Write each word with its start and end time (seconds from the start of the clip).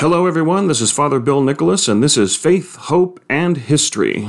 Hello, 0.00 0.26
everyone. 0.26 0.68
This 0.68 0.80
is 0.80 0.92
Father 0.92 1.18
Bill 1.18 1.42
Nicholas, 1.42 1.88
and 1.88 2.00
this 2.00 2.16
is 2.16 2.36
Faith, 2.36 2.76
Hope, 2.76 3.18
and 3.28 3.56
History. 3.56 4.28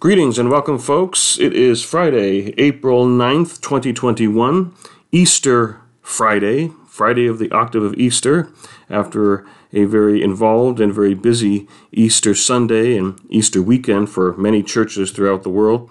Greetings 0.00 0.38
and 0.38 0.50
welcome, 0.50 0.78
folks. 0.78 1.38
It 1.38 1.52
is 1.52 1.84
Friday, 1.84 2.54
April 2.56 3.04
9th, 3.04 3.60
2021, 3.60 4.72
Easter 5.12 5.82
Friday, 6.00 6.72
Friday 6.86 7.26
of 7.26 7.38
the 7.38 7.50
octave 7.50 7.82
of 7.82 7.92
Easter, 7.96 8.48
after 8.88 9.44
a 9.76 9.84
very 9.84 10.22
involved 10.22 10.80
and 10.80 10.92
very 10.92 11.14
busy 11.14 11.68
Easter 11.92 12.34
Sunday 12.34 12.96
and 12.96 13.20
Easter 13.28 13.60
weekend 13.60 14.08
for 14.08 14.32
many 14.38 14.62
churches 14.62 15.10
throughout 15.10 15.42
the 15.42 15.50
world. 15.50 15.90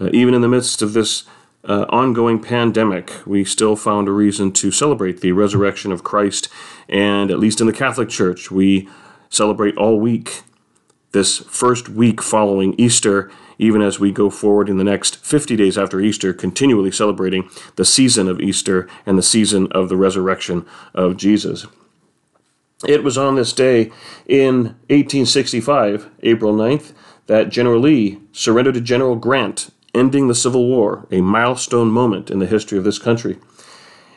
Uh, 0.00 0.10
even 0.12 0.34
in 0.34 0.42
the 0.42 0.48
midst 0.48 0.82
of 0.82 0.92
this 0.92 1.24
uh, 1.64 1.86
ongoing 1.88 2.40
pandemic, 2.40 3.10
we 3.26 3.42
still 3.42 3.74
found 3.74 4.06
a 4.06 4.12
reason 4.12 4.52
to 4.52 4.70
celebrate 4.70 5.22
the 5.22 5.32
resurrection 5.32 5.92
of 5.92 6.04
Christ. 6.04 6.48
And 6.90 7.30
at 7.30 7.38
least 7.38 7.60
in 7.60 7.66
the 7.66 7.72
Catholic 7.72 8.10
Church, 8.10 8.50
we 8.50 8.86
celebrate 9.30 9.76
all 9.78 9.98
week, 9.98 10.42
this 11.12 11.38
first 11.38 11.88
week 11.88 12.20
following 12.20 12.74
Easter, 12.78 13.30
even 13.58 13.80
as 13.80 13.98
we 13.98 14.12
go 14.12 14.28
forward 14.28 14.68
in 14.68 14.76
the 14.76 14.84
next 14.84 15.16
50 15.24 15.56
days 15.56 15.78
after 15.78 16.00
Easter, 16.00 16.34
continually 16.34 16.90
celebrating 16.90 17.48
the 17.76 17.84
season 17.84 18.28
of 18.28 18.40
Easter 18.40 18.88
and 19.06 19.16
the 19.16 19.22
season 19.22 19.68
of 19.72 19.88
the 19.88 19.96
resurrection 19.96 20.66
of 20.94 21.16
Jesus. 21.16 21.66
It 22.86 23.04
was 23.04 23.16
on 23.16 23.36
this 23.36 23.52
day 23.52 23.92
in 24.26 24.76
1865, 24.88 26.10
April 26.22 26.52
9th, 26.52 26.92
that 27.26 27.48
General 27.48 27.80
Lee 27.80 28.20
surrendered 28.32 28.74
to 28.74 28.80
General 28.80 29.14
Grant, 29.14 29.70
ending 29.94 30.26
the 30.26 30.34
Civil 30.34 30.66
War, 30.66 31.06
a 31.10 31.20
milestone 31.20 31.92
moment 31.92 32.30
in 32.30 32.40
the 32.40 32.46
history 32.46 32.78
of 32.78 32.84
this 32.84 32.98
country. 32.98 33.34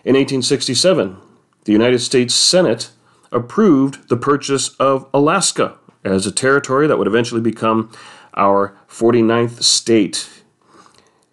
In 0.04 0.16
1867, 0.16 1.18
the 1.66 1.72
United 1.72 2.00
States 2.00 2.34
Senate 2.34 2.90
approved 3.32 4.10
the 4.10 4.18
purchase 4.18 4.70
of 4.76 5.08
Alaska 5.14 5.78
as 6.04 6.26
a 6.26 6.32
territory 6.32 6.88
that 6.88 6.98
would 6.98 7.08
eventually 7.08 7.42
become 7.42 7.92
our 8.36 8.76
49th 8.88 9.62
state. 9.62 10.30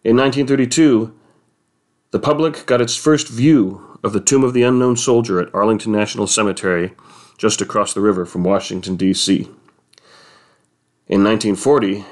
In 0.04 0.16
1932, 0.16 1.14
the 2.10 2.18
public 2.18 2.66
got 2.66 2.80
its 2.80 2.96
first 2.96 3.28
view 3.28 3.98
of 4.02 4.12
the 4.12 4.20
Tomb 4.20 4.44
of 4.44 4.52
the 4.52 4.62
Unknown 4.62 4.96
Soldier 4.96 5.40
at 5.40 5.54
Arlington 5.54 5.92
National 5.92 6.26
Cemetery 6.26 6.92
just 7.38 7.60
across 7.60 7.92
the 7.94 8.00
river 8.00 8.24
from 8.24 8.44
Washington, 8.44 8.96
D.C. 8.96 9.48
In 11.08 11.24
1940, 11.24 12.04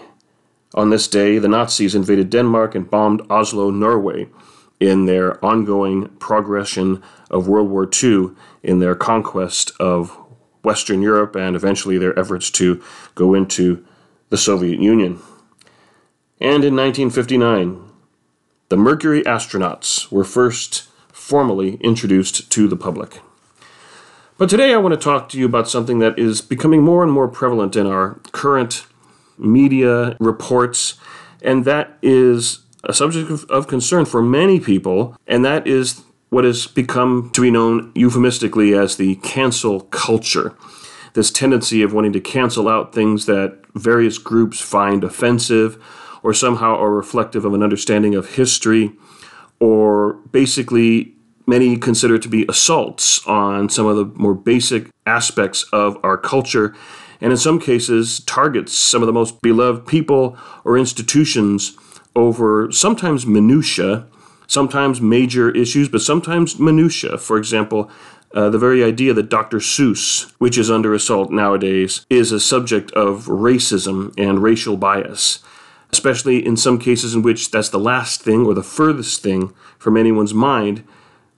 on 0.75 0.91
this 0.91 1.09
day, 1.09 1.39
the 1.39 1.49
Nazis 1.49 1.95
invaded 1.95 2.31
Denmark 2.31 2.75
and 2.75 2.91
bombed 2.91 3.23
Oslo, 3.31 3.71
Norway, 3.71 4.29
in 4.81 5.05
their 5.05 5.43
ongoing 5.45 6.09
progression 6.19 7.03
of 7.31 7.47
World 7.47 7.69
War 7.69 7.89
II 8.03 8.31
in 8.63 8.79
their 8.79 8.95
conquest 8.95 9.73
of 9.79 10.17
Western 10.63 11.03
Europe 11.03 11.37
and 11.37 11.55
eventually 11.55 11.99
their 11.99 12.19
efforts 12.19 12.51
to 12.53 12.83
go 13.15 13.35
into 13.35 13.85
the 14.31 14.39
Soviet 14.39 14.81
Union. 14.81 15.21
And 16.41 16.65
in 16.65 16.75
1959, 16.75 17.83
the 18.71 18.77
Mercury 18.77 19.23
astronauts 19.23 20.11
were 20.11 20.25
first 20.25 20.89
formally 21.13 21.75
introduced 21.77 22.51
to 22.51 22.67
the 22.67 22.77
public. 22.77 23.21
But 24.41 24.49
today 24.49 24.73
I 24.73 24.79
want 24.79 24.95
to 24.95 24.99
talk 24.99 25.29
to 25.29 25.39
you 25.39 25.45
about 25.45 25.69
something 25.69 25.99
that 25.99 26.19
is 26.19 26.41
becoming 26.41 26.81
more 26.81 27.03
and 27.03 27.13
more 27.13 27.29
prevalent 27.29 27.77
in 27.77 27.87
our 27.87 28.15
current 28.33 28.87
media 29.37 30.17
reports, 30.19 30.95
and 31.43 31.67
that 31.67 31.99
is 32.01 32.61
a 32.83 32.95
subject 32.95 33.31
of, 33.31 33.45
of 33.51 33.69
concern 33.69 34.07
for 34.07 34.23
many 34.23 34.59
people, 34.59 35.15
and 35.27 35.45
that 35.45 35.67
is 35.67 36.05
what 36.31 36.45
has 36.45 36.67
become 36.67 37.29
to 37.35 37.43
be 37.43 37.51
known 37.51 37.93
euphemistically 37.95 38.73
as 38.73 38.97
the 38.97 39.17
cancel 39.17 39.83
culture. 39.83 40.57
This 41.13 41.31
tendency 41.31 41.83
of 41.83 41.93
wanting 41.93 42.15
to 42.15 42.21
cancel 42.21 42.67
out 42.67 42.95
things 42.95 43.27
that 43.27 43.59
various 43.75 44.17
groups 44.17 44.59
find 44.59 45.05
offensive 45.05 45.77
or 46.23 46.33
somehow 46.33 46.77
are 46.77 46.91
reflective 46.91 47.45
of 47.45 47.53
an 47.53 47.63
understanding 47.63 48.15
of 48.15 48.37
history 48.37 48.93
or 49.59 50.15
basically 50.33 51.15
many 51.51 51.77
consider 51.77 52.17
to 52.17 52.29
be 52.29 52.47
assaults 52.49 53.27
on 53.27 53.69
some 53.69 53.85
of 53.85 53.97
the 53.97 54.07
more 54.15 54.35
basic 54.35 54.89
aspects 55.05 55.65
of 55.73 55.99
our 56.03 56.17
culture, 56.17 56.75
and 57.21 57.33
in 57.33 57.37
some 57.37 57.61
cases 57.61 58.21
targets 58.21 58.73
some 58.73 59.03
of 59.03 59.07
the 59.07 59.13
most 59.13 59.43
beloved 59.43 59.87
people 59.87 60.39
or 60.65 60.79
institutions 60.79 61.77
over 62.15 62.71
sometimes 62.73 63.27
minutia, 63.27 64.07
sometimes 64.47 65.01
major 65.01 65.51
issues, 65.51 65.89
but 65.89 66.01
sometimes 66.01 66.59
minutia. 66.59 67.19
For 67.19 67.37
example, 67.37 67.91
uh, 68.33 68.49
the 68.49 68.59
very 68.59 68.85
idea 68.85 69.13
that 69.13 69.29
Dr. 69.29 69.59
Seuss, 69.59 70.33
which 70.39 70.57
is 70.57 70.71
under 70.71 70.95
assault 70.95 71.33
nowadays, 71.33 72.07
is 72.09 72.31
a 72.31 72.41
subject 72.41 72.93
of 72.93 73.27
racism 73.27 74.15
and 74.17 74.41
racial 74.41 74.77
bias, 74.77 75.41
especially 75.93 76.45
in 76.47 76.57
some 76.57 76.79
cases 76.79 77.13
in 77.13 77.23
which 77.23 77.51
that's 77.51 77.71
the 77.71 77.79
last 77.79 78.23
thing 78.23 78.47
or 78.47 78.55
the 78.55 78.63
furthest 78.63 79.21
thing 79.21 79.53
from 79.79 79.97
anyone's 79.97 80.33
mind 80.33 80.85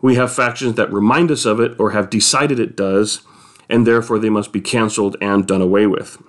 we 0.03 0.17
have 0.17 0.33
factions 0.33 0.75
that 0.75 0.93
remind 0.93 1.31
us 1.31 1.47
of 1.47 1.61
it 1.61 1.79
or 1.79 1.93
have 1.93 2.11
decided 2.11 2.61
it 2.61 2.77
does, 2.77 3.23
and 3.71 3.87
therefore 3.87 4.19
they 4.19 4.29
must 4.29 4.53
be 4.53 4.61
canceled 4.61 5.17
and 5.23 5.47
done 5.47 5.63
away 5.63 5.87
with. 5.87 6.21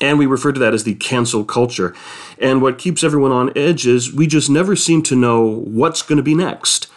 And 0.00 0.18
we 0.18 0.26
refer 0.26 0.50
to 0.50 0.60
that 0.60 0.72
as 0.72 0.84
the 0.84 0.94
cancel 0.94 1.44
culture. 1.44 1.94
And 2.38 2.62
what 2.62 2.78
keeps 2.78 3.04
everyone 3.04 3.32
on 3.32 3.56
edge 3.56 3.86
is 3.86 4.12
we 4.12 4.26
just 4.26 4.48
never 4.48 4.74
seem 4.74 5.02
to 5.04 5.14
know 5.14 5.42
what's 5.46 6.00
going 6.00 6.16
to 6.16 6.22
be 6.22 6.34
next. 6.34 6.88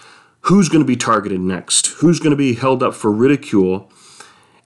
Who's 0.42 0.70
going 0.70 0.82
to 0.82 0.88
be 0.88 0.96
targeted 0.96 1.42
next? 1.42 1.88
Who's 1.88 2.20
going 2.20 2.32
to 2.32 2.38
be 2.38 2.54
held 2.54 2.82
up 2.82 2.94
for 2.94 3.12
ridicule? 3.12 3.92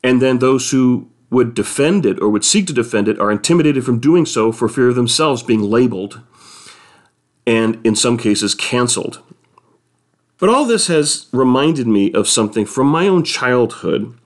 And 0.03 0.21
then 0.21 0.37
those 0.37 0.69
who 0.69 1.09
would 1.31 1.55
defend 1.55 2.05
it 2.05 2.21
or 2.21 2.29
would 2.29 2.45
seek 2.45 2.67
to 2.67 2.73
defend 2.73 3.07
it 3.07 3.19
are 3.19 3.31
intimidated 3.31 3.83
from 3.83 3.99
doing 3.99 4.25
so 4.25 4.51
for 4.51 4.69
fear 4.69 4.89
of 4.89 4.95
themselves 4.95 5.41
being 5.41 5.63
labeled 5.63 6.21
and, 7.45 7.83
in 7.85 7.95
some 7.95 8.17
cases, 8.17 8.53
canceled. 8.53 9.21
But 10.39 10.49
all 10.49 10.65
this 10.65 10.87
has 10.87 11.27
reminded 11.31 11.87
me 11.87 12.11
of 12.13 12.27
something 12.27 12.65
from 12.65 12.87
my 12.87 13.07
own 13.07 13.23
childhood. 13.23 14.17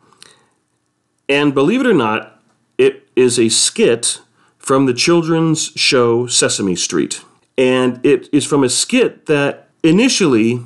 And 1.29 1.53
believe 1.53 1.81
it 1.81 1.87
or 1.87 1.93
not, 1.93 2.41
it 2.77 3.07
is 3.15 3.39
a 3.39 3.49
skit 3.49 4.19
from 4.57 4.85
the 4.85 4.93
children's 4.93 5.71
show 5.75 6.27
Sesame 6.27 6.75
Street. 6.75 7.23
And 7.57 8.05
it 8.05 8.27
is 8.33 8.45
from 8.45 8.63
a 8.63 8.69
skit 8.69 9.25
that 9.27 9.69
initially 9.83 10.65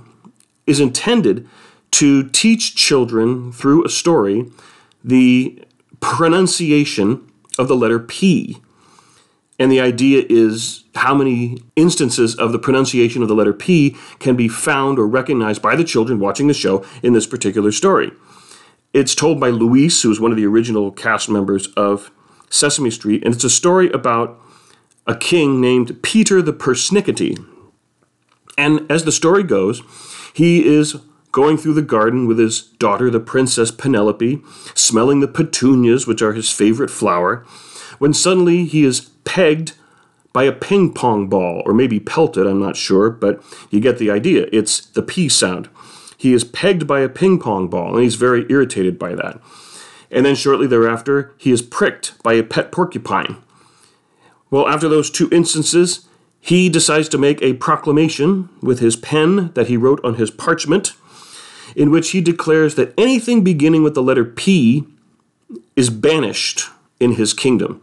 is 0.65 0.79
intended 0.79 1.47
to 1.91 2.27
teach 2.29 2.75
children 2.75 3.51
through 3.51 3.85
a 3.85 3.89
story 3.89 4.51
the 5.03 5.63
pronunciation 5.99 7.31
of 7.57 7.67
the 7.67 7.75
letter 7.75 7.99
P. 7.99 8.57
And 9.57 9.71
the 9.71 9.79
idea 9.79 10.25
is 10.27 10.83
how 10.95 11.15
many 11.15 11.59
instances 11.75 12.35
of 12.35 12.51
the 12.51 12.59
pronunciation 12.59 13.21
of 13.21 13.27
the 13.27 13.35
letter 13.35 13.53
P 13.53 13.95
can 14.19 14.35
be 14.35 14.47
found 14.47 14.99
or 14.99 15.07
recognized 15.07 15.61
by 15.61 15.75
the 15.75 15.83
children 15.83 16.19
watching 16.19 16.47
the 16.47 16.53
show 16.53 16.85
in 17.01 17.13
this 17.13 17.25
particular 17.25 17.71
story. 17.71 18.11
It's 18.93 19.15
told 19.15 19.39
by 19.39 19.49
Luis, 19.49 20.01
who 20.01 20.09
was 20.09 20.19
one 20.19 20.31
of 20.31 20.37
the 20.37 20.45
original 20.45 20.91
cast 20.91 21.29
members 21.29 21.67
of 21.75 22.11
Sesame 22.49 22.91
Street, 22.91 23.23
and 23.25 23.33
it's 23.33 23.43
a 23.43 23.49
story 23.49 23.89
about 23.91 24.39
a 25.07 25.15
king 25.15 25.61
named 25.61 26.01
Peter 26.01 26.41
the 26.41 26.53
Persnickety. 26.53 27.37
And 28.57 28.89
as 28.89 29.03
the 29.03 29.11
story 29.11 29.43
goes, 29.43 29.81
he 30.33 30.65
is 30.65 30.97
going 31.31 31.57
through 31.57 31.73
the 31.73 31.81
garden 31.81 32.27
with 32.27 32.39
his 32.39 32.61
daughter, 32.61 33.09
the 33.09 33.19
Princess 33.19 33.69
Penelope, 33.69 34.41
smelling 34.73 35.19
the 35.19 35.27
petunias, 35.27 36.07
which 36.07 36.21
are 36.21 36.31
his 36.31 36.49
favorite 36.49 36.89
flower, 36.89 37.45
when 37.99 38.13
suddenly 38.13 38.63
he 38.63 38.85
is 38.85 39.09
pegged 39.25 39.73
by 40.35 40.43
a 40.43 40.51
ping 40.51 40.93
pong 40.93 41.27
ball, 41.27 41.63
or 41.65 41.73
maybe 41.73 41.99
pelted, 41.99 42.45
I'm 42.45 42.59
not 42.59 42.75
sure, 42.75 43.09
but 43.09 43.41
you 43.71 43.79
get 43.79 43.97
the 43.97 44.11
idea. 44.11 44.47
It's 44.51 44.81
the 44.81 45.01
P 45.01 45.29
sound. 45.29 45.69
He 46.17 46.33
is 46.33 46.43
pegged 46.43 46.85
by 46.85 46.99
a 46.99 47.09
ping 47.09 47.39
pong 47.39 47.69
ball, 47.69 47.93
and 47.93 48.03
he's 48.03 48.15
very 48.15 48.45
irritated 48.49 48.99
by 48.99 49.15
that. 49.15 49.39
And 50.11 50.25
then 50.25 50.35
shortly 50.35 50.67
thereafter, 50.67 51.33
he 51.37 51.51
is 51.51 51.61
pricked 51.61 52.21
by 52.21 52.33
a 52.33 52.43
pet 52.43 52.71
porcupine. 52.71 53.37
Well, 54.51 54.67
after 54.67 54.89
those 54.89 55.09
two 55.09 55.29
instances, 55.31 56.05
he 56.41 56.67
decides 56.67 57.07
to 57.09 57.17
make 57.17 57.41
a 57.41 57.53
proclamation 57.53 58.49
with 58.61 58.79
his 58.79 58.95
pen 58.95 59.51
that 59.53 59.67
he 59.67 59.77
wrote 59.77 60.03
on 60.03 60.15
his 60.15 60.31
parchment, 60.31 60.93
in 61.77 61.91
which 61.91 62.11
he 62.11 62.19
declares 62.19 62.75
that 62.75 62.93
anything 62.97 63.41
beginning 63.41 63.83
with 63.83 63.95
the 63.95 64.03
letter 64.03 64.25
P 64.25 64.85
is 65.77 65.89
banished 65.89 66.69
in 66.99 67.13
his 67.13 67.33
kingdom 67.33 67.81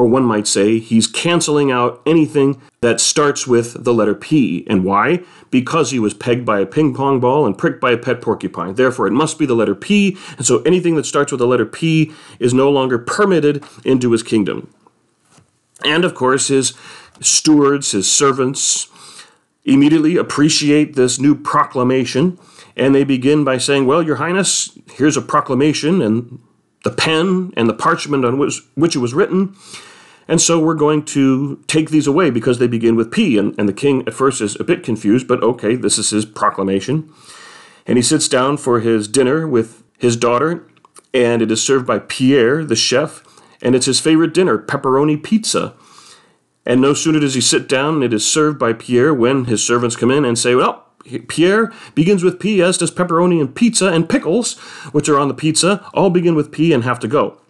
or 0.00 0.06
one 0.06 0.24
might 0.24 0.46
say 0.46 0.78
he's 0.78 1.06
canceling 1.06 1.70
out 1.70 2.00
anything 2.06 2.58
that 2.80 2.98
starts 2.98 3.46
with 3.46 3.84
the 3.84 3.92
letter 3.92 4.14
P. 4.14 4.66
And 4.66 4.82
why? 4.82 5.22
Because 5.50 5.90
he 5.90 5.98
was 5.98 6.14
pegged 6.14 6.46
by 6.46 6.60
a 6.60 6.64
ping 6.64 6.94
pong 6.94 7.20
ball 7.20 7.44
and 7.44 7.58
pricked 7.58 7.82
by 7.82 7.90
a 7.90 7.98
pet 7.98 8.22
porcupine. 8.22 8.76
Therefore, 8.76 9.06
it 9.06 9.12
must 9.12 9.38
be 9.38 9.44
the 9.44 9.54
letter 9.54 9.74
P, 9.74 10.16
and 10.38 10.46
so 10.46 10.62
anything 10.62 10.94
that 10.94 11.04
starts 11.04 11.30
with 11.32 11.38
the 11.38 11.46
letter 11.46 11.66
P 11.66 12.14
is 12.38 12.54
no 12.54 12.70
longer 12.70 12.98
permitted 12.98 13.62
into 13.84 14.12
his 14.12 14.22
kingdom. 14.22 14.72
And 15.84 16.02
of 16.02 16.14
course, 16.14 16.48
his 16.48 16.72
stewards, 17.20 17.92
his 17.92 18.10
servants, 18.10 18.88
immediately 19.66 20.16
appreciate 20.16 20.96
this 20.96 21.20
new 21.20 21.34
proclamation, 21.34 22.38
and 22.74 22.94
they 22.94 23.04
begin 23.04 23.44
by 23.44 23.58
saying, 23.58 23.84
Well, 23.84 24.02
Your 24.02 24.16
Highness, 24.16 24.78
here's 24.94 25.18
a 25.18 25.22
proclamation, 25.22 26.00
and 26.00 26.40
the 26.84 26.90
pen 26.90 27.52
and 27.54 27.68
the 27.68 27.74
parchment 27.74 28.24
on 28.24 28.38
which, 28.38 28.62
which 28.76 28.96
it 28.96 29.00
was 29.00 29.12
written. 29.12 29.54
And 30.30 30.40
so 30.40 30.60
we're 30.60 30.74
going 30.74 31.04
to 31.06 31.60
take 31.66 31.90
these 31.90 32.06
away 32.06 32.30
because 32.30 32.60
they 32.60 32.68
begin 32.68 32.94
with 32.94 33.10
P. 33.10 33.36
And, 33.36 33.52
and 33.58 33.68
the 33.68 33.72
king 33.72 34.06
at 34.06 34.14
first 34.14 34.40
is 34.40 34.58
a 34.60 34.64
bit 34.64 34.84
confused, 34.84 35.26
but 35.26 35.42
okay, 35.42 35.74
this 35.74 35.98
is 35.98 36.10
his 36.10 36.24
proclamation. 36.24 37.12
And 37.84 37.98
he 37.98 38.02
sits 38.02 38.28
down 38.28 38.56
for 38.56 38.78
his 38.78 39.08
dinner 39.08 39.48
with 39.48 39.82
his 39.98 40.16
daughter, 40.16 40.64
and 41.12 41.42
it 41.42 41.50
is 41.50 41.60
served 41.60 41.84
by 41.84 41.98
Pierre, 41.98 42.64
the 42.64 42.76
chef, 42.76 43.24
and 43.60 43.74
it's 43.74 43.86
his 43.86 43.98
favorite 43.98 44.32
dinner, 44.32 44.56
pepperoni 44.56 45.20
pizza. 45.20 45.74
And 46.64 46.80
no 46.80 46.94
sooner 46.94 47.18
does 47.18 47.34
he 47.34 47.40
sit 47.40 47.68
down, 47.68 48.04
it 48.04 48.12
is 48.12 48.24
served 48.24 48.56
by 48.56 48.72
Pierre 48.72 49.12
when 49.12 49.46
his 49.46 49.66
servants 49.66 49.96
come 49.96 50.12
in 50.12 50.24
and 50.24 50.38
say, 50.38 50.54
Well, 50.54 50.86
Pierre 51.26 51.72
begins 51.96 52.22
with 52.22 52.38
P, 52.38 52.62
as 52.62 52.78
does 52.78 52.92
pepperoni 52.92 53.40
and 53.40 53.52
pizza, 53.52 53.88
and 53.88 54.08
pickles, 54.08 54.56
which 54.92 55.08
are 55.08 55.18
on 55.18 55.26
the 55.26 55.34
pizza, 55.34 55.84
all 55.92 56.08
begin 56.08 56.36
with 56.36 56.52
P 56.52 56.72
and 56.72 56.84
have 56.84 57.00
to 57.00 57.08
go. 57.08 57.40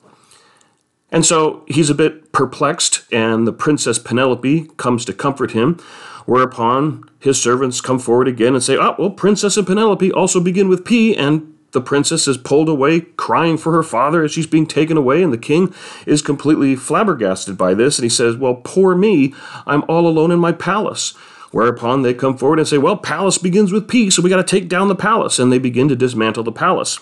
And 1.12 1.26
so 1.26 1.64
he's 1.66 1.90
a 1.90 1.94
bit 1.94 2.32
perplexed, 2.32 3.02
and 3.12 3.46
the 3.46 3.52
Princess 3.52 3.98
Penelope 3.98 4.68
comes 4.76 5.04
to 5.04 5.12
comfort 5.12 5.52
him, 5.52 5.78
whereupon 6.24 7.04
his 7.18 7.40
servants 7.40 7.80
come 7.80 7.98
forward 7.98 8.28
again 8.28 8.54
and 8.54 8.62
say, 8.62 8.76
Oh, 8.76 8.94
well, 8.98 9.10
Princess 9.10 9.56
and 9.56 9.66
Penelope 9.66 10.12
also 10.12 10.40
begin 10.40 10.68
with 10.68 10.84
P, 10.84 11.16
and 11.16 11.54
the 11.72 11.80
princess 11.80 12.26
is 12.26 12.36
pulled 12.36 12.68
away, 12.68 13.00
crying 13.00 13.56
for 13.56 13.72
her 13.72 13.82
father 13.82 14.24
as 14.24 14.32
she's 14.32 14.46
being 14.46 14.66
taken 14.66 14.96
away, 14.96 15.22
and 15.22 15.32
the 15.32 15.38
king 15.38 15.72
is 16.04 16.22
completely 16.22 16.74
flabbergasted 16.74 17.56
by 17.56 17.74
this, 17.74 17.98
and 17.98 18.04
he 18.04 18.08
says, 18.08 18.36
Well, 18.36 18.56
poor 18.56 18.94
me, 18.94 19.34
I'm 19.66 19.84
all 19.88 20.06
alone 20.06 20.32
in 20.32 20.38
my 20.38 20.52
palace. 20.52 21.14
Whereupon 21.52 22.02
they 22.02 22.14
come 22.14 22.36
forward 22.36 22.60
and 22.60 22.68
say, 22.68 22.78
Well, 22.78 22.96
palace 22.96 23.38
begins 23.38 23.72
with 23.72 23.88
P, 23.88 24.10
so 24.10 24.22
we 24.22 24.30
got 24.30 24.36
to 24.36 24.44
take 24.44 24.68
down 24.68 24.88
the 24.88 24.94
palace. 24.94 25.38
And 25.38 25.52
they 25.52 25.58
begin 25.58 25.88
to 25.88 25.96
dismantle 25.96 26.44
the 26.44 26.52
palace. 26.52 27.00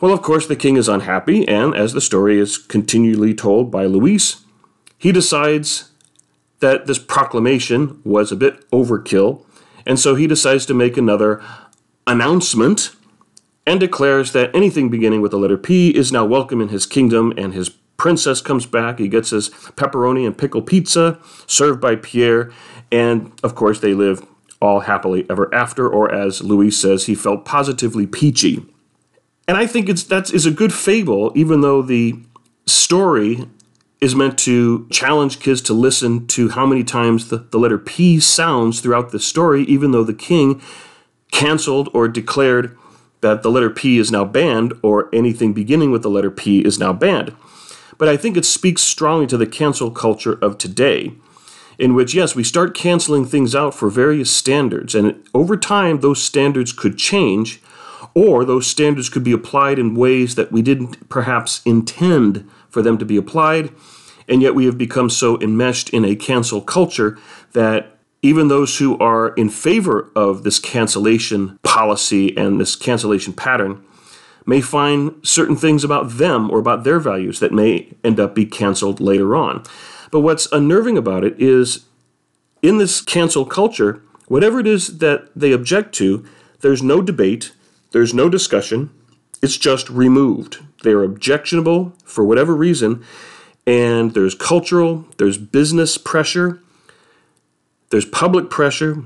Well, 0.00 0.12
of 0.12 0.22
course, 0.22 0.46
the 0.46 0.54
king 0.54 0.76
is 0.76 0.88
unhappy, 0.88 1.46
and 1.48 1.74
as 1.74 1.92
the 1.92 2.00
story 2.00 2.38
is 2.38 2.56
continually 2.56 3.34
told 3.34 3.70
by 3.70 3.84
Luis, 3.86 4.44
he 4.96 5.10
decides 5.10 5.90
that 6.60 6.86
this 6.86 7.00
proclamation 7.00 8.00
was 8.04 8.30
a 8.30 8.36
bit 8.36 8.68
overkill, 8.70 9.44
and 9.84 9.98
so 9.98 10.14
he 10.14 10.28
decides 10.28 10.66
to 10.66 10.74
make 10.74 10.96
another 10.96 11.42
announcement 12.06 12.94
and 13.66 13.80
declares 13.80 14.30
that 14.32 14.54
anything 14.54 14.88
beginning 14.88 15.20
with 15.20 15.32
the 15.32 15.38
letter 15.38 15.58
P 15.58 15.90
is 15.90 16.12
now 16.12 16.24
welcome 16.24 16.60
in 16.60 16.68
his 16.68 16.86
kingdom, 16.86 17.32
and 17.36 17.52
his 17.52 17.68
princess 17.96 18.40
comes 18.40 18.66
back. 18.66 19.00
He 19.00 19.08
gets 19.08 19.30
his 19.30 19.50
pepperoni 19.50 20.24
and 20.24 20.38
pickle 20.38 20.62
pizza 20.62 21.18
served 21.48 21.80
by 21.80 21.96
Pierre, 21.96 22.52
and 22.92 23.32
of 23.42 23.56
course, 23.56 23.80
they 23.80 23.94
live 23.94 24.24
all 24.62 24.80
happily 24.80 25.26
ever 25.28 25.52
after, 25.52 25.88
or 25.88 26.12
as 26.14 26.40
Luis 26.40 26.80
says, 26.80 27.06
he 27.06 27.16
felt 27.16 27.44
positively 27.44 28.06
peachy. 28.06 28.64
And 29.48 29.56
I 29.56 29.66
think 29.66 29.88
it's 29.88 30.04
that 30.04 30.32
is 30.32 30.44
a 30.44 30.50
good 30.50 30.74
fable, 30.74 31.32
even 31.34 31.62
though 31.62 31.80
the 31.80 32.20
story 32.66 33.48
is 33.98 34.14
meant 34.14 34.38
to 34.38 34.86
challenge 34.90 35.40
kids 35.40 35.62
to 35.62 35.72
listen 35.72 36.26
to 36.28 36.50
how 36.50 36.66
many 36.66 36.84
times 36.84 37.30
the, 37.30 37.38
the 37.38 37.58
letter 37.58 37.78
P 37.78 38.20
sounds 38.20 38.80
throughout 38.80 39.10
the 39.10 39.18
story, 39.18 39.62
even 39.62 39.90
though 39.90 40.04
the 40.04 40.14
king 40.14 40.60
canceled 41.32 41.88
or 41.94 42.06
declared 42.06 42.76
that 43.22 43.42
the 43.42 43.50
letter 43.50 43.70
P 43.70 43.98
is 43.98 44.12
now 44.12 44.24
banned 44.24 44.74
or 44.82 45.08
anything 45.12 45.52
beginning 45.52 45.90
with 45.90 46.02
the 46.02 46.10
letter 46.10 46.30
P 46.30 46.60
is 46.60 46.78
now 46.78 46.92
banned. 46.92 47.34
But 47.96 48.08
I 48.08 48.16
think 48.16 48.36
it 48.36 48.44
speaks 48.44 48.82
strongly 48.82 49.26
to 49.26 49.36
the 49.36 49.46
cancel 49.46 49.90
culture 49.90 50.38
of 50.40 50.58
today 50.58 51.14
in 51.78 51.94
which, 51.94 52.12
yes, 52.12 52.34
we 52.34 52.44
start 52.44 52.74
canceling 52.74 53.24
things 53.24 53.54
out 53.54 53.72
for 53.72 53.88
various 53.88 54.30
standards, 54.30 54.94
and 54.96 55.24
over 55.32 55.56
time, 55.56 56.00
those 56.00 56.20
standards 56.20 56.72
could 56.72 56.98
change, 56.98 57.60
or 58.18 58.44
those 58.44 58.66
standards 58.66 59.08
could 59.08 59.22
be 59.22 59.30
applied 59.30 59.78
in 59.78 59.94
ways 59.94 60.34
that 60.34 60.50
we 60.50 60.60
didn't 60.60 61.08
perhaps 61.08 61.62
intend 61.64 62.50
for 62.68 62.82
them 62.82 62.98
to 62.98 63.04
be 63.04 63.16
applied, 63.16 63.70
and 64.28 64.42
yet 64.42 64.56
we 64.56 64.64
have 64.64 64.76
become 64.76 65.08
so 65.08 65.40
enmeshed 65.40 65.88
in 65.90 66.04
a 66.04 66.16
cancel 66.16 66.60
culture 66.60 67.16
that 67.52 67.96
even 68.20 68.48
those 68.48 68.78
who 68.78 68.98
are 68.98 69.28
in 69.34 69.48
favor 69.48 70.10
of 70.16 70.42
this 70.42 70.58
cancellation 70.58 71.60
policy 71.62 72.36
and 72.36 72.60
this 72.60 72.74
cancellation 72.74 73.32
pattern 73.32 73.84
may 74.44 74.60
find 74.60 75.14
certain 75.22 75.54
things 75.54 75.84
about 75.84 76.18
them 76.18 76.50
or 76.50 76.58
about 76.58 76.82
their 76.82 76.98
values 76.98 77.38
that 77.38 77.52
may 77.52 77.94
end 78.02 78.18
up 78.18 78.34
be 78.34 78.44
canceled 78.44 78.98
later 78.98 79.36
on. 79.36 79.62
But 80.10 80.20
what's 80.20 80.50
unnerving 80.50 80.98
about 80.98 81.22
it 81.22 81.40
is 81.40 81.86
in 82.62 82.78
this 82.78 83.00
cancel 83.00 83.44
culture, 83.44 84.02
whatever 84.26 84.58
it 84.58 84.66
is 84.66 84.98
that 84.98 85.30
they 85.36 85.52
object 85.52 85.94
to, 85.96 86.26
there's 86.60 86.82
no 86.82 87.00
debate, 87.00 87.52
there's 87.92 88.14
no 88.14 88.28
discussion, 88.28 88.90
it's 89.42 89.56
just 89.56 89.88
removed. 89.90 90.58
They 90.82 90.92
are 90.92 91.02
objectionable 91.02 91.94
for 92.04 92.24
whatever 92.24 92.54
reason, 92.54 93.04
and 93.66 94.14
there's 94.14 94.34
cultural, 94.34 95.06
there's 95.18 95.38
business 95.38 95.98
pressure, 95.98 96.60
there's 97.90 98.04
public 98.04 98.50
pressure, 98.50 99.02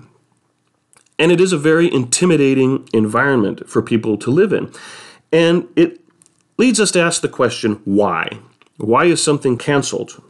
and 1.18 1.30
it 1.30 1.40
is 1.40 1.52
a 1.52 1.58
very 1.58 1.92
intimidating 1.92 2.88
environment 2.92 3.68
for 3.68 3.82
people 3.82 4.16
to 4.18 4.30
live 4.30 4.52
in. 4.52 4.72
And 5.32 5.68
it 5.76 6.00
leads 6.58 6.80
us 6.80 6.90
to 6.92 7.00
ask 7.00 7.22
the 7.22 7.28
question 7.28 7.80
why? 7.84 8.28
Why 8.78 9.04
is 9.04 9.22
something 9.22 9.56
canceled? 9.56 10.22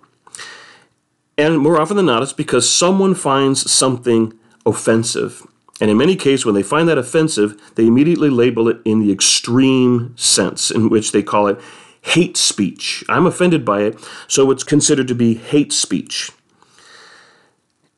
And 1.38 1.58
more 1.58 1.80
often 1.80 1.96
than 1.96 2.06
not, 2.06 2.22
it's 2.22 2.32
because 2.32 2.70
someone 2.70 3.14
finds 3.14 3.70
something 3.70 4.38
offensive. 4.66 5.46
And 5.80 5.90
in 5.90 5.96
many 5.96 6.16
cases, 6.16 6.46
when 6.46 6.54
they 6.54 6.62
find 6.62 6.88
that 6.88 6.98
offensive, 6.98 7.60
they 7.74 7.86
immediately 7.86 8.30
label 8.30 8.68
it 8.68 8.80
in 8.84 9.00
the 9.00 9.12
extreme 9.12 10.16
sense, 10.16 10.70
in 10.70 10.88
which 10.88 11.12
they 11.12 11.22
call 11.22 11.48
it 11.48 11.60
hate 12.02 12.36
speech. 12.36 13.04
I'm 13.08 13.26
offended 13.26 13.64
by 13.64 13.82
it, 13.82 13.98
so 14.28 14.50
it's 14.50 14.64
considered 14.64 15.08
to 15.08 15.14
be 15.14 15.34
hate 15.34 15.72
speech. 15.72 16.30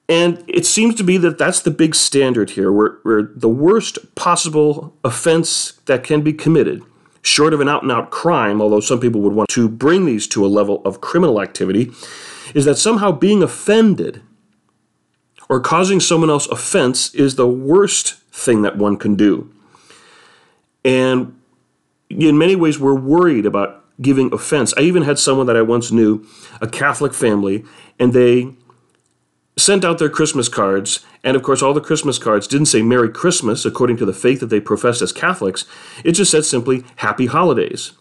And 0.09 0.45
it 0.47 0.67
seems 0.67 0.95
to 0.97 1.05
be 1.05 1.17
that 1.19 1.39
that's 1.39 1.63
the 1.63 1.71
big 1.71 1.95
standard 1.95 2.51
here, 2.51 2.71
where, 2.71 2.99
where 3.03 3.23
the 3.35 3.49
worst 3.49 4.15
possible 4.15 4.95
offense 5.03 5.73
that 5.87 6.05
can 6.05 6.21
be 6.21 6.35
committed, 6.35 6.83
short 7.23 7.55
of 7.55 7.61
an 7.61 7.69
out 7.69 7.83
and 7.83 7.91
out 7.91 8.11
crime, 8.11 8.61
although 8.61 8.81
some 8.81 9.01
people 9.01 9.23
would 9.23 9.33
want 9.33 9.49
to 9.51 9.69
bring 9.69 10.05
these 10.05 10.29
to 10.29 10.45
a 10.45 10.49
level 10.49 10.83
of 10.85 11.01
criminal 11.01 11.41
activity, 11.41 11.91
is 12.55 12.67
that 12.67 12.77
somehow 12.77 13.11
being 13.11 13.43
offended 13.43 14.21
or 15.55 15.61
causing 15.61 16.01
someone 16.01 16.31
else 16.31 16.49
offense 16.49 17.15
is 17.15 17.37
the 17.37 17.47
worst 17.47 18.15
thing 18.33 18.63
that 18.63 18.77
one 18.77 18.97
can 18.97 19.15
do. 19.15 19.49
And 20.85 21.41
in 22.11 22.37
many 22.37 22.57
ways, 22.57 22.81
we're 22.81 22.99
worried 22.99 23.47
about 23.47 23.85
giving 24.03 24.35
offense. 24.35 24.75
I 24.77 24.81
even 24.81 25.05
had 25.05 25.17
someone 25.17 25.47
that 25.47 25.57
I 25.57 25.63
once 25.63 25.93
knew, 25.93 26.27
a 26.61 26.67
Catholic 26.67 27.15
family, 27.15 27.65
and 28.01 28.13
they 28.13 28.53
sent 29.57 29.85
out 29.85 29.99
their 29.99 30.09
Christmas 30.09 30.49
cards. 30.49 31.07
And 31.23 31.37
of 31.37 31.45
course, 31.45 31.63
all 31.63 31.73
the 31.73 31.81
Christmas 31.81 32.19
cards 32.19 32.49
didn't 32.49 32.67
say 32.67 32.83
Merry 32.83 33.09
Christmas 33.09 33.65
according 33.65 33.97
to 33.99 34.05
the 34.05 34.13
faith 34.13 34.41
that 34.41 34.47
they 34.47 34.59
professed 34.59 35.03
as 35.03 35.13
Catholics. 35.13 35.67
It 36.05 36.13
just 36.17 36.33
said 36.33 36.45
simply 36.45 36.83
Happy 36.97 37.27
Holidays. 37.27 37.93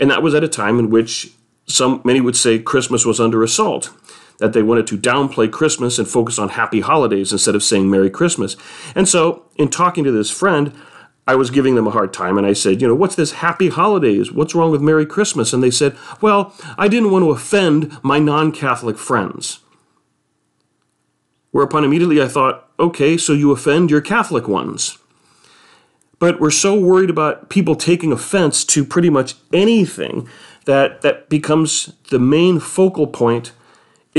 And 0.00 0.10
that 0.10 0.24
was 0.24 0.34
at 0.34 0.42
a 0.42 0.48
time 0.48 0.80
in 0.80 0.90
which 0.90 1.30
some 1.66 2.02
many 2.04 2.20
would 2.20 2.34
say 2.34 2.58
Christmas 2.58 3.06
was 3.06 3.20
under 3.20 3.44
assault, 3.44 3.92
that 4.38 4.52
they 4.52 4.62
wanted 4.62 4.86
to 4.86 4.98
downplay 4.98 5.50
Christmas 5.50 5.98
and 5.98 6.08
focus 6.08 6.38
on 6.38 6.50
happy 6.50 6.80
holidays 6.80 7.32
instead 7.32 7.54
of 7.54 7.62
saying 7.62 7.90
Merry 7.90 8.10
Christmas. 8.10 8.56
And 8.94 9.08
so, 9.08 9.44
in 9.56 9.68
talking 9.68 10.04
to 10.04 10.12
this 10.12 10.30
friend, 10.30 10.72
I 11.26 11.34
was 11.34 11.50
giving 11.50 11.74
them 11.74 11.86
a 11.86 11.90
hard 11.90 12.14
time 12.14 12.38
and 12.38 12.46
I 12.46 12.54
said, 12.54 12.80
you 12.80 12.88
know, 12.88 12.94
what's 12.94 13.14
this 13.14 13.32
happy 13.32 13.68
holidays? 13.68 14.32
What's 14.32 14.54
wrong 14.54 14.70
with 14.70 14.80
Merry 14.80 15.04
Christmas? 15.04 15.52
And 15.52 15.62
they 15.62 15.70
said, 15.70 15.94
well, 16.22 16.54
I 16.78 16.88
didn't 16.88 17.10
want 17.10 17.22
to 17.24 17.30
offend 17.30 17.98
my 18.02 18.18
non 18.18 18.50
Catholic 18.50 18.96
friends. 18.96 19.58
Whereupon 21.50 21.84
immediately 21.84 22.22
I 22.22 22.28
thought, 22.28 22.70
okay, 22.78 23.18
so 23.18 23.34
you 23.34 23.50
offend 23.50 23.90
your 23.90 24.00
Catholic 24.00 24.48
ones. 24.48 24.98
But 26.18 26.40
we're 26.40 26.50
so 26.50 26.78
worried 26.78 27.10
about 27.10 27.48
people 27.50 27.74
taking 27.74 28.10
offense 28.10 28.64
to 28.66 28.84
pretty 28.84 29.10
much 29.10 29.34
anything 29.52 30.28
that 30.64 31.02
that 31.02 31.28
becomes 31.28 31.92
the 32.10 32.18
main 32.18 32.58
focal 32.58 33.06
point 33.06 33.52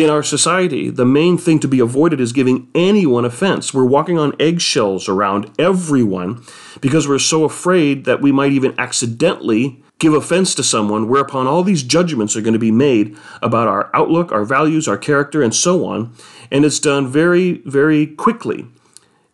in 0.03 0.09
our 0.09 0.23
society. 0.23 0.89
The 0.89 1.05
main 1.05 1.37
thing 1.37 1.59
to 1.59 1.67
be 1.67 1.79
avoided 1.79 2.19
is 2.19 2.31
giving 2.31 2.69
anyone 2.73 3.25
offense. 3.25 3.73
We're 3.73 3.85
walking 3.85 4.17
on 4.17 4.33
eggshells 4.39 5.09
around 5.09 5.51
everyone 5.59 6.43
because 6.81 7.07
we're 7.07 7.19
so 7.19 7.43
afraid 7.43 8.05
that 8.05 8.21
we 8.21 8.31
might 8.31 8.51
even 8.51 8.73
accidentally 8.77 9.83
give 9.99 10.13
offense 10.13 10.55
to 10.55 10.63
someone, 10.63 11.09
whereupon 11.09 11.45
all 11.45 11.61
these 11.61 11.83
judgments 11.83 12.35
are 12.35 12.41
going 12.41 12.53
to 12.53 12.59
be 12.59 12.71
made 12.71 13.17
about 13.41 13.67
our 13.67 13.89
outlook, 13.93 14.31
our 14.31 14.45
values, 14.45 14.87
our 14.87 14.97
character, 14.97 15.43
and 15.43 15.53
so 15.53 15.85
on. 15.85 16.13
And 16.49 16.63
it's 16.63 16.79
done 16.79 17.07
very, 17.07 17.61
very 17.65 18.07
quickly 18.07 18.65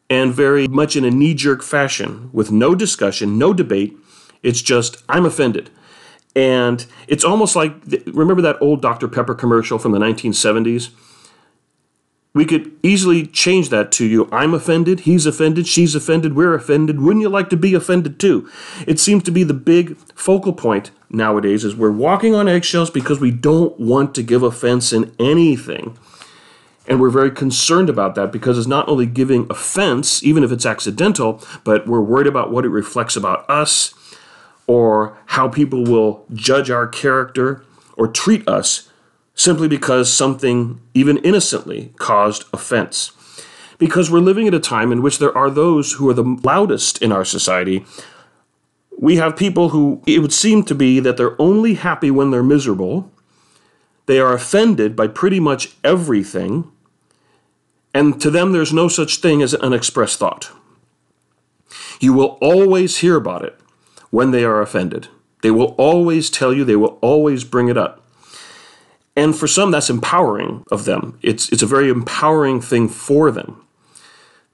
and 0.10 0.34
very 0.34 0.68
much 0.68 0.96
in 0.96 1.06
a 1.06 1.12
knee 1.12 1.36
jerk 1.36 1.62
fashion 1.64 2.30
with 2.34 2.52
no 2.52 2.76
discussion, 2.76 3.38
no 3.38 3.54
debate. 3.54 3.96
It's 4.42 4.62
just, 4.62 5.04
I'm 5.08 5.26
offended. 5.26 5.70
And 6.36 6.86
it's 7.08 7.24
almost 7.24 7.56
like 7.56 7.74
remember 8.08 8.42
that 8.42 8.62
old 8.62 8.82
Dr. 8.82 9.08
Pepper 9.08 9.34
commercial 9.34 9.80
from 9.80 9.94
the 9.94 10.00
1970s? 10.00 10.90
We 12.34 12.44
could 12.44 12.74
easily 12.84 13.26
change 13.26 13.70
that 13.70 13.94
to 13.94 14.06
you. 14.06 14.28
I'm 14.30 14.54
offended, 14.54 15.02
he's 15.02 15.26
offended, 15.26 15.68
she's 15.68 15.96
offended, 15.96 16.36
we're 16.36 16.54
offended. 16.54 17.00
Wouldn't 17.00 17.22
you 17.22 17.30
like 17.30 17.50
to 17.52 17.56
be 17.56 17.74
offended 17.74 18.20
too? 18.20 18.50
It 18.86 19.00
seems 19.00 19.24
to 19.24 19.32
be 19.32 19.44
the 19.44 19.54
big 19.54 19.96
focal 20.14 20.52
point 20.52 20.92
nowadays 21.10 21.64
is 21.64 21.78
we're 21.78 21.92
walking 21.92 22.36
on 22.36 22.50
eggshells 22.50 22.90
because 22.90 23.22
we 23.22 23.32
don't 23.32 23.80
want 23.80 24.14
to 24.16 24.24
give 24.24 24.44
offense 24.44 24.92
in 24.92 25.16
anything. 25.18 25.98
And 26.88 27.00
we're 27.00 27.10
very 27.10 27.32
concerned 27.32 27.90
about 27.90 28.16
that 28.16 28.34
because 28.34 28.58
it's 28.58 28.68
not 28.68 28.90
only 28.90 29.06
giving 29.06 29.48
offense, 29.50 30.22
even 30.22 30.44
if 30.44 30.52
it's 30.52 30.66
accidental, 30.66 31.42
but 31.64 31.88
we're 31.88 32.02
worried 32.02 32.28
about 32.28 32.52
what 32.52 32.66
it 32.66 32.70
reflects 32.70 33.16
about 33.16 33.50
us 33.50 33.94
or 34.68 35.18
how 35.28 35.48
people 35.48 35.84
will 35.84 36.26
judge 36.34 36.70
our 36.70 36.88
character 36.88 37.64
or 37.98 38.08
treat 38.08 38.48
us 38.48 38.90
simply 39.36 39.68
because 39.68 40.12
something, 40.12 40.82
even 40.94 41.18
innocently, 41.18 41.94
caused 41.98 42.46
offense. 42.54 43.12
Because 43.78 44.10
we're 44.10 44.20
living 44.20 44.48
at 44.48 44.54
a 44.54 44.60
time 44.60 44.92
in 44.92 45.02
which 45.02 45.20
there 45.20 45.38
are 45.38 45.50
those 45.50 45.94
who 45.94 46.10
are 46.10 46.14
the 46.14 46.40
loudest 46.44 47.02
in 47.02 47.12
our 47.12 47.26
society. 47.26 47.86
We 48.98 49.18
have 49.18 49.36
people 49.36 49.70
who 49.70 50.02
it 50.08 50.20
would 50.20 50.32
seem 50.32 50.64
to 50.64 50.76
be 50.76 51.02
that 51.02 51.18
they're 51.18 51.40
only 51.40 51.74
happy 51.74 52.10
when 52.10 52.32
they're 52.32 52.42
miserable. 52.42 53.12
They 54.06 54.20
are 54.20 54.34
offended 54.34 54.96
by 54.96 55.08
pretty 55.08 55.42
much 55.42 55.76
everything. 55.84 56.72
And 57.94 58.22
to 58.22 58.32
them, 58.32 58.54
there's 58.54 58.74
no 58.74 58.88
such 58.88 59.18
thing 59.18 59.42
as 59.42 59.54
an 59.54 59.62
unexpressed 59.62 60.20
thought. 60.20 60.52
You 62.00 62.14
will 62.14 62.38
always 62.42 62.98
hear 62.98 63.18
about 63.18 63.44
it 63.44 63.60
when 64.16 64.32
they 64.32 64.46
are 64.46 64.62
offended. 64.62 65.10
They 65.42 65.52
will 65.52 65.76
always 65.78 66.30
tell 66.30 66.54
you, 66.54 66.64
they 66.64 66.78
will 66.78 66.98
always 67.02 67.44
bring 67.44 67.68
it 67.68 67.78
up. 67.78 68.02
And 69.14 69.36
for 69.36 69.46
some, 69.46 69.72
that's 69.72 69.90
empowering 69.90 70.64
of 70.72 70.86
them. 70.86 71.20
It's, 71.22 71.52
it's 71.52 71.62
a 71.62 71.68
very 71.68 71.90
empowering 71.90 72.62
thing 72.62 72.88
for 72.88 73.30
them. 73.30 73.62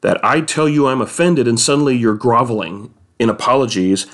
That 0.02 0.20
I 0.26 0.42
tell 0.42 0.68
you 0.68 0.88
I'm 0.88 1.00
offended, 1.00 1.48
and 1.48 1.60
suddenly 1.60 1.96
you're 1.96 2.16
groveling 2.16 2.92
in 3.20 3.30
apologies. 3.30 4.08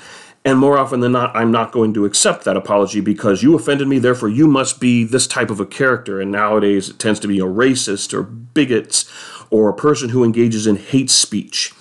And 0.44 0.58
more 0.58 0.76
often 0.76 1.00
than 1.00 1.12
not, 1.12 1.34
I'm 1.34 1.50
not 1.50 1.72
going 1.72 1.94
to 1.94 2.04
accept 2.04 2.44
that 2.44 2.58
apology 2.58 3.00
because 3.00 3.42
you 3.42 3.54
offended 3.54 3.88
me, 3.88 3.98
therefore 3.98 4.28
you 4.28 4.46
must 4.46 4.80
be 4.80 5.02
this 5.02 5.26
type 5.26 5.48
of 5.48 5.60
a 5.60 5.66
character. 5.66 6.20
And 6.20 6.30
nowadays 6.30 6.90
it 6.90 6.98
tends 6.98 7.20
to 7.20 7.26
be 7.26 7.38
a 7.38 7.44
racist 7.44 8.12
or 8.12 8.22
bigots 8.22 9.10
or 9.48 9.70
a 9.70 9.74
person 9.74 10.10
who 10.10 10.24
engages 10.24 10.66
in 10.66 10.76
hate 10.76 11.08
speech. 11.08 11.72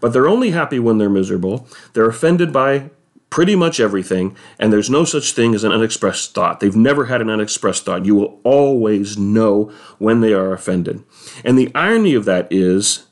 But 0.00 0.14
they're 0.14 0.26
only 0.26 0.52
happy 0.52 0.78
when 0.78 0.96
they're 0.96 1.10
miserable. 1.10 1.68
They're 1.92 2.08
offended 2.08 2.50
by 2.50 2.88
pretty 3.30 3.54
much 3.54 3.80
everything, 3.80 4.36
and 4.58 4.72
there's 4.72 4.90
no 4.90 5.04
such 5.04 5.32
thing 5.32 5.54
as 5.54 5.64
an 5.64 5.72
unexpressed 5.72 6.34
thought. 6.34 6.60
They've 6.60 6.76
never 6.76 7.06
had 7.06 7.20
an 7.20 7.30
unexpressed 7.30 7.84
thought. 7.84 8.04
You 8.04 8.16
will 8.16 8.40
always 8.42 9.16
know 9.16 9.72
when 9.98 10.20
they 10.20 10.32
are 10.32 10.52
offended. 10.52 11.02
And 11.44 11.56
the 11.56 11.70
irony 11.74 12.14
of 12.14 12.24
that 12.24 12.48
is 12.50 13.06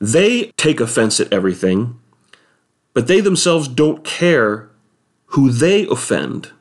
they 0.00 0.52
take 0.56 0.80
offense 0.80 1.18
at 1.20 1.32
everything, 1.32 1.98
but 2.94 3.08
they 3.08 3.20
themselves 3.20 3.68
don't 3.68 4.04
care 4.04 4.70
who 5.30 5.50
they 5.50 5.86
offend. 5.88 6.52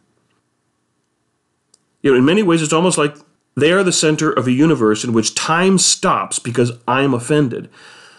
You 2.02 2.12
know, 2.12 2.18
in 2.18 2.26
many 2.26 2.44
ways, 2.44 2.62
it's 2.62 2.74
almost 2.74 2.98
like 2.98 3.16
they 3.56 3.72
are 3.72 3.84
the 3.84 3.92
center 3.92 4.32
of 4.32 4.48
a 4.48 4.52
universe 4.52 5.04
in 5.04 5.14
which 5.14 5.34
time 5.34 5.78
stops 5.78 6.40
because 6.40 6.74
I'm 6.88 7.14
offended. 7.14 7.70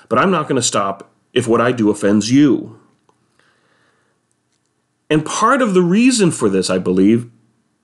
But 0.09 0.19
I'm 0.19 0.31
not 0.31 0.49
going 0.49 0.57
to 0.57 0.63
stop 0.63 1.11
if 1.33 1.47
what 1.47 1.61
I 1.61 1.73
do 1.73 1.91
offends 1.91 2.31
you. 2.31 2.81
And 5.09 5.25
part 5.25 5.63
of 5.63 5.75
the 5.75 5.83
reason 5.83 6.31
for 6.31 6.49
this, 6.49 6.69
I 6.69 6.79
believe, 6.79 7.31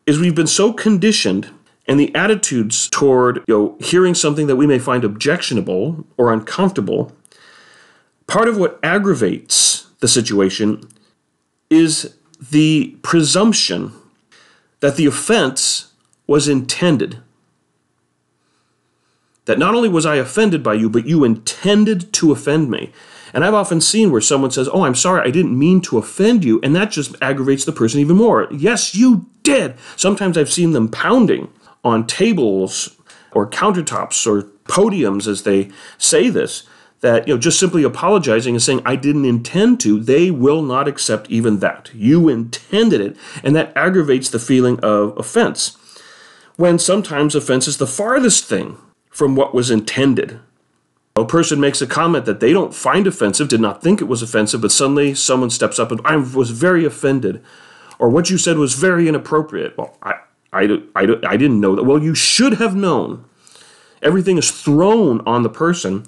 is 0.07 0.19
we've 0.19 0.35
been 0.35 0.47
so 0.47 0.73
conditioned 0.73 1.51
and 1.87 1.99
the 1.99 2.15
attitudes 2.15 2.89
toward 2.89 3.43
you 3.49 3.55
know, 3.55 3.77
hearing 3.81 4.15
something 4.15 4.47
that 4.47 4.57
we 4.57 4.67
may 4.67 4.79
find 4.79 5.05
objectionable 5.05 6.05
or 6.17 6.33
uncomfortable, 6.33 7.13
part 8.27 8.49
of 8.49 8.57
what 8.57 8.79
aggravates 8.83 9.89
the 10.01 10.09
situation 10.09 10.89
is 11.71 12.17
the 12.51 12.97
presumption 13.03 13.93
that 14.81 14.97
the 14.97 15.07
offense 15.07 15.93
was 16.27 16.49
intended. 16.49 17.19
That 19.45 19.59
not 19.59 19.75
only 19.75 19.89
was 19.89 20.07
I 20.07 20.17
offended 20.17 20.63
by 20.63 20.75
you, 20.75 20.89
but 20.89 21.07
you 21.07 21.25
intended 21.25 22.13
to 22.15 22.33
offend 22.33 22.71
me. 22.71 22.93
And 23.33 23.45
I've 23.45 23.55
often 23.55 23.81
seen 23.81 24.11
where 24.11 24.21
someone 24.21 24.51
says, 24.51 24.69
Oh, 24.73 24.85
I'm 24.85 24.95
sorry, 24.95 25.27
I 25.27 25.31
didn't 25.31 25.59
mean 25.59 25.81
to 25.83 25.99
offend 25.99 26.45
you. 26.45 26.61
And 26.63 26.75
that 26.77 26.91
just 26.91 27.15
aggravates 27.21 27.65
the 27.65 27.73
person 27.73 28.01
even 28.01 28.17
more. 28.17 28.49
Yes, 28.51 28.95
you 28.95 29.27
did. 29.43 29.75
Sometimes 29.97 30.37
I've 30.37 30.53
seen 30.53 30.73
them 30.73 30.89
pounding 30.89 31.51
on 31.85 32.07
tables 32.07 32.97
or 33.33 33.49
countertops 33.49 34.27
or 34.27 34.43
podiums 34.65 35.27
as 35.27 35.43
they 35.43 35.71
say 35.99 36.29
this 36.29 36.65
that 37.01 37.27
you 37.27 37.35
know 37.35 37.41
just 37.41 37.59
simply 37.59 37.83
apologizing 37.83 38.55
and 38.55 38.63
saying 38.63 38.81
i 38.85 38.95
didn't 38.95 39.25
intend 39.25 39.81
to 39.81 39.99
they 39.99 40.31
will 40.31 40.63
not 40.63 40.87
accept 40.87 41.29
even 41.29 41.59
that 41.59 41.91
you 41.93 42.29
intended 42.29 43.01
it 43.01 43.17
and 43.43 43.57
that 43.57 43.73
aggravates 43.77 44.31
the 44.31 44.39
feeling 44.39 44.79
of 44.81 45.17
offense 45.19 45.77
when 46.57 46.79
sometimes 46.79 47.35
offense 47.35 47.67
is 47.67 47.79
the 47.79 47.87
farthest 47.87 48.45
thing 48.45 48.77
from 49.11 49.35
what 49.35 49.55
was 49.55 49.71
intended 49.71 50.39
a 51.15 51.25
person 51.25 51.61
makes 51.61 51.83
a 51.83 51.87
comment 51.87 52.25
that 52.25 52.41
they 52.41 52.53
don't 52.53 52.75
find 52.75 53.07
offensive, 53.07 53.49
did 53.49 53.61
not 53.61 53.83
think 53.83 54.01
it 54.01 54.09
was 54.09 54.23
offensive, 54.23 54.61
but 54.63 54.73
suddenly 54.73 55.15
someone 55.15 55.51
steps 55.51 55.79
up 55.79 55.91
and 55.91 56.01
I 56.05 56.17
was 56.17 56.51
very 56.51 56.85
offended, 56.85 57.43
or 57.99 58.09
what 58.09 58.31
you 58.31 58.39
said 58.39 58.57
was 58.57 58.75
very 58.75 59.09
inappropriate. 59.09 59.77
Well, 59.77 59.97
I, 60.03 60.15
I, 60.53 60.63
I, 60.97 61.03
I 61.27 61.37
didn't 61.37 61.61
know 61.61 61.77
that. 61.77 61.85
Well, 61.85 62.03
you 62.03 62.15
should 62.15 62.55
have 62.55 62.75
known. 62.75 63.25
Everything 64.01 64.39
is 64.39 64.51
thrown 64.51 65.21
on 65.27 65.43
the 65.43 65.51
person. 65.51 66.05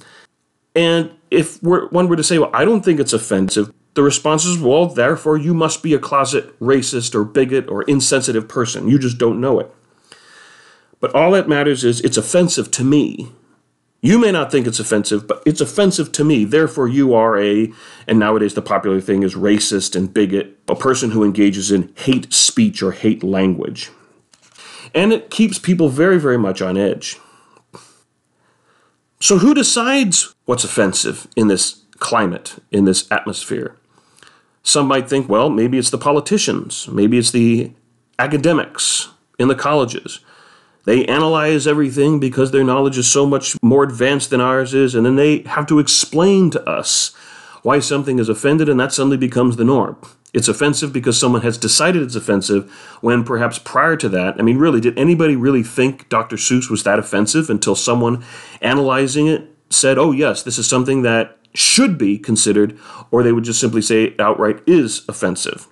And 0.74 1.12
if 1.30 1.62
one 1.62 2.08
were 2.08 2.16
to 2.16 2.24
say, 2.24 2.38
well, 2.38 2.50
I 2.52 2.64
don't 2.64 2.84
think 2.84 2.98
it's 2.98 3.12
offensive, 3.12 3.72
the 3.94 4.02
response 4.02 4.44
is, 4.44 4.58
well, 4.58 4.86
therefore 4.86 5.36
you 5.36 5.54
must 5.54 5.82
be 5.82 5.94
a 5.94 5.98
closet 5.98 6.58
racist 6.58 7.14
or 7.14 7.24
bigot 7.24 7.68
or 7.68 7.82
insensitive 7.84 8.48
person. 8.48 8.88
You 8.88 8.98
just 8.98 9.18
don't 9.18 9.40
know 9.40 9.60
it. 9.60 9.70
But 10.98 11.14
all 11.14 11.30
that 11.32 11.48
matters 11.48 11.84
is 11.84 12.00
it's 12.00 12.16
offensive 12.16 12.70
to 12.72 12.84
me. 12.84 13.30
You 14.04 14.18
may 14.18 14.30
not 14.30 14.52
think 14.52 14.66
it's 14.66 14.78
offensive, 14.78 15.26
but 15.26 15.42
it's 15.46 15.62
offensive 15.62 16.12
to 16.12 16.24
me. 16.24 16.44
Therefore, 16.44 16.86
you 16.86 17.14
are 17.14 17.38
a, 17.38 17.72
and 18.06 18.18
nowadays 18.18 18.52
the 18.52 18.60
popular 18.60 19.00
thing 19.00 19.22
is 19.22 19.34
racist 19.34 19.96
and 19.96 20.12
bigot, 20.12 20.58
a 20.68 20.76
person 20.76 21.12
who 21.12 21.24
engages 21.24 21.72
in 21.72 21.90
hate 21.96 22.30
speech 22.30 22.82
or 22.82 22.92
hate 22.92 23.22
language. 23.22 23.90
And 24.94 25.10
it 25.10 25.30
keeps 25.30 25.58
people 25.58 25.88
very, 25.88 26.20
very 26.20 26.36
much 26.36 26.60
on 26.60 26.76
edge. 26.76 27.18
So, 29.20 29.38
who 29.38 29.54
decides 29.54 30.34
what's 30.44 30.64
offensive 30.64 31.26
in 31.34 31.48
this 31.48 31.84
climate, 31.98 32.56
in 32.70 32.84
this 32.84 33.10
atmosphere? 33.10 33.74
Some 34.62 34.86
might 34.86 35.08
think, 35.08 35.30
well, 35.30 35.48
maybe 35.48 35.78
it's 35.78 35.88
the 35.88 35.96
politicians, 35.96 36.88
maybe 36.88 37.16
it's 37.16 37.30
the 37.30 37.72
academics 38.18 39.08
in 39.38 39.48
the 39.48 39.54
colleges. 39.54 40.20
They 40.84 41.06
analyze 41.06 41.66
everything 41.66 42.20
because 42.20 42.50
their 42.50 42.64
knowledge 42.64 42.98
is 42.98 43.10
so 43.10 43.26
much 43.26 43.56
more 43.62 43.84
advanced 43.84 44.30
than 44.30 44.40
ours 44.40 44.74
is, 44.74 44.94
and 44.94 45.04
then 45.04 45.16
they 45.16 45.38
have 45.42 45.66
to 45.66 45.78
explain 45.78 46.50
to 46.50 46.68
us 46.68 47.14
why 47.62 47.78
something 47.78 48.18
is 48.18 48.28
offended, 48.28 48.68
and 48.68 48.78
that 48.78 48.92
suddenly 48.92 49.16
becomes 49.16 49.56
the 49.56 49.64
norm. 49.64 49.96
It's 50.34 50.48
offensive 50.48 50.92
because 50.92 51.18
someone 51.18 51.42
has 51.42 51.56
decided 51.56 52.02
it's 52.02 52.16
offensive 52.16 52.70
when 53.00 53.24
perhaps 53.24 53.58
prior 53.58 53.96
to 53.96 54.08
that, 54.10 54.34
I 54.38 54.42
mean, 54.42 54.58
really, 54.58 54.80
did 54.80 54.98
anybody 54.98 55.36
really 55.36 55.62
think 55.62 56.08
Dr. 56.08 56.36
Seuss 56.36 56.68
was 56.68 56.82
that 56.82 56.98
offensive 56.98 57.48
until 57.48 57.76
someone 57.76 58.24
analyzing 58.60 59.28
it 59.28 59.48
said, 59.70 59.96
oh, 59.96 60.10
yes, 60.10 60.42
this 60.42 60.58
is 60.58 60.66
something 60.66 61.02
that 61.02 61.38
should 61.54 61.96
be 61.96 62.18
considered, 62.18 62.76
or 63.10 63.22
they 63.22 63.32
would 63.32 63.44
just 63.44 63.60
simply 63.60 63.80
say 63.80 64.14
outright 64.18 64.60
is 64.66 65.04
offensive? 65.08 65.68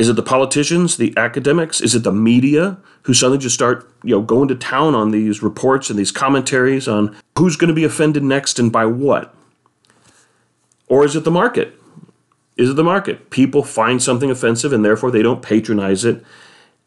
Is 0.00 0.08
it 0.08 0.16
the 0.16 0.22
politicians, 0.22 0.96
the 0.96 1.12
academics? 1.18 1.82
Is 1.82 1.94
it 1.94 2.04
the 2.04 2.10
media 2.10 2.78
who 3.02 3.12
suddenly 3.12 3.36
just 3.36 3.54
start, 3.54 3.86
you 4.02 4.14
know, 4.14 4.22
going 4.22 4.48
to 4.48 4.54
town 4.54 4.94
on 4.94 5.10
these 5.10 5.42
reports 5.42 5.90
and 5.90 5.98
these 5.98 6.10
commentaries 6.10 6.88
on 6.88 7.14
who's 7.36 7.54
going 7.54 7.68
to 7.68 7.74
be 7.74 7.84
offended 7.84 8.22
next 8.22 8.58
and 8.58 8.72
by 8.72 8.86
what? 8.86 9.34
Or 10.88 11.04
is 11.04 11.16
it 11.16 11.24
the 11.24 11.30
market? 11.30 11.74
Is 12.56 12.70
it 12.70 12.76
the 12.76 12.82
market? 12.82 13.28
People 13.28 13.62
find 13.62 14.02
something 14.02 14.30
offensive 14.30 14.72
and 14.72 14.82
therefore 14.82 15.10
they 15.10 15.20
don't 15.20 15.42
patronize 15.42 16.02
it. 16.06 16.24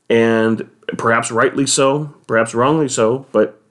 And 0.09 0.67
perhaps 0.97 1.29
rightly 1.29 1.67
so, 1.67 2.15
perhaps 2.25 2.55
wrongly 2.55 2.89
so, 2.89 3.27
but 3.31 3.61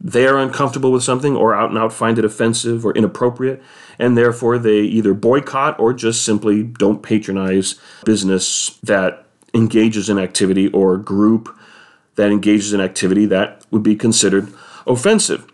they 0.00 0.26
are 0.26 0.38
uncomfortable 0.38 0.92
with 0.92 1.02
something 1.02 1.36
or 1.36 1.54
out 1.54 1.68
and 1.68 1.78
out 1.78 1.92
find 1.92 2.18
it 2.18 2.24
offensive 2.24 2.86
or 2.86 2.92
inappropriate, 2.96 3.62
and 3.98 4.16
therefore 4.16 4.58
they 4.58 4.80
either 4.80 5.12
boycott 5.12 5.78
or 5.78 5.92
just 5.92 6.24
simply 6.24 6.62
don't 6.62 7.02
patronize 7.02 7.74
business 8.04 8.78
that 8.82 9.26
engages 9.52 10.08
in 10.08 10.18
activity 10.18 10.68
or 10.68 10.96
group 10.96 11.54
that 12.14 12.30
engages 12.30 12.72
in 12.72 12.80
activity 12.80 13.26
that 13.26 13.64
would 13.70 13.82
be 13.82 13.96
considered 13.96 14.52
offensive. 14.86 15.46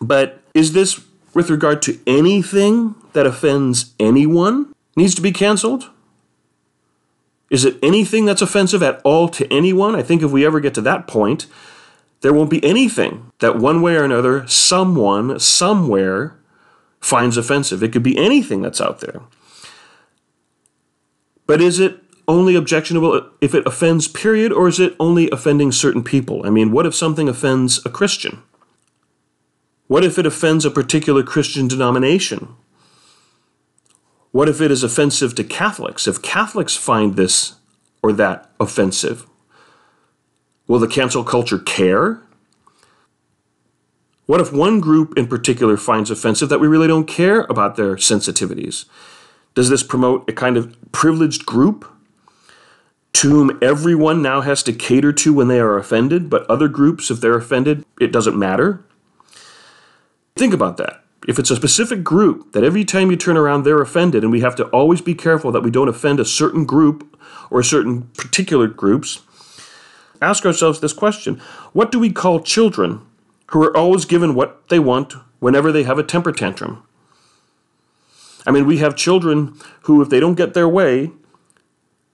But 0.00 0.40
is 0.54 0.72
this 0.72 1.00
with 1.34 1.50
regard 1.50 1.82
to 1.82 1.98
anything 2.06 2.94
that 3.12 3.26
offends 3.26 3.92
anyone 3.98 4.72
needs 4.96 5.14
to 5.14 5.22
be 5.22 5.32
canceled? 5.32 5.90
Is 7.50 7.64
it 7.64 7.76
anything 7.82 8.24
that's 8.24 8.42
offensive 8.42 8.82
at 8.82 9.00
all 9.04 9.28
to 9.30 9.52
anyone? 9.52 9.96
I 9.96 10.02
think 10.02 10.22
if 10.22 10.30
we 10.30 10.46
ever 10.46 10.60
get 10.60 10.74
to 10.74 10.80
that 10.82 11.08
point, 11.08 11.46
there 12.20 12.32
won't 12.32 12.50
be 12.50 12.64
anything 12.64 13.30
that 13.38 13.56
one 13.56 13.80
way 13.82 13.96
or 13.96 14.04
another, 14.04 14.46
someone, 14.46 15.38
somewhere 15.38 16.38
finds 17.00 17.36
offensive. 17.36 17.82
It 17.82 17.92
could 17.92 18.02
be 18.02 18.18
anything 18.18 18.60
that's 18.60 18.80
out 18.80 19.00
there. 19.00 19.22
But 21.46 21.60
is 21.60 21.80
it 21.80 22.02
only 22.28 22.54
objectionable 22.54 23.28
if 23.40 23.54
it 23.54 23.66
offends, 23.66 24.06
period, 24.06 24.52
or 24.52 24.68
is 24.68 24.78
it 24.78 24.94
only 25.00 25.30
offending 25.30 25.72
certain 25.72 26.04
people? 26.04 26.46
I 26.46 26.50
mean, 26.50 26.70
what 26.70 26.86
if 26.86 26.94
something 26.94 27.28
offends 27.28 27.84
a 27.84 27.90
Christian? 27.90 28.42
What 29.88 30.04
if 30.04 30.18
it 30.18 30.26
offends 30.26 30.64
a 30.64 30.70
particular 30.70 31.24
Christian 31.24 31.66
denomination? 31.66 32.54
What 34.30 34.48
if 34.48 34.60
it 34.60 34.70
is 34.70 34.84
offensive 34.84 35.34
to 35.34 35.44
Catholics? 35.44 36.06
If 36.06 36.22
Catholics 36.22 36.76
find 36.76 37.16
this 37.16 37.54
or 38.00 38.12
that 38.12 38.52
offensive, 38.60 39.26
will 40.70 40.78
the 40.78 40.86
cancel 40.86 41.24
culture 41.24 41.58
care? 41.58 42.20
What 44.26 44.40
if 44.40 44.52
one 44.52 44.78
group 44.78 45.18
in 45.18 45.26
particular 45.26 45.76
finds 45.76 46.12
offensive 46.12 46.48
that 46.48 46.60
we 46.60 46.68
really 46.68 46.86
don't 46.86 47.08
care 47.08 47.40
about 47.50 47.74
their 47.74 47.96
sensitivities? 47.96 48.84
Does 49.56 49.68
this 49.68 49.82
promote 49.82 50.30
a 50.30 50.32
kind 50.32 50.56
of 50.56 50.76
privileged 50.92 51.44
group 51.44 51.92
to 53.14 53.28
whom 53.28 53.58
everyone 53.60 54.22
now 54.22 54.42
has 54.42 54.62
to 54.62 54.72
cater 54.72 55.12
to 55.12 55.34
when 55.34 55.48
they 55.48 55.58
are 55.58 55.76
offended, 55.76 56.30
but 56.30 56.48
other 56.48 56.68
groups, 56.68 57.10
if 57.10 57.20
they're 57.20 57.34
offended, 57.36 57.84
it 58.00 58.12
doesn't 58.12 58.38
matter? 58.38 58.84
Think 60.36 60.54
about 60.54 60.76
that. 60.76 61.02
If 61.26 61.40
it's 61.40 61.50
a 61.50 61.56
specific 61.56 62.04
group 62.04 62.52
that 62.52 62.62
every 62.62 62.84
time 62.84 63.10
you 63.10 63.16
turn 63.16 63.36
around 63.36 63.64
they're 63.64 63.82
offended, 63.82 64.22
and 64.22 64.30
we 64.30 64.42
have 64.42 64.54
to 64.54 64.66
always 64.66 65.00
be 65.00 65.16
careful 65.16 65.50
that 65.50 65.64
we 65.64 65.72
don't 65.72 65.88
offend 65.88 66.20
a 66.20 66.24
certain 66.24 66.64
group 66.64 67.20
or 67.50 67.60
certain 67.64 68.02
particular 68.16 68.68
groups, 68.68 69.22
ask 70.20 70.44
ourselves 70.44 70.80
this 70.80 70.92
question 70.92 71.36
What 71.72 71.92
do 71.92 71.98
we 71.98 72.12
call 72.12 72.40
children 72.40 73.00
who 73.48 73.62
are 73.62 73.76
always 73.76 74.04
given 74.04 74.34
what 74.34 74.68
they 74.68 74.78
want 74.78 75.14
whenever 75.38 75.72
they 75.72 75.82
have 75.84 75.98
a 75.98 76.04
temper 76.04 76.32
tantrum? 76.32 76.82
I 78.46 78.50
mean, 78.50 78.66
we 78.66 78.78
have 78.78 78.96
children 78.96 79.54
who, 79.82 80.00
if 80.00 80.08
they 80.08 80.20
don't 80.20 80.34
get 80.34 80.54
their 80.54 80.68
way, 80.68 81.10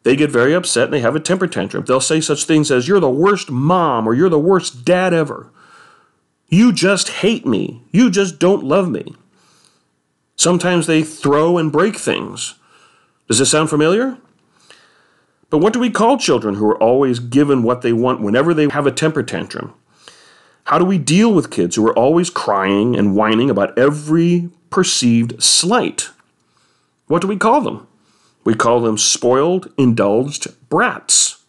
they 0.02 0.16
get 0.16 0.30
very 0.30 0.54
upset 0.54 0.84
and 0.84 0.92
they 0.92 1.00
have 1.00 1.16
a 1.16 1.20
temper 1.20 1.46
tantrum. 1.46 1.84
They'll 1.84 2.00
say 2.00 2.20
such 2.20 2.44
things 2.44 2.70
as, 2.70 2.88
You're 2.88 3.00
the 3.00 3.10
worst 3.10 3.50
mom 3.50 4.08
or 4.08 4.14
you're 4.14 4.28
the 4.28 4.38
worst 4.38 4.84
dad 4.84 5.12
ever. 5.12 5.50
You 6.48 6.72
just 6.72 7.08
hate 7.08 7.44
me. 7.44 7.82
You 7.90 8.10
just 8.10 8.38
don't 8.38 8.62
love 8.62 8.88
me. 8.88 9.14
Sometimes 10.36 10.86
they 10.86 11.02
throw 11.02 11.58
and 11.58 11.72
break 11.72 11.96
things. 11.96 12.54
Does 13.26 13.38
this 13.38 13.50
sound 13.50 13.68
familiar? 13.68 14.18
But 15.50 15.58
what 15.58 15.72
do 15.72 15.78
we 15.78 15.90
call 15.90 16.18
children 16.18 16.56
who 16.56 16.66
are 16.66 16.82
always 16.82 17.18
given 17.18 17.62
what 17.62 17.82
they 17.82 17.92
want 17.92 18.20
whenever 18.20 18.52
they 18.52 18.68
have 18.68 18.86
a 18.86 18.92
temper 18.92 19.22
tantrum? 19.22 19.74
How 20.64 20.78
do 20.78 20.84
we 20.84 20.98
deal 20.98 21.32
with 21.32 21.52
kids 21.52 21.76
who 21.76 21.86
are 21.86 21.96
always 21.96 22.30
crying 22.30 22.96
and 22.96 23.14
whining 23.14 23.50
about 23.50 23.78
every 23.78 24.50
perceived 24.70 25.40
slight? 25.40 26.10
What 27.06 27.22
do 27.22 27.28
we 27.28 27.36
call 27.36 27.60
them? 27.60 27.86
We 28.44 28.54
call 28.54 28.80
them 28.80 28.98
spoiled, 28.98 29.72
indulged 29.78 30.48
brats. 30.68 31.44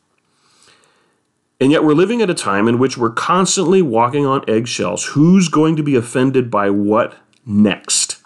And 1.60 1.72
yet 1.72 1.84
we're 1.84 1.94
living 1.94 2.22
at 2.22 2.30
a 2.30 2.36
time 2.36 2.68
in 2.68 2.78
which 2.78 2.98
we're 2.98 3.10
constantly 3.10 3.82
walking 3.82 4.28
on 4.28 4.48
eggshells. 4.48 5.06
Who's 5.06 5.50
going 5.50 5.76
to 5.76 5.84
be 5.84 5.96
offended 5.96 6.52
by 6.52 6.70
what 6.70 7.16
next? 7.46 8.18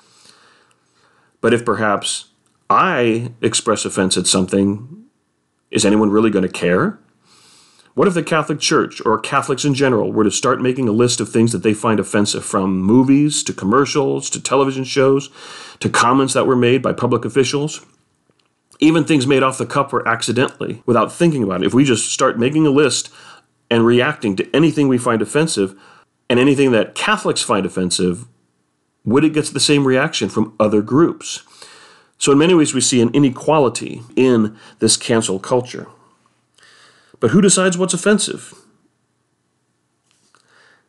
But 1.39 1.53
if 1.53 1.63
perhaps 1.63 2.25
I 2.69 3.31
express 3.41 3.85
offense 3.85 4.17
at 4.17 4.27
something, 4.27 5.00
is 5.71 5.85
anyone 5.85 6.11
really 6.11 6.29
going 6.29 6.45
to 6.45 6.51
care? 6.51 6.99
What 7.93 8.07
if 8.07 8.13
the 8.13 8.23
Catholic 8.23 8.59
Church 8.59 9.01
or 9.05 9.19
Catholics 9.19 9.65
in 9.65 9.73
general 9.73 10.13
were 10.13 10.23
to 10.23 10.31
start 10.31 10.61
making 10.61 10.87
a 10.87 10.93
list 10.93 11.19
of 11.19 11.29
things 11.29 11.51
that 11.51 11.63
they 11.63 11.73
find 11.73 12.00
offensive 12.00 12.46
from 12.46 12.81
movies 12.81 13.43
to 13.43 13.53
commercials 13.53 14.29
to 14.29 14.41
television 14.41 14.83
shows 14.83 15.29
to 15.79 15.89
comments 15.89 16.33
that 16.33 16.48
were 16.48 16.55
made 16.55 16.81
by 16.81 16.93
public 16.93 17.25
officials? 17.25 17.85
even 18.81 19.03
things 19.03 19.27
made 19.27 19.43
off 19.43 19.59
the 19.59 19.65
cuff 19.65 19.93
or 19.93 20.05
accidentally 20.07 20.81
without 20.85 21.13
thinking 21.13 21.43
about 21.43 21.61
it. 21.61 21.67
If 21.67 21.74
we 21.74 21.85
just 21.85 22.11
start 22.11 22.39
making 22.39 22.65
a 22.65 22.72
list 22.72 23.13
and 23.69 23.85
reacting 23.85 24.35
to 24.35 24.55
anything 24.55 24.87
we 24.87 24.98
find 24.98 25.22
offensive 25.22 25.79
and 26.29 26.39
anything 26.39 26.72
that 26.72 26.96
Catholics 26.96 27.43
find 27.43 27.65
offensive, 27.65 28.25
would 29.05 29.24
it 29.24 29.33
get 29.33 29.46
the 29.46 29.59
same 29.59 29.85
reaction 29.85 30.29
from 30.29 30.55
other 30.59 30.81
groups? 30.81 31.43
So, 32.22 32.31
in 32.31 32.38
many 32.38 32.53
ways, 32.53 32.74
we 32.74 32.81
see 32.81 33.01
an 33.01 33.10
inequality 33.14 34.03
in 34.16 34.55
this 34.79 34.96
cancel 34.96 35.40
culture. 35.40 35.88
But 37.20 37.31
who 37.31 37.42
decides 37.42 37.77
what's 37.77 37.96
offensive? 37.96 38.53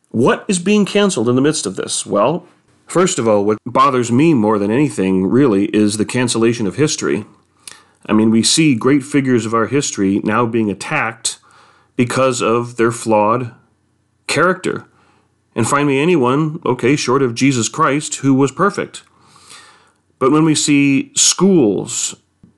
What 0.09 0.45
is 0.47 0.59
being 0.59 0.85
canceled 0.85 1.27
in 1.27 1.35
the 1.35 1.41
midst 1.41 1.65
of 1.65 1.75
this? 1.75 2.05
Well, 2.05 2.47
first 2.85 3.17
of 3.17 3.27
all, 3.27 3.43
what 3.43 3.57
bothers 3.65 4.11
me 4.11 4.35
more 4.35 4.59
than 4.59 4.69
anything, 4.69 5.25
really, 5.25 5.65
is 5.75 5.97
the 5.97 6.05
cancellation 6.05 6.67
of 6.67 6.75
history 6.75 7.25
I 8.05 8.13
mean, 8.13 8.31
we 8.31 8.43
see 8.43 8.75
great 8.75 9.03
figures 9.03 9.45
of 9.45 9.53
our 9.53 9.67
history 9.67 10.19
now 10.23 10.45
being 10.45 10.69
attacked 10.69 11.39
because 11.95 12.41
of 12.41 12.75
their 12.75 12.91
flawed 12.91 13.53
character. 14.27 14.85
And 15.55 15.67
find 15.67 15.87
me 15.87 16.01
anyone, 16.01 16.59
okay, 16.65 16.95
short 16.95 17.21
of 17.21 17.35
Jesus 17.35 17.69
Christ, 17.69 18.15
who 18.15 18.33
was 18.33 18.51
perfect. 18.51 19.03
But 20.19 20.31
when 20.31 20.45
we 20.45 20.55
see 20.55 21.11
schools 21.15 22.15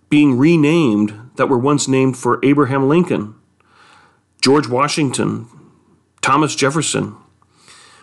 being 0.09 0.37
renamed 0.37 1.31
that 1.35 1.49
were 1.49 1.57
once 1.57 1.87
named 1.87 2.17
for 2.17 2.39
Abraham 2.43 2.87
Lincoln, 2.87 3.35
George 4.41 4.67
Washington, 4.67 5.47
Thomas 6.21 6.55
Jefferson, 6.55 7.15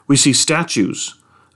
we 0.06 0.16
see 0.16 0.32
statues 0.32 1.14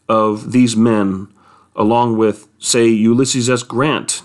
of 0.09 0.53
these 0.53 0.77
men 0.77 1.29
along 1.75 2.17
with, 2.17 2.49
say, 2.59 2.87
Ulysses 2.89 3.51
S. 3.51 3.63
Grant 3.63 4.23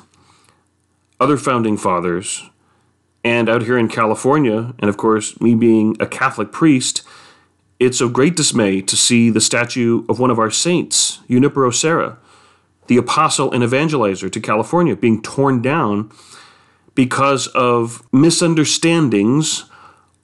other 1.21 1.37
founding 1.37 1.77
fathers, 1.77 2.49
and 3.23 3.47
out 3.47 3.61
here 3.61 3.77
in 3.77 3.87
California, 3.87 4.73
and 4.79 4.89
of 4.89 4.97
course, 4.97 5.39
me 5.39 5.53
being 5.53 5.95
a 5.99 6.07
Catholic 6.07 6.51
priest, 6.51 7.03
it's 7.79 8.01
of 8.01 8.11
great 8.11 8.35
dismay 8.35 8.81
to 8.81 8.97
see 8.97 9.29
the 9.29 9.39
statue 9.39 10.03
of 10.09 10.19
one 10.19 10.31
of 10.31 10.39
our 10.39 10.49
saints, 10.49 11.19
Junipero 11.29 11.69
Serra, 11.69 12.17
the 12.91 12.97
apostle 12.97 13.53
and 13.53 13.63
evangelizer 13.63 14.29
to 14.29 14.41
California, 14.41 14.97
being 14.97 15.21
torn 15.21 15.61
down 15.61 16.11
because 16.93 17.47
of 17.47 18.05
misunderstandings 18.11 19.63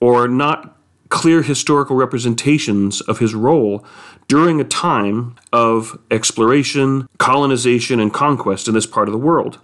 or 0.00 0.28
not 0.28 0.76
clear 1.08 1.40
historical 1.40 1.96
representations 1.96 3.00
of 3.00 3.20
his 3.20 3.34
role 3.34 3.82
during 4.28 4.60
a 4.60 4.64
time 4.64 5.34
of 5.50 5.98
exploration, 6.10 7.08
colonization, 7.16 8.00
and 8.00 8.12
conquest 8.12 8.68
in 8.68 8.74
this 8.74 8.84
part 8.84 9.08
of 9.08 9.12
the 9.12 9.18
world. 9.18 9.58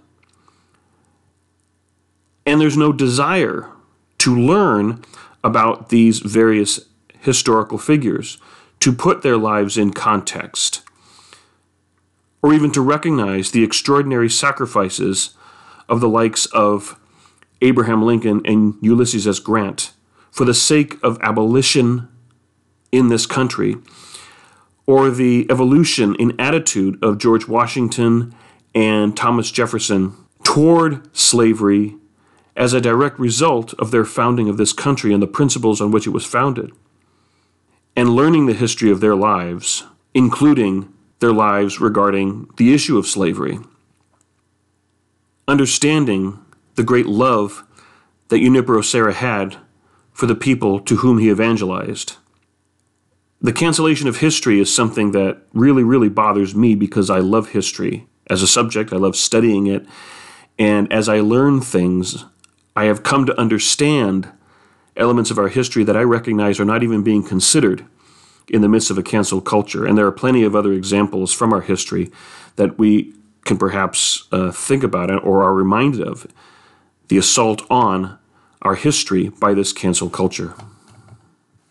And 2.43 2.59
there's 2.59 2.75
no 2.75 2.91
desire 2.91 3.69
to 4.17 4.35
learn 4.35 5.03
about 5.43 5.89
these 5.89 6.21
various 6.21 6.79
historical 7.19 7.77
figures, 7.77 8.39
to 8.79 8.91
put 8.91 9.21
their 9.21 9.37
lives 9.37 9.77
in 9.77 9.93
context, 9.93 10.81
or 12.41 12.53
even 12.53 12.71
to 12.71 12.81
recognize 12.81 13.51
the 13.51 13.63
extraordinary 13.63 14.29
sacrifices 14.29 15.35
of 15.89 15.99
the 16.01 16.09
likes 16.09 16.45
of 16.47 16.99
Abraham 17.61 18.03
Lincoln 18.03 18.41
and 18.45 18.75
Ulysses 18.81 19.27
S. 19.27 19.39
Grant 19.39 19.91
for 20.31 20.45
the 20.45 20.53
sake 20.53 20.97
of 21.01 21.17
abolition 21.21 22.07
in 22.91 23.09
this 23.09 23.25
country, 23.25 23.77
or 24.85 25.09
the 25.09 25.47
evolution 25.49 26.15
in 26.15 26.39
attitude 26.39 27.03
of 27.03 27.17
George 27.17 27.47
Washington 27.47 28.33
and 28.73 29.15
Thomas 29.15 29.49
Jefferson 29.49 30.13
toward 30.43 31.15
slavery 31.15 31.95
as 32.55 32.73
a 32.73 32.81
direct 32.81 33.19
result 33.19 33.73
of 33.75 33.91
their 33.91 34.05
founding 34.05 34.47
of 34.47 34.57
this 34.57 34.73
country 34.73 35.13
and 35.13 35.21
the 35.21 35.27
principles 35.27 35.81
on 35.81 35.91
which 35.91 36.07
it 36.07 36.11
was 36.11 36.25
founded. 36.25 36.71
And 37.95 38.15
learning 38.15 38.45
the 38.45 38.53
history 38.53 38.91
of 38.91 39.01
their 39.01 39.15
lives, 39.15 39.83
including 40.13 40.93
their 41.19 41.31
lives 41.31 41.79
regarding 41.79 42.49
the 42.57 42.73
issue 42.73 42.97
of 42.97 43.07
slavery. 43.07 43.59
Understanding 45.47 46.39
the 46.75 46.83
great 46.83 47.05
love 47.05 47.63
that 48.29 48.39
Junipero 48.39 48.81
Serra 48.81 49.13
had 49.13 49.57
for 50.11 50.25
the 50.25 50.35
people 50.35 50.79
to 50.79 50.97
whom 50.97 51.19
he 51.19 51.29
evangelized. 51.29 52.17
The 53.41 53.53
cancellation 53.53 54.07
of 54.07 54.17
history 54.17 54.59
is 54.59 54.73
something 54.73 55.11
that 55.11 55.41
really, 55.53 55.83
really 55.83 56.09
bothers 56.09 56.55
me 56.55 56.73
because 56.73 57.09
I 57.09 57.19
love 57.19 57.49
history 57.49 58.07
as 58.27 58.41
a 58.41 58.47
subject. 58.47 58.91
I 58.91 58.97
love 58.97 59.15
studying 59.15 59.67
it. 59.67 59.85
And 60.57 60.91
as 60.91 61.09
I 61.09 61.19
learn 61.19 61.61
things, 61.61 62.25
I 62.75 62.85
have 62.85 63.03
come 63.03 63.25
to 63.25 63.39
understand 63.39 64.31
elements 64.95 65.31
of 65.31 65.37
our 65.37 65.49
history 65.49 65.83
that 65.83 65.97
I 65.97 66.01
recognize 66.01 66.59
are 66.59 66.65
not 66.65 66.81
even 66.81 67.03
being 67.03 67.23
considered 67.23 67.85
in 68.49 68.61
the 68.61 68.69
midst 68.69 68.91
of 68.91 68.97
a 68.97 69.03
cancel 69.03 69.41
culture. 69.41 69.85
And 69.85 69.97
there 69.97 70.05
are 70.05 70.11
plenty 70.11 70.43
of 70.43 70.55
other 70.55 70.73
examples 70.73 71.33
from 71.33 71.53
our 71.53 71.61
history 71.61 72.11
that 72.55 72.77
we 72.77 73.13
can 73.43 73.57
perhaps 73.57 74.27
uh, 74.31 74.51
think 74.51 74.83
about 74.83 75.09
or 75.23 75.43
are 75.43 75.53
reminded 75.53 76.01
of 76.01 76.27
the 77.07 77.17
assault 77.17 77.63
on 77.69 78.17
our 78.61 78.75
history 78.75 79.29
by 79.29 79.53
this 79.53 79.71
cancel 79.71 80.09
culture. 80.09 80.55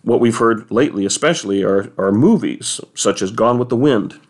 What 0.02 0.20
we've 0.20 0.36
heard 0.36 0.70
lately, 0.70 1.04
especially, 1.04 1.62
are, 1.62 1.92
are 1.98 2.12
movies 2.12 2.80
such 2.94 3.22
as 3.22 3.30
Gone 3.30 3.58
with 3.58 3.68
the 3.68 3.76
Wind, 3.76 4.20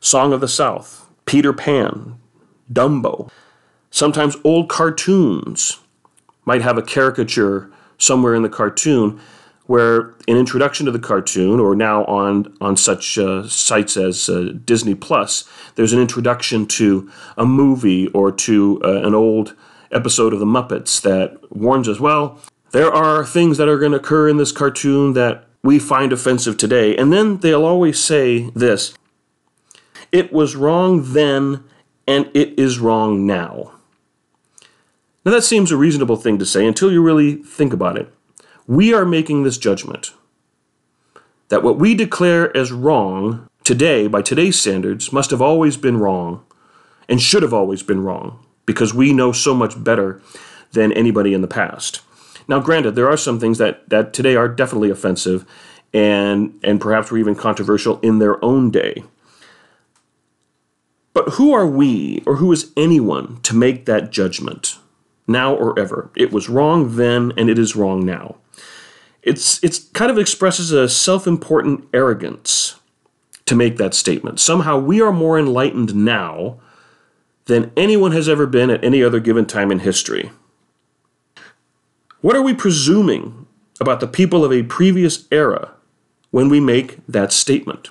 Song 0.00 0.32
of 0.32 0.40
the 0.40 0.48
South, 0.48 1.06
Peter 1.26 1.52
Pan, 1.52 2.18
Dumbo. 2.72 3.30
Sometimes 3.90 4.36
old 4.42 4.68
cartoons 4.68 5.78
might 6.44 6.62
have 6.62 6.78
a 6.78 6.82
caricature 6.82 7.70
somewhere 7.98 8.34
in 8.34 8.42
the 8.42 8.48
cartoon 8.48 9.20
where 9.72 10.14
an 10.28 10.36
introduction 10.36 10.84
to 10.84 10.92
the 10.92 10.98
cartoon, 10.98 11.58
or 11.58 11.74
now 11.74 12.04
on 12.04 12.54
on 12.60 12.76
such 12.76 13.16
uh, 13.16 13.48
sites 13.48 13.96
as 13.96 14.28
uh, 14.28 14.52
Disney 14.66 14.94
Plus, 14.94 15.48
there's 15.76 15.94
an 15.94 15.98
introduction 15.98 16.66
to 16.66 17.10
a 17.38 17.46
movie 17.46 18.08
or 18.08 18.30
to 18.30 18.78
uh, 18.84 19.00
an 19.00 19.14
old 19.14 19.56
episode 19.90 20.34
of 20.34 20.40
the 20.40 20.44
Muppets 20.44 21.00
that 21.00 21.38
warns 21.50 21.88
us. 21.88 21.98
Well, 21.98 22.38
there 22.72 22.92
are 22.92 23.24
things 23.24 23.56
that 23.56 23.66
are 23.66 23.78
going 23.78 23.92
to 23.92 23.96
occur 23.96 24.28
in 24.28 24.36
this 24.36 24.52
cartoon 24.52 25.14
that 25.14 25.46
we 25.62 25.78
find 25.78 26.12
offensive 26.12 26.58
today, 26.58 26.94
and 26.94 27.10
then 27.10 27.38
they'll 27.38 27.64
always 27.64 27.98
say 27.98 28.50
this: 28.54 28.92
"It 30.12 30.34
was 30.34 30.54
wrong 30.54 31.14
then, 31.14 31.64
and 32.06 32.30
it 32.34 32.58
is 32.58 32.78
wrong 32.78 33.26
now." 33.26 33.72
Now 35.24 35.32
that 35.32 35.44
seems 35.44 35.72
a 35.72 35.78
reasonable 35.78 36.16
thing 36.16 36.38
to 36.38 36.44
say 36.44 36.66
until 36.66 36.92
you 36.92 37.02
really 37.02 37.36
think 37.36 37.72
about 37.72 37.96
it 37.96 38.12
we 38.66 38.94
are 38.94 39.04
making 39.04 39.42
this 39.42 39.58
judgment 39.58 40.12
that 41.48 41.62
what 41.62 41.78
we 41.78 41.94
declare 41.94 42.56
as 42.56 42.72
wrong 42.72 43.46
today, 43.64 44.06
by 44.06 44.22
today's 44.22 44.58
standards, 44.58 45.12
must 45.12 45.30
have 45.30 45.42
always 45.42 45.76
been 45.76 45.98
wrong 45.98 46.44
and 47.08 47.20
should 47.20 47.42
have 47.42 47.52
always 47.52 47.82
been 47.82 48.02
wrong 48.02 48.44
because 48.64 48.94
we 48.94 49.12
know 49.12 49.32
so 49.32 49.54
much 49.54 49.82
better 49.82 50.20
than 50.72 50.92
anybody 50.92 51.34
in 51.34 51.42
the 51.42 51.48
past. 51.48 52.00
Now, 52.48 52.60
granted, 52.60 52.94
there 52.94 53.10
are 53.10 53.16
some 53.16 53.38
things 53.38 53.58
that, 53.58 53.88
that 53.90 54.12
today 54.12 54.34
are 54.34 54.48
definitely 54.48 54.90
offensive 54.90 55.44
and, 55.92 56.58
and 56.64 56.80
perhaps 56.80 57.10
were 57.10 57.18
even 57.18 57.34
controversial 57.34 58.00
in 58.00 58.18
their 58.18 58.42
own 58.42 58.70
day. 58.70 59.04
But 61.12 61.34
who 61.34 61.52
are 61.52 61.66
we, 61.66 62.22
or 62.24 62.36
who 62.36 62.50
is 62.50 62.72
anyone, 62.76 63.40
to 63.42 63.54
make 63.54 63.84
that 63.84 64.10
judgment, 64.10 64.78
now 65.26 65.54
or 65.54 65.78
ever? 65.78 66.10
It 66.16 66.32
was 66.32 66.48
wrong 66.48 66.96
then, 66.96 67.32
and 67.36 67.50
it 67.50 67.58
is 67.58 67.76
wrong 67.76 68.06
now 68.06 68.36
it's 69.22 69.62
it's 69.62 69.78
kind 69.90 70.10
of 70.10 70.18
expresses 70.18 70.72
a 70.72 70.88
self-important 70.88 71.88
arrogance 71.94 72.80
to 73.46 73.54
make 73.54 73.76
that 73.76 73.94
statement. 73.94 74.40
Somehow 74.40 74.78
we 74.78 75.00
are 75.00 75.12
more 75.12 75.38
enlightened 75.38 75.94
now 75.94 76.60
than 77.46 77.72
anyone 77.76 78.12
has 78.12 78.28
ever 78.28 78.46
been 78.46 78.70
at 78.70 78.84
any 78.84 79.02
other 79.02 79.20
given 79.20 79.46
time 79.46 79.70
in 79.70 79.80
history. 79.80 80.30
What 82.20 82.36
are 82.36 82.42
we 82.42 82.54
presuming 82.54 83.46
about 83.80 84.00
the 84.00 84.06
people 84.06 84.44
of 84.44 84.52
a 84.52 84.62
previous 84.62 85.26
era 85.32 85.72
when 86.30 86.48
we 86.48 86.60
make 86.60 87.04
that 87.08 87.32
statement? 87.32 87.90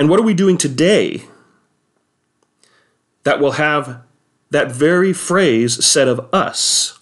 And 0.00 0.08
what 0.08 0.18
are 0.18 0.24
we 0.24 0.34
doing 0.34 0.56
today 0.56 1.24
that 3.24 3.40
will 3.40 3.52
have 3.52 4.02
that 4.50 4.72
very 4.72 5.12
phrase 5.12 5.84
said 5.84 6.08
of 6.08 6.26
us? 6.32 6.97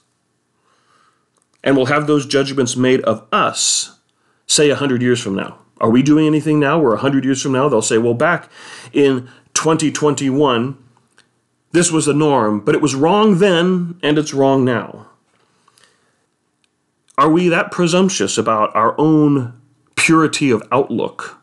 And 1.67 1.77
we'll 1.77 1.87
have 1.87 2.07
those 2.07 2.25
judgments 2.25 2.77
made 2.77 3.01
of 3.03 3.27
us, 3.33 3.99
say, 4.47 4.69
100 4.69 5.03
years 5.03 5.21
from 5.21 5.35
now. 5.35 5.59
Are 5.81 5.91
we 5.91 6.01
doing 6.01 6.25
anything 6.25 6.61
now 6.61 6.79
where 6.79 6.93
100 6.93 7.25
years 7.25 7.43
from 7.43 7.53
now 7.53 7.69
they'll 7.69 7.83
say, 7.83 7.99
well, 7.99 8.15
back 8.15 8.49
in 8.93 9.29
2021, 9.55 10.79
this 11.73 11.91
was 11.91 12.07
the 12.07 12.15
norm, 12.15 12.61
but 12.61 12.77
it 12.77 12.81
was 12.81 12.95
wrong 12.95 13.39
then 13.39 13.99
and 14.01 14.17
it's 14.17 14.33
wrong 14.33 14.65
now? 14.65 15.09
Are 17.19 17.29
we 17.29 17.49
that 17.49 17.73
presumptuous 17.73 18.39
about 18.39 18.75
our 18.77 18.95
own 18.97 19.61
purity 19.97 20.51
of 20.51 20.63
outlook? 20.71 21.43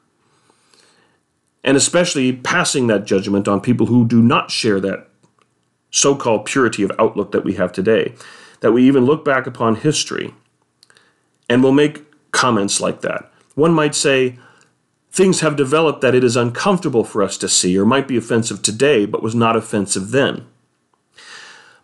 And 1.66 1.76
especially 1.76 2.32
passing 2.32 2.88
that 2.88 3.06
judgment 3.06 3.48
on 3.50 3.60
people 3.60 3.88
who 3.88 4.08
do 4.08 4.22
not 4.22 4.52
share 4.52 4.80
that 4.80 5.10
so 5.92 6.16
called 6.16 6.46
purity 6.46 6.82
of 6.82 6.92
outlook 6.98 7.34
that 7.34 7.44
we 7.44 7.56
have 7.56 7.74
today 7.74 8.16
that 8.63 8.71
we 8.71 8.88
even 8.88 9.06
look 9.06 9.26
back 9.26 9.45
upon 9.45 9.76
history 9.76 10.34
and 11.49 11.62
will 11.62 11.73
make 11.73 12.06
comments 12.32 12.80
like 12.80 13.02
that. 13.02 13.30
One 13.56 13.73
might 13.73 13.93
say, 13.93 14.39
things 15.12 15.41
have 15.41 15.58
developed 15.58 15.99
that 15.99 16.15
it 16.15 16.23
is 16.23 16.38
uncomfortable 16.38 17.04
for 17.04 17.21
us 17.21 17.38
to 17.39 17.49
see 17.49 17.78
or 17.78 17.86
might 17.86 18.08
be 18.08 18.15
offensive 18.15 18.62
today, 18.62 19.06
but 19.06 19.21
was 19.21 19.36
not 19.36 19.58
offensive 19.58 20.12
then. 20.12 20.47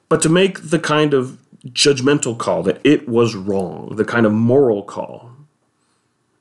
But 0.07 0.21
to 0.21 0.29
make 0.29 0.69
the 0.69 0.79
kind 0.79 1.13
of 1.13 1.37
judgmental 1.67 2.37
call 2.37 2.63
that 2.63 2.79
it 2.85 3.09
was 3.09 3.35
wrong, 3.35 3.97
the 3.97 4.05
kind 4.05 4.25
of 4.25 4.31
moral 4.31 4.81
call, 4.81 5.31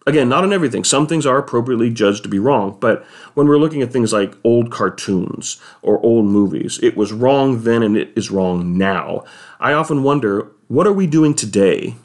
Again, 0.06 0.28
not 0.28 0.42
on 0.42 0.54
everything. 0.54 0.84
Some 0.84 1.06
things 1.06 1.26
are 1.26 1.36
appropriately 1.36 1.90
judged 1.90 2.22
to 2.22 2.30
be 2.30 2.38
wrong, 2.38 2.78
but 2.80 3.04
when 3.34 3.46
we're 3.46 3.58
looking 3.58 3.82
at 3.82 3.92
things 3.92 4.12
like 4.12 4.36
old 4.42 4.70
cartoons 4.70 5.60
or 5.82 6.00
old 6.00 6.24
movies, 6.24 6.78
it 6.82 6.96
was 6.96 7.12
wrong 7.12 7.62
then 7.64 7.82
and 7.82 7.96
it 7.96 8.12
is 8.16 8.30
wrong 8.30 8.78
now. 8.78 9.24
I 9.60 9.74
often 9.74 10.02
wonder, 10.02 10.50
what 10.68 10.86
are 10.86 10.92
we 10.92 11.06
doing 11.06 11.34
today 11.34 11.96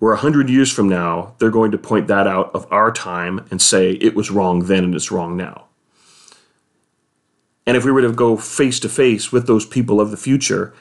where 0.00 0.12
a 0.12 0.18
hundred 0.18 0.50
years 0.50 0.72
from 0.72 0.88
now 0.88 1.34
they're 1.38 1.50
going 1.50 1.70
to 1.70 1.78
point 1.78 2.08
that 2.08 2.26
out 2.26 2.50
of 2.52 2.66
our 2.72 2.90
time 2.90 3.46
and 3.50 3.62
say 3.62 3.92
it 3.92 4.16
was 4.16 4.30
wrong 4.30 4.64
then 4.64 4.82
and 4.82 4.94
it's 4.94 5.12
wrong 5.12 5.36
now? 5.36 5.66
And 7.66 7.76
if 7.76 7.84
we 7.84 7.92
were 7.92 8.02
to 8.02 8.12
go 8.12 8.36
face 8.36 8.80
to 8.80 8.88
face 8.88 9.30
with 9.30 9.46
those 9.46 9.64
people 9.64 10.00
of 10.00 10.10
the 10.10 10.16
future, 10.16 10.74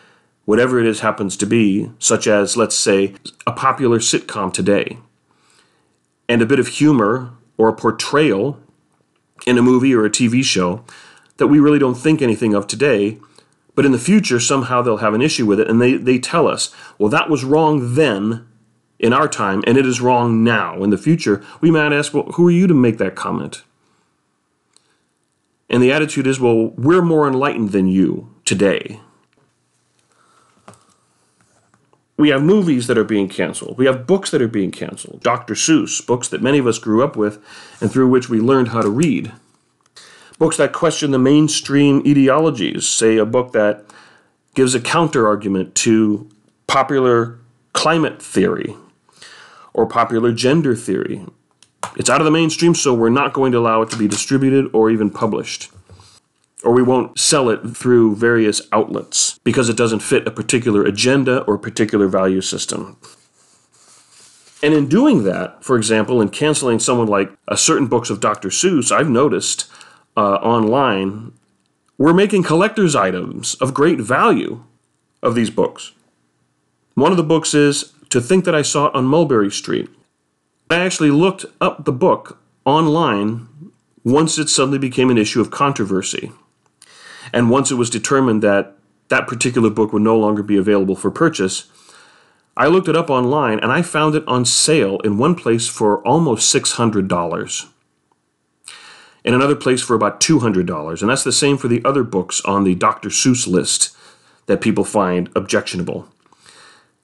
whatever 0.45 0.79
it 0.79 0.85
is 0.85 0.99
happens 1.01 1.37
to 1.37 1.45
be, 1.45 1.91
such 1.99 2.27
as, 2.27 2.57
let's 2.57 2.75
say, 2.75 3.13
a 3.47 3.51
popular 3.51 3.99
sitcom 3.99 4.51
today, 4.51 4.97
and 6.27 6.41
a 6.41 6.45
bit 6.45 6.59
of 6.59 6.67
humor 6.67 7.31
or 7.57 7.69
a 7.69 7.75
portrayal 7.75 8.59
in 9.45 9.57
a 9.57 9.61
movie 9.61 9.93
or 9.93 10.05
a 10.05 10.09
TV 10.09 10.43
show 10.43 10.83
that 11.37 11.47
we 11.47 11.59
really 11.59 11.79
don't 11.79 11.95
think 11.95 12.21
anything 12.21 12.53
of 12.53 12.67
today, 12.67 13.19
but 13.75 13.85
in 13.85 13.91
the 13.91 13.97
future 13.97 14.39
somehow 14.39 14.81
they'll 14.81 14.97
have 14.97 15.13
an 15.13 15.21
issue 15.21 15.45
with 15.45 15.59
it 15.59 15.69
and 15.69 15.81
they, 15.81 15.93
they 15.93 16.19
tell 16.19 16.47
us, 16.47 16.73
well, 16.97 17.09
that 17.09 17.29
was 17.29 17.43
wrong 17.43 17.95
then 17.95 18.47
in 18.99 19.13
our 19.13 19.27
time 19.27 19.63
and 19.65 19.77
it 19.77 19.85
is 19.85 20.01
wrong 20.01 20.43
now. 20.43 20.81
In 20.83 20.89
the 20.89 20.97
future, 20.97 21.43
we 21.59 21.71
might 21.71 21.91
ask, 21.91 22.13
well, 22.13 22.31
who 22.33 22.47
are 22.47 22.51
you 22.51 22.67
to 22.67 22.73
make 22.73 22.97
that 22.99 23.15
comment? 23.15 23.63
And 25.69 25.81
the 25.81 25.91
attitude 25.91 26.27
is, 26.27 26.39
well, 26.39 26.67
we're 26.77 27.01
more 27.01 27.27
enlightened 27.27 27.71
than 27.71 27.87
you 27.87 28.33
today 28.45 28.99
we 32.23 32.29
have 32.29 32.41
movies 32.41 32.87
that 32.87 32.97
are 32.97 33.03
being 33.03 33.27
canceled. 33.27 33.77
We 33.77 33.85
have 33.85 34.07
books 34.07 34.31
that 34.31 34.41
are 34.41 34.47
being 34.47 34.71
canceled. 34.71 35.21
Dr. 35.23 35.55
Seuss, 35.55 35.99
books 36.07 36.29
that 36.29 36.41
many 36.41 36.57
of 36.57 36.65
us 36.65 36.79
grew 36.79 37.03
up 37.03 37.17
with 37.17 37.37
and 37.81 37.91
through 37.91 38.07
which 38.07 38.29
we 38.29 38.39
learned 38.39 38.69
how 38.69 38.81
to 38.81 38.87
read. 38.89 39.33
Books 40.39 40.55
that 40.55 40.71
question 40.71 41.11
the 41.11 41.19
mainstream 41.19 42.01
ideologies, 42.07 42.87
say 42.87 43.17
a 43.17 43.25
book 43.25 43.51
that 43.51 43.83
gives 44.55 44.73
a 44.73 44.79
counter 44.79 45.27
argument 45.27 45.75
to 45.75 46.29
popular 46.65 47.39
climate 47.73 48.21
theory 48.21 48.73
or 49.73 49.85
popular 49.85 50.31
gender 50.31 50.77
theory. 50.77 51.25
It's 51.97 52.09
out 52.09 52.21
of 52.21 52.25
the 52.25 52.31
mainstream, 52.31 52.73
so 52.73 52.93
we're 52.93 53.09
not 53.09 53.33
going 53.33 53.51
to 53.51 53.57
allow 53.57 53.81
it 53.81 53.89
to 53.89 53.97
be 53.97 54.07
distributed 54.07 54.69
or 54.71 54.89
even 54.89 55.09
published 55.09 55.73
or 56.63 56.73
we 56.73 56.81
won't 56.81 57.19
sell 57.19 57.49
it 57.49 57.75
through 57.75 58.15
various 58.15 58.61
outlets 58.71 59.39
because 59.43 59.69
it 59.69 59.77
doesn't 59.77 59.99
fit 59.99 60.27
a 60.27 60.31
particular 60.31 60.83
agenda 60.83 61.41
or 61.41 61.57
particular 61.57 62.07
value 62.07 62.41
system. 62.41 62.97
And 64.63 64.73
in 64.73 64.87
doing 64.87 65.23
that, 65.25 65.61
for 65.61 65.75
example, 65.75 66.21
in 66.21 66.29
canceling 66.29 66.79
someone 66.79 67.07
like 67.07 67.31
a 67.49 67.57
certain 67.57 67.87
books 67.87 68.09
of 68.09 68.21
Dr. 68.21 68.47
Seuss, 68.47 68.93
I've 68.93 69.09
noticed 69.09 69.69
uh, 70.15 70.35
online, 70.35 71.33
we're 71.97 72.13
making 72.13 72.43
collector's 72.43 72.95
items 72.95 73.55
of 73.55 73.73
great 73.73 73.99
value 73.99 74.63
of 75.21 75.35
these 75.35 75.49
books. 75.49 75.91
One 76.95 77.11
of 77.11 77.17
the 77.17 77.23
books 77.23 77.53
is 77.53 77.91
To 78.09 78.21
Think 78.21 78.45
That 78.45 78.55
I 78.55 78.61
Saw 78.61 78.87
It 78.87 78.95
on 78.95 79.05
Mulberry 79.05 79.51
Street. 79.51 79.89
I 80.69 80.77
actually 80.77 81.11
looked 81.11 81.45
up 81.59 81.83
the 81.83 81.91
book 81.91 82.39
online 82.63 83.49
once 84.05 84.37
it 84.37 84.47
suddenly 84.47 84.77
became 84.77 85.09
an 85.09 85.17
issue 85.17 85.41
of 85.41 85.51
controversy. 85.51 86.31
And 87.33 87.49
once 87.49 87.71
it 87.71 87.75
was 87.75 87.89
determined 87.89 88.43
that 88.43 88.77
that 89.09 89.27
particular 89.27 89.69
book 89.69 89.91
would 89.91 90.03
no 90.03 90.17
longer 90.17 90.43
be 90.43 90.55
available 90.55 90.95
for 90.95 91.11
purchase, 91.11 91.65
I 92.55 92.67
looked 92.67 92.87
it 92.87 92.95
up 92.95 93.09
online 93.09 93.59
and 93.59 93.71
I 93.71 93.81
found 93.81 94.15
it 94.15 94.27
on 94.27 94.45
sale 94.45 94.99
in 94.99 95.17
one 95.17 95.33
place 95.33 95.67
for 95.67 96.05
almost 96.07 96.53
$600. 96.53 97.69
In 99.25 99.33
another 99.33 99.55
place 99.55 99.81
for 99.81 99.95
about 99.95 100.19
$200. 100.19 101.01
And 101.01 101.09
that's 101.09 101.23
the 101.23 101.31
same 101.31 101.57
for 101.57 101.67
the 101.67 101.83
other 101.83 102.03
books 102.03 102.41
on 102.41 102.63
the 102.63 102.75
Dr. 102.75 103.09
Seuss 103.09 103.47
list 103.47 103.95
that 104.45 104.61
people 104.61 104.83
find 104.83 105.29
objectionable. 105.35 106.07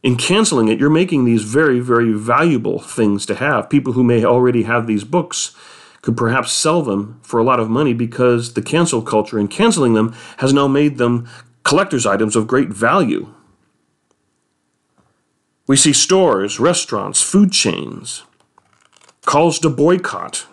In 0.04 0.16
canceling 0.16 0.68
it, 0.68 0.80
you're 0.80 0.90
making 0.90 1.26
these 1.26 1.44
very, 1.44 1.80
very 1.80 2.14
valuable 2.14 2.80
things 2.80 3.26
to 3.26 3.36
have. 3.36 3.70
People 3.70 3.94
who 3.94 4.04
may 4.04 4.24
already 4.24 4.64
have 4.64 4.86
these 4.86 5.04
books 5.04 5.56
could 6.02 6.16
perhaps 6.16 6.52
sell 6.52 6.82
them 6.82 7.20
for 7.24 7.40
a 7.40 7.44
lot 7.44 7.60
of 7.60 7.70
money 7.70 7.94
because 7.94 8.54
the 8.54 8.62
cancel 8.62 9.02
culture 9.02 9.38
and 9.38 9.50
canceling 9.50 9.94
them 9.94 10.16
has 10.38 10.54
now 10.54 10.68
made 10.68 10.98
them 10.98 11.28
collector's 11.64 12.06
items 12.06 12.36
of 12.36 12.48
great 12.48 12.70
value. 12.70 13.34
We 15.68 15.76
see 15.76 15.94
stores, 15.94 16.60
restaurants, 16.60 17.22
food 17.22 17.52
chains, 17.52 18.24
calls 19.26 19.60
to 19.60 19.70
boycott 19.70 20.48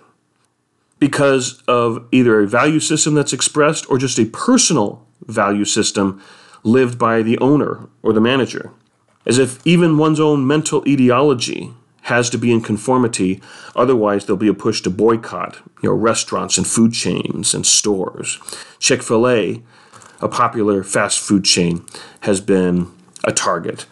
because 0.99 1.63
of 1.69 2.07
either 2.13 2.41
a 2.41 2.47
value 2.47 2.81
system 2.81 3.15
that's 3.15 3.33
expressed 3.33 3.89
or 3.91 3.99
just 3.99 4.19
a 4.19 4.27
personal 4.27 5.07
value 5.27 5.65
system 5.65 6.23
lived 6.63 6.99
by 6.99 7.23
the 7.23 7.39
owner 7.39 7.89
or 8.03 8.13
the 8.13 8.21
manager. 8.21 8.73
As 9.25 9.39
if 9.39 9.65
even 9.67 9.99
one's 9.99 10.21
own 10.21 10.47
mental 10.47 10.85
ideology 10.87 11.73
has 12.07 12.31
to 12.31 12.39
be 12.39 12.53
in 12.53 12.61
conformity, 12.61 13.41
otherwise 13.75 14.25
there'll 14.25 14.37
be 14.39 14.47
a 14.47 14.55
push 14.55 14.81
to 14.81 14.89
boycott, 14.91 15.57
you 15.83 15.89
know, 15.89 15.95
restaurants 15.95 16.57
and 16.57 16.65
food 16.65 16.93
chains 16.93 17.53
and 17.53 17.67
stores. 17.67 18.39
Chick-fil-A, 18.79 19.61
a 20.21 20.29
popular 20.29 20.85
fast 20.85 21.19
food 21.19 21.45
chain, 21.45 21.85
has 22.21 22.41
been 22.41 22.87
a 23.25 23.33
target. 23.33 23.87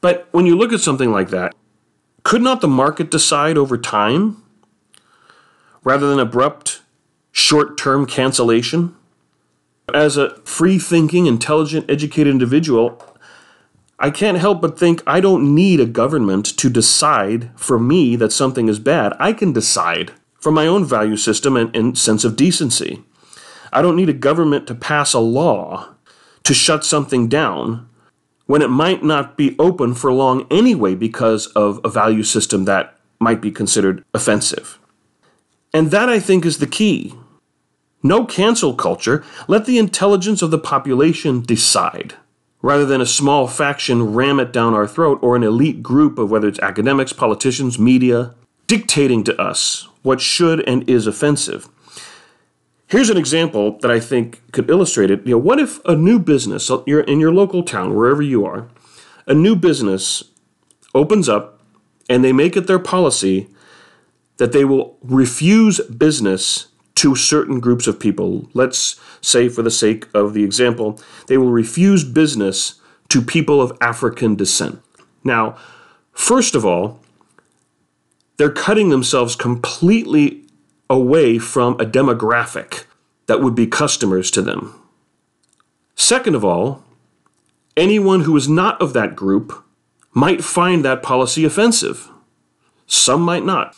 But 0.00 0.26
when 0.32 0.46
you 0.46 0.56
look 0.56 0.72
at 0.72 0.80
something 0.80 1.12
like 1.12 1.28
that, 1.30 1.54
could 2.24 2.42
not 2.42 2.60
the 2.60 2.68
market 2.68 3.12
decide 3.12 3.56
over 3.56 3.78
time 3.78 4.42
rather 5.84 6.08
than 6.08 6.18
abrupt 6.18 6.82
short 7.30 7.78
term 7.78 8.04
cancellation? 8.04 8.96
As 9.94 10.16
a 10.16 10.36
free 10.40 10.80
thinking, 10.80 11.26
intelligent, 11.26 11.88
educated 11.88 12.32
individual, 12.32 13.09
I 14.02 14.10
can't 14.10 14.38
help 14.38 14.62
but 14.62 14.78
think 14.78 15.02
I 15.06 15.20
don't 15.20 15.54
need 15.54 15.78
a 15.78 15.84
government 15.84 16.46
to 16.56 16.70
decide 16.70 17.50
for 17.54 17.78
me 17.78 18.16
that 18.16 18.32
something 18.32 18.66
is 18.66 18.78
bad. 18.78 19.12
I 19.20 19.34
can 19.34 19.52
decide 19.52 20.12
from 20.38 20.54
my 20.54 20.66
own 20.66 20.86
value 20.86 21.18
system 21.18 21.54
and, 21.54 21.74
and 21.76 21.98
sense 21.98 22.24
of 22.24 22.34
decency. 22.34 23.04
I 23.74 23.82
don't 23.82 23.96
need 23.96 24.08
a 24.08 24.14
government 24.14 24.66
to 24.68 24.74
pass 24.74 25.12
a 25.12 25.18
law 25.18 25.90
to 26.44 26.54
shut 26.54 26.82
something 26.82 27.28
down 27.28 27.86
when 28.46 28.62
it 28.62 28.70
might 28.70 29.04
not 29.04 29.36
be 29.36 29.54
open 29.58 29.94
for 29.94 30.10
long 30.10 30.46
anyway 30.50 30.94
because 30.94 31.48
of 31.48 31.78
a 31.84 31.90
value 31.90 32.22
system 32.22 32.64
that 32.64 32.98
might 33.18 33.42
be 33.42 33.50
considered 33.50 34.02
offensive. 34.14 34.78
And 35.74 35.90
that, 35.90 36.08
I 36.08 36.18
think, 36.18 36.46
is 36.46 36.56
the 36.56 36.66
key. 36.66 37.14
No 38.02 38.24
cancel 38.24 38.74
culture. 38.74 39.22
Let 39.46 39.66
the 39.66 39.78
intelligence 39.78 40.40
of 40.40 40.50
the 40.50 40.58
population 40.58 41.42
decide 41.42 42.14
rather 42.62 42.84
than 42.84 43.00
a 43.00 43.06
small 43.06 43.46
faction 43.46 44.14
ram 44.14 44.38
it 44.38 44.52
down 44.52 44.74
our 44.74 44.86
throat 44.86 45.18
or 45.22 45.36
an 45.36 45.42
elite 45.42 45.82
group 45.82 46.18
of 46.18 46.30
whether 46.30 46.48
it's 46.48 46.58
academics, 46.60 47.12
politicians, 47.12 47.78
media, 47.78 48.34
dictating 48.66 49.24
to 49.24 49.40
us 49.40 49.88
what 50.02 50.20
should 50.20 50.60
and 50.68 50.88
is 50.88 51.06
offensive. 51.06 51.68
Here's 52.86 53.10
an 53.10 53.16
example 53.16 53.78
that 53.78 53.90
I 53.90 54.00
think 54.00 54.42
could 54.52 54.68
illustrate 54.68 55.10
it. 55.10 55.24
You 55.24 55.32
know, 55.32 55.38
what 55.38 55.60
if 55.60 55.84
a 55.84 55.94
new 55.94 56.18
business 56.18 56.70
uh, 56.70 56.82
in 56.84 57.20
your 57.20 57.32
local 57.32 57.62
town, 57.62 57.94
wherever 57.94 58.20
you 58.20 58.44
are, 58.44 58.68
a 59.26 59.34
new 59.34 59.54
business 59.54 60.24
opens 60.94 61.28
up 61.28 61.60
and 62.08 62.24
they 62.24 62.32
make 62.32 62.56
it 62.56 62.66
their 62.66 62.80
policy 62.80 63.48
that 64.38 64.52
they 64.52 64.64
will 64.64 64.96
refuse 65.02 65.80
business 65.86 66.66
to 66.96 67.14
certain 67.14 67.60
groups 67.60 67.86
of 67.86 68.00
people. 68.00 68.48
Let's 68.54 69.00
say, 69.20 69.48
for 69.48 69.62
the 69.62 69.70
sake 69.70 70.06
of 70.14 70.34
the 70.34 70.44
example, 70.44 71.00
they 71.26 71.38
will 71.38 71.50
refuse 71.50 72.04
business 72.04 72.80
to 73.08 73.22
people 73.22 73.60
of 73.60 73.76
African 73.80 74.34
descent. 74.36 74.80
Now, 75.24 75.56
first 76.12 76.54
of 76.54 76.64
all, 76.64 77.00
they're 78.36 78.50
cutting 78.50 78.88
themselves 78.88 79.36
completely 79.36 80.44
away 80.88 81.38
from 81.38 81.74
a 81.74 81.84
demographic 81.84 82.84
that 83.26 83.40
would 83.40 83.54
be 83.54 83.66
customers 83.66 84.30
to 84.32 84.42
them. 84.42 84.74
Second 85.94 86.34
of 86.34 86.44
all, 86.44 86.82
anyone 87.76 88.22
who 88.22 88.36
is 88.36 88.48
not 88.48 88.80
of 88.80 88.92
that 88.94 89.14
group 89.14 89.64
might 90.12 90.42
find 90.42 90.84
that 90.84 91.02
policy 91.02 91.44
offensive. 91.44 92.08
Some 92.86 93.22
might 93.22 93.44
not. 93.44 93.76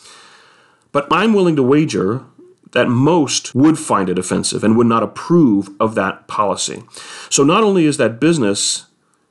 But 0.91 1.07
I'm 1.11 1.33
willing 1.33 1.55
to 1.57 1.63
wager 1.63 2.25
that 2.73 2.89
most 2.89 3.55
would 3.55 3.79
find 3.79 4.09
it 4.09 4.19
offensive 4.19 4.63
and 4.63 4.77
would 4.77 4.87
not 4.87 5.03
approve 5.03 5.69
of 5.79 5.95
that 5.95 6.27
policy. 6.27 6.83
So 7.29 7.43
not 7.43 7.63
only 7.63 7.85
is 7.85 7.97
that 7.97 8.19
business 8.19 8.87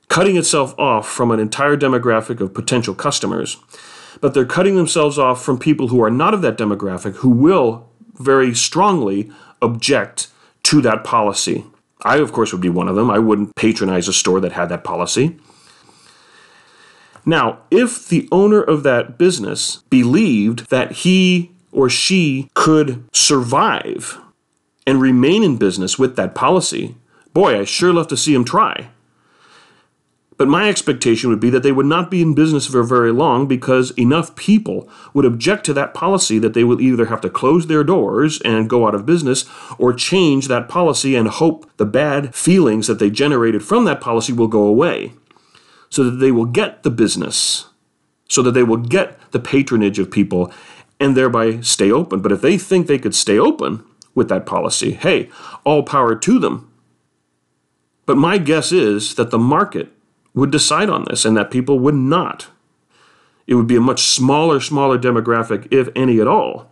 cutting 0.09 0.37
itself 0.37 0.77
off 0.77 1.09
from 1.09 1.31
an 1.31 1.39
entire 1.39 1.77
demographic 1.77 2.39
of 2.39 2.53
potential 2.53 2.95
customers, 2.95 3.57
but 4.21 4.33
they're 4.33 4.45
cutting 4.45 4.75
themselves 4.75 5.17
off 5.17 5.43
from 5.43 5.59
people 5.59 5.89
who 5.89 6.01
are 6.01 6.11
not 6.11 6.33
of 6.33 6.41
that 6.41 6.57
demographic 6.57 7.15
who 7.17 7.29
will 7.29 7.89
very 8.15 8.53
strongly 8.53 9.31
object 9.61 10.27
to 10.63 10.81
that 10.81 11.03
policy. 11.03 11.65
I, 12.03 12.17
of 12.17 12.31
course, 12.31 12.51
would 12.51 12.61
be 12.61 12.69
one 12.69 12.87
of 12.87 12.95
them. 12.95 13.09
I 13.09 13.19
wouldn't 13.19 13.55
patronize 13.55 14.07
a 14.07 14.13
store 14.13 14.39
that 14.41 14.51
had 14.51 14.69
that 14.69 14.83
policy. 14.83 15.37
Now, 17.25 17.59
if 17.71 18.07
the 18.07 18.27
owner 18.31 18.61
of 18.61 18.83
that 18.83 19.17
business 19.17 19.83
believed 19.89 20.69
that 20.69 20.91
he 20.91 21.52
or 21.73 21.89
she 21.89 22.49
could 22.53 23.03
survive 23.11 24.19
and 24.85 25.01
remain 25.01 25.43
in 25.43 25.57
business 25.57 25.97
with 25.97 26.15
that 26.15 26.35
policy, 26.35 26.95
boy, 27.33 27.59
I 27.59 27.63
sure 27.65 27.91
love 27.91 28.07
to 28.09 28.17
see 28.17 28.33
them 28.33 28.45
try. 28.45 28.89
But 30.37 30.47
my 30.47 30.67
expectation 30.67 31.29
would 31.29 31.39
be 31.39 31.49
that 31.51 31.63
they 31.63 31.71
would 31.71 31.85
not 31.85 32.09
be 32.09 32.21
in 32.21 32.33
business 32.33 32.65
for 32.65 32.83
very 32.83 33.11
long 33.11 33.47
because 33.47 33.91
enough 33.91 34.35
people 34.35 34.89
would 35.13 35.25
object 35.25 35.63
to 35.65 35.73
that 35.73 35.93
policy 35.93 36.39
that 36.39 36.53
they 36.53 36.63
will 36.63 36.81
either 36.81 37.05
have 37.05 37.21
to 37.21 37.29
close 37.29 37.67
their 37.67 37.83
doors 37.83 38.41
and 38.41 38.69
go 38.69 38.87
out 38.87 38.95
of 38.95 39.05
business 39.05 39.45
or 39.77 39.93
change 39.93 40.47
that 40.47 40.67
policy 40.67 41.15
and 41.15 41.27
hope 41.27 41.69
the 41.77 41.85
bad 41.85 42.33
feelings 42.33 42.87
that 42.87 42.99
they 42.99 43.09
generated 43.09 43.63
from 43.63 43.85
that 43.85 44.01
policy 44.01 44.33
will 44.33 44.47
go 44.47 44.63
away 44.63 45.13
so 45.89 46.03
that 46.03 46.17
they 46.17 46.31
will 46.31 46.45
get 46.45 46.81
the 46.81 46.89
business, 46.89 47.67
so 48.27 48.41
that 48.41 48.51
they 48.51 48.63
will 48.63 48.77
get 48.77 49.19
the 49.31 49.39
patronage 49.39 49.99
of 49.99 50.09
people 50.09 50.51
and 50.99 51.15
thereby 51.15 51.59
stay 51.61 51.91
open. 51.91 52.21
But 52.21 52.31
if 52.31 52.41
they 52.41 52.57
think 52.57 52.87
they 52.87 52.99
could 52.99 53.15
stay 53.15 53.37
open 53.37 53.83
with 54.15 54.29
that 54.29 54.45
policy, 54.45 54.91
hey, 54.91 55.29
all 55.63 55.83
power 55.83 56.15
to 56.15 56.39
them. 56.39 56.71
But 58.05 58.17
my 58.17 58.37
guess 58.37 58.71
is 58.71 59.15
that 59.15 59.31
the 59.31 59.39
market 59.39 59.91
would 60.33 60.51
decide 60.51 60.89
on 60.89 61.05
this 61.05 61.25
and 61.25 61.37
that 61.37 61.51
people 61.51 61.79
would 61.79 61.95
not. 61.95 62.47
It 63.47 63.55
would 63.55 63.67
be 63.67 63.75
a 63.75 63.81
much 63.81 64.01
smaller, 64.01 64.59
smaller 64.59 64.97
demographic, 64.97 65.67
if 65.71 65.89
any 65.95 66.19
at 66.19 66.27
all, 66.27 66.71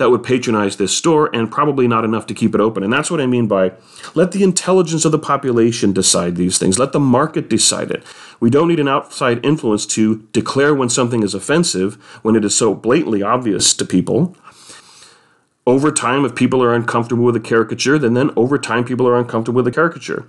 that 0.00 0.10
would 0.10 0.24
patronize 0.24 0.76
this 0.76 0.96
store 0.96 1.30
and 1.34 1.52
probably 1.52 1.86
not 1.86 2.04
enough 2.04 2.26
to 2.26 2.34
keep 2.34 2.54
it 2.54 2.60
open. 2.60 2.82
And 2.82 2.92
that's 2.92 3.10
what 3.10 3.20
I 3.20 3.26
mean 3.26 3.46
by 3.46 3.72
let 4.14 4.32
the 4.32 4.42
intelligence 4.42 5.04
of 5.04 5.12
the 5.12 5.18
population 5.18 5.92
decide 5.92 6.34
these 6.34 6.58
things. 6.58 6.78
Let 6.78 6.92
the 6.92 6.98
market 6.98 7.48
decide 7.48 7.90
it. 7.90 8.02
We 8.40 8.50
don't 8.50 8.68
need 8.68 8.80
an 8.80 8.88
outside 8.88 9.44
influence 9.44 9.86
to 9.86 10.26
declare 10.32 10.74
when 10.74 10.88
something 10.88 11.22
is 11.22 11.34
offensive 11.34 11.94
when 12.22 12.34
it 12.34 12.44
is 12.44 12.56
so 12.56 12.74
blatantly 12.74 13.22
obvious 13.22 13.74
to 13.74 13.84
people. 13.84 14.36
Over 15.66 15.92
time, 15.92 16.24
if 16.24 16.34
people 16.34 16.62
are 16.62 16.74
uncomfortable 16.74 17.24
with 17.24 17.36
a 17.36 17.40
caricature, 17.40 17.98
then 17.98 18.14
then 18.14 18.30
over 18.36 18.58
time 18.58 18.84
people 18.84 19.06
are 19.06 19.18
uncomfortable 19.18 19.58
with 19.58 19.68
a 19.68 19.74
caricature. 19.74 20.26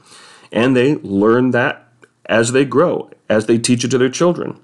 And 0.52 0.76
they 0.76 0.96
learn 0.98 1.52
that 1.52 1.88
as 2.26 2.52
they 2.52 2.66
grow, 2.66 3.10
as 3.30 3.46
they 3.46 3.58
teach 3.58 3.84
it 3.84 3.90
to 3.92 3.98
their 3.98 4.10
children. 4.10 4.60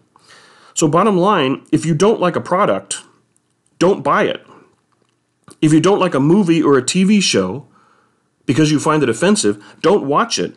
So 0.74 0.88
bottom 0.88 1.17
line, 1.17 1.65
if 1.72 1.86
you 1.86 1.96
don't 1.96 2.20
like 2.20 2.36
a 2.36 2.41
product, 2.41 3.02
don't 3.80 4.04
buy 4.04 4.24
it. 4.24 4.47
If 5.62 5.74
you 5.74 5.80
don't 5.80 6.00
like 6.00 6.13
a 6.15 6.20
movie 6.20 6.62
or 6.62 6.78
a 6.78 6.84
TV 6.84 7.22
show 7.22 7.67
because 8.46 8.72
you 8.72 8.80
find 8.80 9.04
it 9.04 9.10
offensive, 9.10 9.63
don't 9.82 10.08
watch 10.08 10.39
it. 10.39 10.56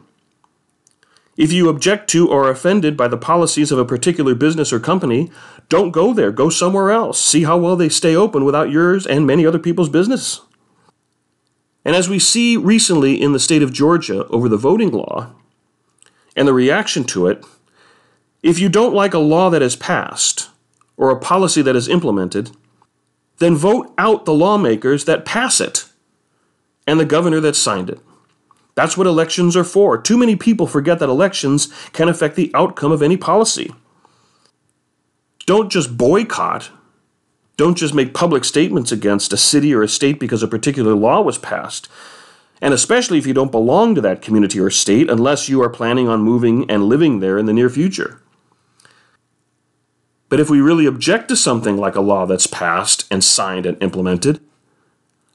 If 1.36 1.52
you 1.52 1.68
object 1.68 2.10
to 2.10 2.28
or 2.28 2.44
are 2.44 2.50
offended 2.50 2.96
by 2.96 3.08
the 3.08 3.16
policies 3.16 3.72
of 3.72 3.78
a 3.78 3.84
particular 3.84 4.34
business 4.34 4.72
or 4.72 4.78
company, 4.78 5.30
don't 5.70 5.90
go 5.90 6.12
there. 6.12 6.30
Go 6.32 6.50
somewhere 6.50 6.90
else. 6.90 7.20
See 7.20 7.44
how 7.44 7.56
well 7.56 7.76
they 7.76 7.88
stay 7.88 8.14
open 8.14 8.44
without 8.44 8.70
yours 8.70 9.06
and 9.06 9.26
many 9.26 9.46
other 9.46 9.58
people's 9.58 9.88
business. 9.88 10.42
And 11.84 11.96
as 11.96 12.08
we 12.08 12.18
see 12.18 12.56
recently 12.58 13.20
in 13.20 13.32
the 13.32 13.38
state 13.38 13.62
of 13.62 13.72
Georgia 13.72 14.26
over 14.26 14.48
the 14.48 14.58
voting 14.58 14.90
law 14.90 15.32
and 16.36 16.46
the 16.46 16.52
reaction 16.52 17.04
to 17.04 17.26
it, 17.26 17.44
if 18.42 18.58
you 18.58 18.68
don't 18.68 18.94
like 18.94 19.14
a 19.14 19.18
law 19.18 19.48
that 19.50 19.62
is 19.62 19.76
passed 19.76 20.50
or 20.96 21.10
a 21.10 21.18
policy 21.18 21.62
that 21.62 21.76
is 21.76 21.88
implemented, 21.88 22.50
then 23.40 23.57
vote 23.57 23.92
out 23.98 24.24
the 24.24 24.35
lawmakers 24.35 25.07
that 25.07 25.24
pass 25.24 25.61
it 25.61 25.87
and 26.87 27.00
the 27.00 27.05
governor 27.05 27.40
that 27.40 27.57
signed 27.57 27.90
it. 27.90 27.98
That's 28.74 28.96
what 28.96 29.07
elections 29.07 29.57
are 29.57 29.64
for. 29.64 29.98
Too 29.98 30.16
many 30.16 30.37
people 30.37 30.66
forget 30.66 31.00
that 31.00 31.09
elections 31.09 31.68
can 31.92 32.09
affect 32.09 32.37
the 32.37 32.50
outcome 32.55 32.92
of 32.92 33.03
any 33.03 33.16
policy. 33.16 33.74
Don't 35.46 35.70
just 35.70 35.96
boycott, 35.96 36.70
don't 37.57 37.76
just 37.76 37.94
make 37.94 38.14
public 38.14 38.44
statements 38.44 38.92
against 38.92 39.33
a 39.33 39.37
city 39.37 39.74
or 39.74 39.83
a 39.83 39.88
state 39.88 40.20
because 40.20 40.42
a 40.42 40.48
particular 40.48 40.94
law 40.94 41.20
was 41.20 41.37
passed. 41.37 41.88
And 42.62 42.72
especially 42.72 43.18
if 43.18 43.26
you 43.26 43.35
don't 43.35 43.50
belong 43.50 43.94
to 43.94 44.00
that 44.03 44.22
community 44.22 44.61
or 44.61 44.70
state, 44.70 45.11
unless 45.11 45.48
you 45.48 45.62
are 45.62 45.70
planning 45.70 46.09
on 46.09 46.22
moving 46.22 46.70
and 46.70 46.85
living 46.85 47.20
there 47.20 47.38
in 47.38 47.46
the 47.46 47.53
near 47.53 47.70
future. 47.70 48.20
But 50.30 50.40
if 50.40 50.48
we 50.48 50.60
really 50.60 50.86
object 50.86 51.28
to 51.28 51.36
something 51.36 51.76
like 51.76 51.96
a 51.96 52.00
law 52.00 52.24
that's 52.24 52.46
passed 52.46 53.04
and 53.10 53.22
signed 53.22 53.66
and 53.66 53.80
implemented, 53.82 54.40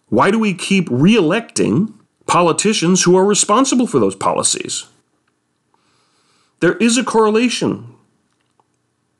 why 0.07 0.31
do 0.31 0.39
we 0.39 0.53
keep 0.53 0.87
re 0.89 1.15
electing 1.15 1.93
politicians 2.25 3.03
who 3.03 3.15
are 3.15 3.25
responsible 3.25 3.85
for 3.85 3.99
those 3.99 4.15
policies? 4.15 4.87
There 6.61 6.77
is 6.77 6.97
a 6.97 7.03
correlation. 7.03 7.93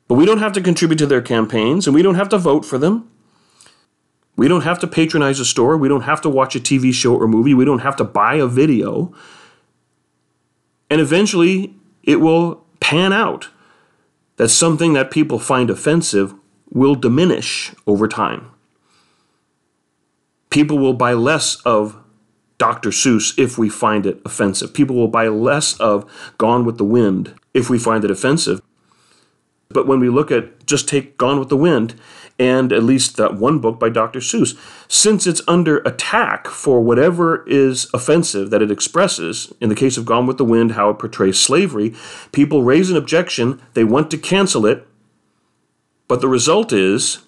But 0.08 0.14
we 0.14 0.24
don't 0.24 0.38
have 0.38 0.52
to 0.54 0.62
contribute 0.62 0.98
to 0.98 1.06
their 1.06 1.20
campaigns 1.20 1.86
and 1.86 1.94
we 1.94 2.02
don't 2.02 2.14
have 2.14 2.30
to 2.30 2.38
vote 2.38 2.64
for 2.64 2.78
them. 2.78 3.10
We 4.36 4.48
don't 4.48 4.62
have 4.62 4.78
to 4.80 4.86
patronize 4.86 5.40
a 5.40 5.44
store. 5.44 5.76
We 5.76 5.88
don't 5.88 6.02
have 6.02 6.20
to 6.22 6.30
watch 6.30 6.56
a 6.56 6.60
TV 6.60 6.92
show 6.94 7.16
or 7.16 7.28
movie. 7.28 7.54
We 7.54 7.64
don't 7.64 7.80
have 7.80 7.96
to 7.96 8.04
buy 8.04 8.34
a 8.34 8.46
video. 8.46 9.12
And 10.88 11.00
eventually, 11.00 11.74
it 12.02 12.20
will 12.20 12.64
pan 12.80 13.12
out 13.12 13.48
that 14.36 14.48
something 14.48 14.92
that 14.92 15.10
people 15.10 15.38
find 15.38 15.70
offensive 15.70 16.34
will 16.70 16.94
diminish 16.94 17.72
over 17.86 18.06
time. 18.08 18.50
People 20.50 20.78
will 20.78 20.94
buy 20.94 21.12
less 21.12 21.56
of 21.62 21.96
Dr. 22.58 22.90
Seuss 22.90 23.38
if 23.38 23.58
we 23.58 23.68
find 23.68 24.06
it 24.06 24.20
offensive. 24.24 24.72
People 24.72 24.96
will 24.96 25.08
buy 25.08 25.28
less 25.28 25.78
of 25.78 26.10
Gone 26.38 26.64
with 26.64 26.78
the 26.78 26.84
Wind 26.84 27.34
if 27.52 27.68
we 27.68 27.78
find 27.78 28.04
it 28.04 28.10
offensive. 28.10 28.62
But 29.68 29.86
when 29.86 30.00
we 30.00 30.08
look 30.08 30.30
at 30.30 30.66
just 30.66 30.88
take 30.88 31.18
Gone 31.18 31.38
with 31.38 31.48
the 31.48 31.56
Wind 31.56 31.94
and 32.38 32.72
at 32.72 32.82
least 32.82 33.16
that 33.16 33.34
one 33.34 33.58
book 33.58 33.80
by 33.80 33.88
Dr. 33.88 34.20
Seuss, 34.20 34.58
since 34.88 35.26
it's 35.26 35.40
under 35.48 35.78
attack 35.78 36.48
for 36.48 36.80
whatever 36.80 37.46
is 37.48 37.88
offensive 37.94 38.50
that 38.50 38.62
it 38.62 38.70
expresses, 38.70 39.52
in 39.60 39.68
the 39.68 39.74
case 39.74 39.96
of 39.96 40.04
Gone 40.04 40.26
with 40.26 40.36
the 40.36 40.44
Wind, 40.44 40.72
how 40.72 40.90
it 40.90 40.98
portrays 40.98 41.38
slavery, 41.38 41.94
people 42.32 42.62
raise 42.62 42.90
an 42.90 42.96
objection, 42.96 43.60
they 43.74 43.84
want 43.84 44.10
to 44.10 44.18
cancel 44.18 44.66
it, 44.66 44.86
but 46.08 46.20
the 46.20 46.28
result 46.28 46.72
is 46.72 47.18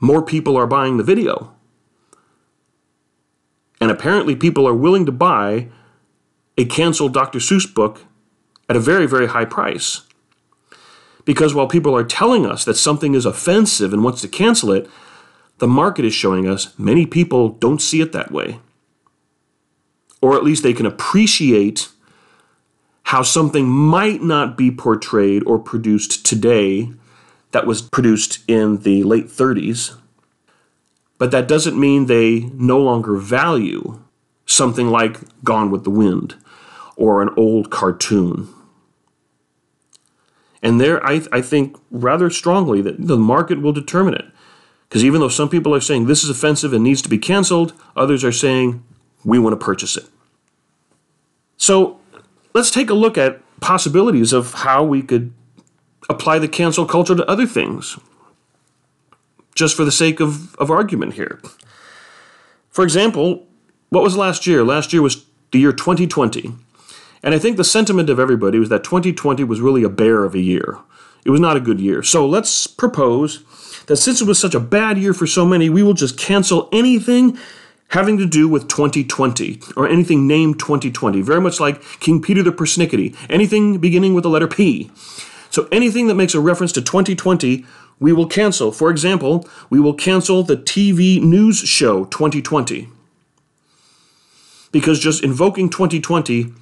more 0.00 0.22
people 0.22 0.56
are 0.56 0.66
buying 0.66 0.96
the 0.96 1.02
video. 1.02 1.52
And 3.80 3.90
apparently, 3.90 4.36
people 4.36 4.66
are 4.66 4.74
willing 4.74 5.04
to 5.06 5.12
buy 5.12 5.68
a 6.56 6.64
canceled 6.64 7.12
Dr. 7.12 7.38
Seuss 7.38 7.72
book 7.72 8.02
at 8.68 8.76
a 8.76 8.80
very, 8.80 9.06
very 9.06 9.26
high 9.26 9.44
price. 9.44 10.02
Because 11.24 11.54
while 11.54 11.66
people 11.66 11.96
are 11.96 12.04
telling 12.04 12.44
us 12.44 12.64
that 12.64 12.76
something 12.76 13.14
is 13.14 13.24
offensive 13.24 13.92
and 13.92 14.04
wants 14.04 14.20
to 14.22 14.28
cancel 14.28 14.72
it, 14.72 14.88
the 15.58 15.68
market 15.68 16.04
is 16.04 16.14
showing 16.14 16.48
us 16.48 16.76
many 16.78 17.06
people 17.06 17.50
don't 17.50 17.80
see 17.80 18.00
it 18.00 18.12
that 18.12 18.30
way. 18.30 18.60
Or 20.20 20.34
at 20.36 20.44
least 20.44 20.62
they 20.62 20.72
can 20.72 20.86
appreciate 20.86 21.88
how 23.04 23.22
something 23.22 23.68
might 23.68 24.22
not 24.22 24.56
be 24.56 24.70
portrayed 24.70 25.42
or 25.44 25.58
produced 25.58 26.24
today 26.24 26.90
that 27.52 27.66
was 27.66 27.82
produced 27.82 28.38
in 28.48 28.78
the 28.78 29.02
late 29.02 29.28
30s. 29.28 29.96
But 31.18 31.30
that 31.30 31.46
doesn't 31.46 31.78
mean 31.78 32.06
they 32.06 32.40
no 32.54 32.78
longer 32.78 33.16
value 33.16 34.00
something 34.46 34.88
like 34.88 35.20
Gone 35.44 35.70
with 35.70 35.84
the 35.84 35.90
Wind 35.90 36.34
or 36.96 37.22
an 37.22 37.30
old 37.36 37.70
cartoon 37.70 38.53
and 40.64 40.80
there, 40.80 41.04
I, 41.06 41.20
I 41.30 41.42
think 41.42 41.76
rather 41.90 42.30
strongly 42.30 42.80
that 42.80 43.06
the 43.06 43.18
market 43.18 43.60
will 43.60 43.74
determine 43.74 44.14
it. 44.14 44.24
Because 44.88 45.04
even 45.04 45.20
though 45.20 45.28
some 45.28 45.50
people 45.50 45.74
are 45.74 45.80
saying 45.80 46.06
this 46.06 46.24
is 46.24 46.30
offensive 46.30 46.72
and 46.72 46.82
needs 46.82 47.02
to 47.02 47.08
be 47.10 47.18
canceled, 47.18 47.74
others 47.94 48.24
are 48.24 48.32
saying 48.32 48.82
we 49.24 49.38
want 49.38 49.52
to 49.58 49.62
purchase 49.62 49.94
it. 49.98 50.06
So 51.58 52.00
let's 52.54 52.70
take 52.70 52.88
a 52.88 52.94
look 52.94 53.18
at 53.18 53.42
possibilities 53.60 54.32
of 54.32 54.54
how 54.54 54.82
we 54.82 55.02
could 55.02 55.34
apply 56.08 56.38
the 56.38 56.48
cancel 56.48 56.86
culture 56.86 57.14
to 57.14 57.26
other 57.26 57.46
things, 57.46 57.98
just 59.54 59.76
for 59.76 59.84
the 59.84 59.92
sake 59.92 60.18
of, 60.18 60.54
of 60.56 60.70
argument 60.70 61.14
here. 61.14 61.42
For 62.70 62.84
example, 62.84 63.46
what 63.90 64.02
was 64.02 64.16
last 64.16 64.46
year? 64.46 64.64
Last 64.64 64.94
year 64.94 65.02
was 65.02 65.26
the 65.50 65.58
year 65.58 65.72
2020. 65.72 66.54
And 67.24 67.34
I 67.34 67.38
think 67.38 67.56
the 67.56 67.64
sentiment 67.64 68.10
of 68.10 68.20
everybody 68.20 68.58
was 68.58 68.68
that 68.68 68.84
2020 68.84 69.42
was 69.44 69.58
really 69.58 69.82
a 69.82 69.88
bear 69.88 70.24
of 70.24 70.34
a 70.34 70.40
year. 70.40 70.78
It 71.24 71.30
was 71.30 71.40
not 71.40 71.56
a 71.56 71.60
good 71.60 71.80
year. 71.80 72.02
So 72.02 72.26
let's 72.28 72.66
propose 72.66 73.42
that 73.86 73.96
since 73.96 74.20
it 74.20 74.28
was 74.28 74.38
such 74.38 74.54
a 74.54 74.60
bad 74.60 74.98
year 74.98 75.14
for 75.14 75.26
so 75.26 75.46
many, 75.46 75.70
we 75.70 75.82
will 75.82 75.94
just 75.94 76.18
cancel 76.18 76.68
anything 76.70 77.38
having 77.88 78.18
to 78.18 78.26
do 78.26 78.46
with 78.46 78.68
2020 78.68 79.58
or 79.74 79.88
anything 79.88 80.26
named 80.26 80.58
2020, 80.58 81.22
very 81.22 81.40
much 81.40 81.60
like 81.60 81.80
King 81.98 82.20
Peter 82.20 82.42
the 82.42 82.52
Persnickety, 82.52 83.16
anything 83.30 83.78
beginning 83.78 84.12
with 84.12 84.24
the 84.24 84.30
letter 84.30 84.46
P. 84.48 84.90
So 85.48 85.66
anything 85.72 86.08
that 86.08 86.16
makes 86.16 86.34
a 86.34 86.40
reference 86.40 86.72
to 86.72 86.82
2020, 86.82 87.64
we 88.00 88.12
will 88.12 88.26
cancel. 88.26 88.70
For 88.70 88.90
example, 88.90 89.48
we 89.70 89.80
will 89.80 89.94
cancel 89.94 90.42
the 90.42 90.58
TV 90.58 91.22
news 91.22 91.56
show 91.60 92.04
2020. 92.04 92.90
Because 94.72 95.00
just 95.00 95.24
invoking 95.24 95.70
2020 95.70 96.52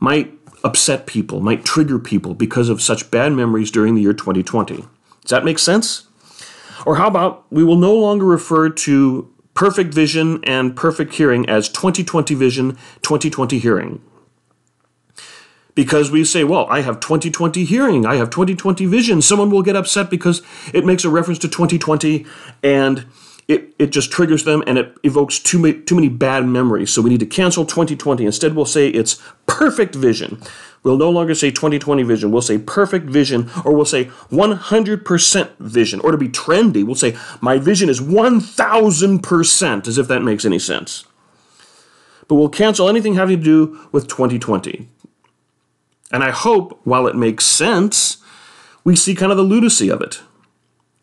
might 0.00 0.36
upset 0.64 1.06
people, 1.06 1.40
might 1.40 1.64
trigger 1.64 1.98
people 1.98 2.34
because 2.34 2.68
of 2.68 2.82
such 2.82 3.10
bad 3.10 3.32
memories 3.32 3.70
during 3.70 3.94
the 3.94 4.02
year 4.02 4.12
2020. 4.12 4.76
Does 4.76 5.30
that 5.30 5.44
make 5.44 5.58
sense? 5.58 6.08
Or 6.86 6.96
how 6.96 7.06
about 7.06 7.44
we 7.50 7.62
will 7.62 7.76
no 7.76 7.94
longer 7.94 8.24
refer 8.24 8.70
to 8.70 9.32
perfect 9.54 9.92
vision 9.92 10.42
and 10.44 10.74
perfect 10.74 11.14
hearing 11.14 11.48
as 11.48 11.68
2020 11.68 12.34
vision, 12.34 12.72
2020 13.02 13.58
hearing? 13.58 14.00
Because 15.74 16.10
we 16.10 16.24
say, 16.24 16.44
well, 16.44 16.66
I 16.68 16.80
have 16.80 17.00
2020 17.00 17.64
hearing, 17.64 18.04
I 18.04 18.16
have 18.16 18.30
2020 18.30 18.86
vision. 18.86 19.22
Someone 19.22 19.50
will 19.50 19.62
get 19.62 19.76
upset 19.76 20.10
because 20.10 20.42
it 20.74 20.84
makes 20.84 21.04
a 21.04 21.10
reference 21.10 21.38
to 21.40 21.48
2020 21.48 22.26
and 22.62 23.06
it, 23.50 23.74
it 23.80 23.90
just 23.90 24.12
triggers 24.12 24.44
them 24.44 24.62
and 24.68 24.78
it 24.78 24.96
evokes 25.02 25.40
too 25.40 25.58
many, 25.58 25.80
too 25.80 25.96
many 25.96 26.08
bad 26.08 26.46
memories. 26.46 26.92
So 26.92 27.02
we 27.02 27.10
need 27.10 27.18
to 27.18 27.26
cancel 27.26 27.66
2020. 27.66 28.24
Instead, 28.24 28.54
we'll 28.54 28.64
say 28.64 28.88
it's 28.88 29.20
perfect 29.46 29.96
vision. 29.96 30.40
We'll 30.84 30.96
no 30.96 31.10
longer 31.10 31.34
say 31.34 31.50
2020 31.50 32.04
vision. 32.04 32.30
We'll 32.30 32.42
say 32.42 32.58
perfect 32.58 33.06
vision, 33.06 33.50
or 33.64 33.74
we'll 33.74 33.84
say 33.84 34.04
100% 34.30 35.50
vision. 35.58 36.00
Or 36.00 36.12
to 36.12 36.16
be 36.16 36.28
trendy, 36.28 36.84
we'll 36.84 36.94
say 36.94 37.16
my 37.40 37.58
vision 37.58 37.88
is 37.88 38.00
1000%, 38.00 39.88
as 39.88 39.98
if 39.98 40.06
that 40.06 40.22
makes 40.22 40.44
any 40.44 40.60
sense. 40.60 41.04
But 42.28 42.36
we'll 42.36 42.48
cancel 42.48 42.88
anything 42.88 43.14
having 43.14 43.38
to 43.38 43.44
do 43.44 43.88
with 43.90 44.06
2020. 44.06 44.88
And 46.12 46.22
I 46.22 46.30
hope, 46.30 46.80
while 46.84 47.08
it 47.08 47.16
makes 47.16 47.44
sense, 47.44 48.18
we 48.84 48.94
see 48.94 49.16
kind 49.16 49.32
of 49.32 49.38
the 49.38 49.44
lunacy 49.44 49.90
of 49.90 50.00
it. 50.00 50.22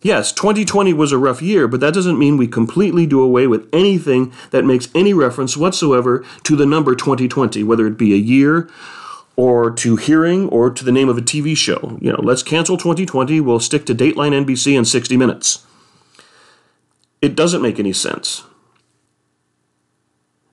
Yes, 0.01 0.31
2020 0.31 0.93
was 0.93 1.12
a 1.12 1.17
rough 1.17 1.41
year, 1.41 1.67
but 1.67 1.79
that 1.79 1.93
doesn't 1.93 2.19
mean 2.19 2.38
we 2.38 2.47
completely 2.47 3.07
do 3.07 3.19
away 3.21 3.47
with 3.47 3.67
anything 3.73 4.31
that 4.51 4.63
makes 4.63 4.89
any 4.93 5.12
reference 5.12 5.57
whatsoever 5.57 6.23
to 6.43 6.55
the 6.55 6.67
number 6.67 6.95
2020, 6.95 7.63
whether 7.63 7.88
it 7.88 7.97
be 7.97 8.13
a 8.13 8.17
year 8.17 8.69
or 9.36 9.71
to 9.71 9.95
hearing 9.95 10.49
or 10.49 10.69
to 10.69 10.86
the 10.86 10.91
name 10.91 11.10
of 11.10 11.17
a 11.17 11.21
TV 11.21 11.57
show. 11.57 11.97
You 11.99 12.12
know, 12.12 12.21
let's 12.21 12.43
cancel 12.43 12.77
2020, 12.77 13.41
we'll 13.41 13.60
stick 13.60 13.86
to 13.88 13.95
Dateline 13.95 14.45
NBC 14.45 14.77
and 14.77 14.88
60 14.88 15.17
Minutes. 15.17 15.65
It 17.19 17.36
doesn't 17.36 17.63
make 17.63 17.79
any 17.79 17.93
sense. 17.93 18.43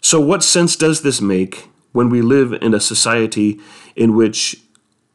So, 0.00 0.20
what 0.20 0.42
sense 0.42 0.76
does 0.76 1.02
this 1.02 1.20
make 1.20 1.68
when 1.92 2.09
we 2.09 2.22
live 2.22 2.52
in 2.54 2.74
a 2.74 2.80
society 2.80 3.59
in 3.96 4.14
which 4.14 4.57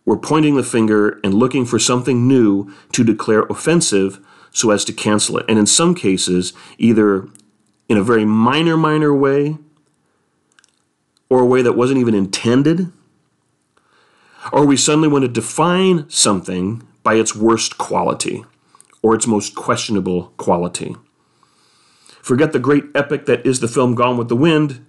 we're 0.09 0.17
pointing 0.17 0.55
the 0.55 0.63
finger 0.63 1.19
and 1.23 1.35
looking 1.35 1.65
for 1.65 1.77
something 1.77 2.27
new 2.27 2.73
to 2.91 3.03
declare 3.03 3.43
offensive 3.43 4.19
so 4.49 4.71
as 4.71 4.83
to 4.83 4.91
cancel 4.91 5.37
it. 5.37 5.45
And 5.47 5.59
in 5.59 5.67
some 5.67 5.93
cases, 5.93 6.51
either 6.79 7.27
in 7.87 7.95
a 7.95 8.01
very 8.01 8.25
minor, 8.25 8.75
minor 8.75 9.13
way, 9.13 9.59
or 11.29 11.41
a 11.41 11.45
way 11.45 11.61
that 11.61 11.73
wasn't 11.73 11.99
even 11.99 12.15
intended, 12.15 12.91
or 14.51 14.65
we 14.65 14.75
suddenly 14.75 15.07
want 15.07 15.25
to 15.25 15.27
define 15.27 16.09
something 16.09 16.81
by 17.03 17.13
its 17.13 17.35
worst 17.35 17.77
quality 17.77 18.43
or 19.03 19.13
its 19.13 19.27
most 19.27 19.53
questionable 19.53 20.33
quality. 20.37 20.95
Forget 22.23 22.51
the 22.51 22.57
great 22.57 22.85
epic 22.95 23.27
that 23.27 23.45
is 23.45 23.59
the 23.59 23.67
film 23.67 23.93
Gone 23.93 24.17
with 24.17 24.27
the 24.27 24.35
Wind. 24.35 24.83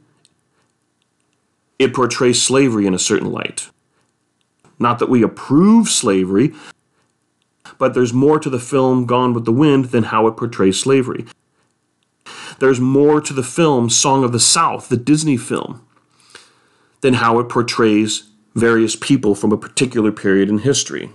It 1.79 1.92
portrays 1.92 2.40
slavery 2.40 2.87
in 2.87 2.94
a 2.94 2.98
certain 2.98 3.31
light. 3.31 3.68
Not 4.81 4.98
that 4.98 5.10
we 5.10 5.22
approve 5.22 5.88
slavery, 5.88 6.54
but 7.78 7.92
there's 7.92 8.14
more 8.14 8.40
to 8.40 8.48
the 8.48 8.58
film 8.58 9.04
Gone 9.04 9.35
with 9.35 9.44
the 9.44 9.52
Wind 9.52 9.87
than 9.87 10.04
how 10.04 10.26
it 10.26 10.38
portrays 10.38 10.81
slavery. 10.81 11.26
There's 12.58 12.81
more 12.81 13.20
to 13.20 13.33
the 13.33 13.42
film 13.42 13.90
Song 13.90 14.24
of 14.24 14.33
the 14.33 14.40
South, 14.40 14.88
the 14.88 14.96
Disney 14.96 15.37
film, 15.37 15.87
than 17.02 17.14
how 17.14 17.38
it 17.38 17.48
portrays 17.48 18.31
various 18.54 18.96
people 18.96 19.35
from 19.35 19.52
a 19.52 19.58
particular 19.58 20.10
period 20.10 20.48
in 20.48 20.58
history. 20.58 21.10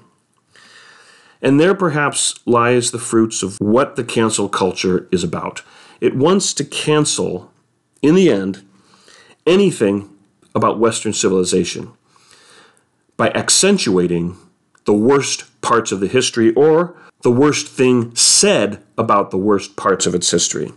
And 1.41 1.59
there 1.59 1.76
perhaps 1.76 2.39
lies 2.45 2.91
the 2.91 2.99
fruits 2.99 3.43
of 3.43 3.57
what 3.59 3.95
the 3.95 4.03
cancel 4.03 4.47
culture 4.47 5.07
is 5.11 5.24
about. 5.24 5.63
It 6.01 6.16
wants 6.16 6.53
to 6.53 6.63
cancel, 6.63 7.51
in 8.01 8.16
the 8.16 8.32
end, 8.32 8.63
anything 9.45 10.09
about 10.53 10.80
Western 10.80 11.13
civilization 11.13 11.91
by 13.18 13.30
accentuating 13.32 14.38
the 14.86 14.93
worst 14.93 15.45
parts 15.61 15.91
of 15.91 15.99
the 15.99 16.07
history 16.07 16.53
or 16.53 16.95
the 17.22 17.32
worst 17.32 17.68
thing 17.68 18.16
said 18.16 18.84
about 18.97 19.32
the 19.32 19.38
worst 19.38 19.76
parts 19.76 20.05
of 20.05 20.13
its 20.13 20.30
history. 20.30 20.72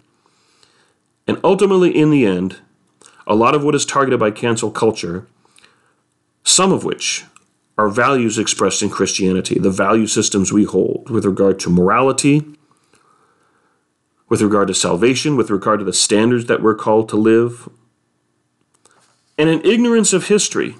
And 1.27 1.39
ultimately, 1.45 1.95
in 1.97 2.11
the 2.11 2.25
end, 2.25 2.57
a 3.27 3.35
lot 3.35 3.55
of 3.55 3.63
what 3.63 3.75
is 3.75 3.85
targeted 3.85 4.19
by 4.19 4.31
cancel 4.31 4.71
culture, 4.71 5.27
some 6.43 6.73
of 6.73 6.85
which 6.85 7.25
are 7.77 7.91
values 7.91 8.39
expressed 8.39 8.83
in 8.83 8.89
Christianity, 8.89 9.59
the 9.59 9.71
value 9.71 10.07
systems 10.07 10.53
we 10.53 10.65
hold 10.65 11.11
with 11.11 11.27
regard 11.27 11.61
to 11.61 11.71
morality, 11.71 12.45
with 14.29 14.41
regard 14.41 14.69
to 14.69 14.75
salvation, 14.75 15.37
with 15.37 15.51
regard 15.51 15.79
to 15.81 15.85
the 15.85 15.93
standards 15.93 16.47
that 16.47 16.63
we're 16.63 16.75
called 16.75 17.09
to 17.11 17.17
live. 17.17 17.69
And 19.37 19.49
an 19.49 19.61
ignorance 19.65 20.13
of 20.13 20.29
history 20.29 20.77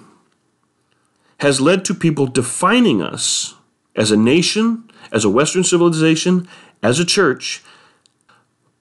has 1.39 1.61
led 1.61 1.85
to 1.85 1.93
people 1.93 2.27
defining 2.27 3.01
us 3.01 3.55
as 3.95 4.11
a 4.11 4.17
nation, 4.17 4.89
as 5.11 5.25
a 5.25 5.29
Western 5.29 5.63
civilization, 5.63 6.47
as 6.83 6.99
a 6.99 7.05
church, 7.05 7.63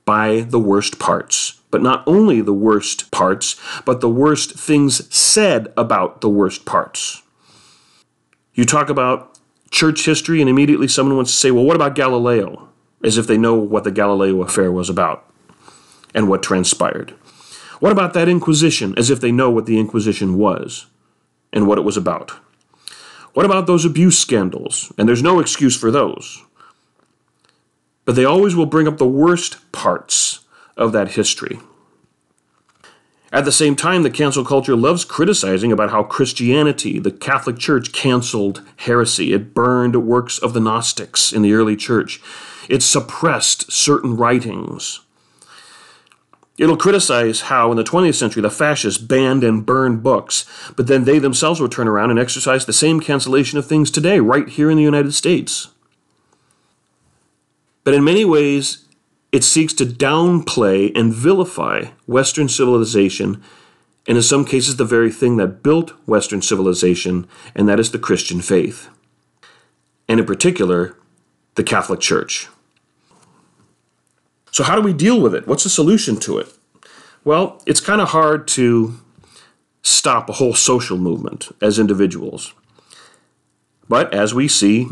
by 0.05 0.41
the 0.41 0.59
worst 0.59 0.99
parts. 0.99 1.61
But 1.71 1.83
not 1.83 2.03
only 2.07 2.41
the 2.41 2.55
worst 2.55 3.11
parts, 3.11 3.57
but 3.85 4.01
the 4.01 4.09
worst 4.09 4.59
things 4.59 5.15
said 5.15 5.73
about 5.77 6.21
the 6.21 6.31
worst 6.31 6.65
parts. 6.65 7.23
You 8.55 8.65
talk 8.65 8.89
about 8.89 9.39
church 9.71 10.05
history, 10.05 10.41
and 10.41 10.49
immediately 10.49 10.89
someone 10.89 11.17
wants 11.17 11.31
to 11.31 11.37
say, 11.37 11.51
well, 11.51 11.65
what 11.65 11.77
about 11.77 11.95
Galileo? 11.95 12.69
As 13.05 13.19
if 13.19 13.27
they 13.27 13.39
know 13.39 13.55
what 13.55 13.85
the 13.85 13.93
Galileo 13.93 14.43
affair 14.43 14.73
was 14.73 14.89
about 14.91 15.25
and 16.15 16.29
what 16.29 16.43
transpired. 16.43 17.11
What 17.79 17.93
about 17.93 18.15
that 18.15 18.29
Inquisition? 18.29 18.95
As 18.97 19.11
if 19.11 19.21
they 19.21 19.31
know 19.31 19.51
what 19.51 19.67
the 19.67 19.79
Inquisition 19.79 20.37
was 20.37 20.87
and 21.53 21.67
what 21.67 21.79
it 21.79 21.85
was 21.85 21.97
about. 21.97 22.33
What 23.39 23.47
about 23.47 23.69
those 23.69 23.85
abuse 23.85 24.19
scandals? 24.19 24.93
And 24.99 25.09
there's 25.09 25.23
no 25.23 25.39
excuse 25.39 25.77
for 25.77 25.93
those 25.93 26.43
but 28.09 28.17
they 28.17 28.25
always 28.25 28.57
will 28.57 28.65
bring 28.65 28.89
up 28.89 28.97
the 28.97 29.07
worst 29.07 29.71
parts 29.71 30.41
of 30.79 30.93
that 30.93 31.11
history. 31.11 31.59
At 33.31 33.45
the 33.45 33.53
same 33.53 33.77
time, 33.77 34.03
the 34.03 34.09
cancel 34.09 34.47
culture 34.47 34.75
loves 34.75 35.05
criticizing 35.05 35.73
about 35.73 35.91
how 35.91 36.05
Christianity, 36.05 36.99
the 36.99 37.11
Catholic 37.11 37.59
Church, 37.59 37.93
canceled 37.93 38.63
heresy. 38.77 39.35
It 39.35 39.53
burned 39.53 39.95
works 40.07 40.39
of 40.39 40.55
the 40.55 40.61
Gnostics 40.61 41.35
in 41.35 41.43
the 41.43 41.53
early 41.53 41.77
church. 41.77 42.19
It 42.71 42.83
suppressed 42.83 43.71
certain 43.71 44.17
writings. 44.17 45.01
It'll 46.59 46.77
criticize 46.77 47.43
how, 47.43 47.71
in 47.71 47.77
the 47.77 47.85
20th 47.85 48.17
century, 48.17 48.43
the 48.43 48.51
fascists 48.51 49.01
banned 49.01 49.45
and 49.45 49.65
burned 49.65 50.03
books, 50.03 50.45
but 50.75 50.89
then 50.89 51.05
they 51.05 51.21
themselves 51.21 51.61
will 51.61 51.69
turn 51.69 51.87
around 51.87 52.11
and 52.11 52.19
exercise 52.19 52.67
the 52.67 52.73
same 52.73 52.99
cancellation 52.99 53.59
of 53.59 53.67
things 53.67 53.93
today, 53.93 54.19
right 54.19 54.49
here 54.49 54.69
in 54.69 54.77
the 54.77 54.83
United 54.83 55.15
States. 55.15 55.69
But 57.85 57.95
in 57.95 58.03
many 58.03 58.25
ways, 58.25 58.87
it 59.31 59.45
seeks 59.45 59.73
to 59.75 59.87
downplay 59.87 60.91
and 60.99 61.15
vilify 61.15 61.91
Western 62.07 62.49
civilization, 62.49 63.41
and 64.09 64.17
in 64.17 64.23
some 64.23 64.45
cases, 64.45 64.77
the 64.77 64.85
very 64.85 65.13
thing 65.13 65.37
that 65.37 65.63
built 65.63 65.91
Western 66.09 66.43
civilization, 66.43 67.29
and 67.55 67.69
that 67.69 67.79
is 67.79 67.93
the 67.93 67.99
Christian 67.99 68.41
faith. 68.41 68.89
And 70.09 70.19
in 70.19 70.27
particular, 70.27 70.97
the 71.55 71.63
Catholic 71.63 72.01
Church. 72.01 72.49
So, 74.59 74.65
how 74.65 74.75
do 74.75 74.83
we 74.83 74.93
deal 74.93 75.21
with 75.21 75.37
it? 75.37 75.47
What's 75.47 75.63
the 75.63 75.71
solution 75.71 76.17
to 76.17 76.39
it? 76.39 76.49
Well, 77.23 77.63
it's 77.65 77.79
kind 77.79 78.01
of 78.01 78.09
hard 78.09 78.49
to 78.49 78.99
stop 79.83 80.29
a 80.29 80.33
whole 80.33 80.53
social 80.53 80.99
movement 80.99 81.55
as 81.63 81.79
individuals. 81.79 82.55
But 83.89 84.13
as 84.13 84.35
we 84.35 84.49
see, 84.49 84.89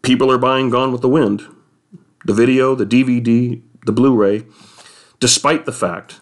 people 0.00 0.32
are 0.32 0.38
buying 0.38 0.70
Gone 0.70 0.90
with 0.90 1.02
the 1.02 1.08
Wind 1.10 1.42
the 2.24 2.32
video, 2.32 2.74
the 2.74 2.86
DVD, 2.86 3.60
the 3.84 3.92
Blu 3.92 4.16
ray, 4.16 4.46
despite 5.20 5.66
the 5.66 5.70
fact 5.70 6.20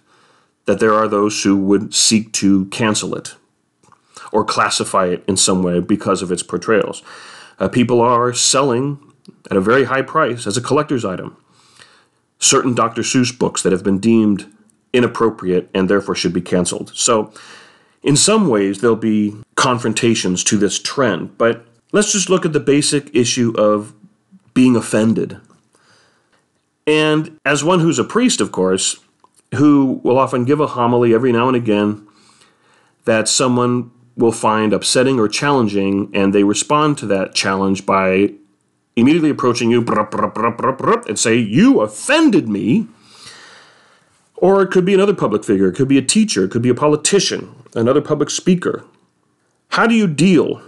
that 0.64 0.80
there 0.80 0.92
are 0.92 1.06
those 1.06 1.44
who 1.44 1.56
would 1.56 1.94
seek 1.94 2.32
to 2.32 2.64
cancel 2.66 3.14
it 3.14 3.36
or 4.32 4.44
classify 4.44 5.06
it 5.06 5.24
in 5.28 5.36
some 5.36 5.62
way 5.62 5.78
because 5.78 6.20
of 6.20 6.32
its 6.32 6.42
portrayals. 6.42 7.00
Uh, 7.60 7.68
people 7.68 8.00
are 8.00 8.32
selling 8.32 8.98
at 9.52 9.56
a 9.56 9.60
very 9.60 9.84
high 9.84 10.02
price 10.02 10.48
as 10.48 10.56
a 10.56 10.60
collector's 10.60 11.04
item 11.04 11.36
certain 12.44 12.74
Dr. 12.74 13.02
Seuss 13.02 13.36
books 13.36 13.62
that 13.62 13.72
have 13.72 13.82
been 13.82 13.98
deemed 13.98 14.52
inappropriate 14.92 15.68
and 15.74 15.88
therefore 15.88 16.14
should 16.14 16.32
be 16.32 16.40
canceled. 16.40 16.92
So, 16.94 17.32
in 18.02 18.16
some 18.16 18.48
ways, 18.48 18.80
there'll 18.80 18.96
be 18.96 19.34
confrontations 19.54 20.44
to 20.44 20.58
this 20.58 20.78
trend, 20.78 21.38
but 21.38 21.64
let's 21.92 22.12
just 22.12 22.28
look 22.28 22.44
at 22.44 22.52
the 22.52 22.60
basic 22.60 23.14
issue 23.14 23.54
of 23.56 23.94
being 24.52 24.76
offended 24.76 25.40
and 26.86 27.38
as 27.44 27.64
one 27.64 27.80
who's 27.80 27.98
a 27.98 28.04
priest, 28.04 28.40
of 28.40 28.52
course, 28.52 28.98
who 29.54 30.00
will 30.02 30.18
often 30.18 30.44
give 30.44 30.60
a 30.60 30.66
homily 30.66 31.14
every 31.14 31.32
now 31.32 31.48
and 31.48 31.56
again 31.56 32.06
that 33.04 33.28
someone 33.28 33.90
will 34.16 34.32
find 34.32 34.72
upsetting 34.72 35.18
or 35.18 35.28
challenging, 35.28 36.10
and 36.14 36.32
they 36.34 36.44
respond 36.44 36.96
to 36.98 37.06
that 37.06 37.34
challenge 37.34 37.84
by 37.84 38.32
immediately 38.96 39.30
approaching 39.30 39.70
you 39.70 39.80
and 39.82 41.18
say, 41.18 41.36
You 41.36 41.80
offended 41.80 42.48
me. 42.48 42.86
Or 44.36 44.62
it 44.62 44.70
could 44.70 44.84
be 44.84 44.94
another 44.94 45.14
public 45.14 45.44
figure, 45.44 45.68
it 45.68 45.74
could 45.74 45.88
be 45.88 45.98
a 45.98 46.02
teacher, 46.02 46.44
it 46.44 46.50
could 46.50 46.62
be 46.62 46.68
a 46.68 46.74
politician, 46.74 47.54
another 47.74 48.00
public 48.00 48.30
speaker. 48.30 48.84
How 49.70 49.86
do 49.86 49.94
you 49.94 50.06
deal 50.06 50.60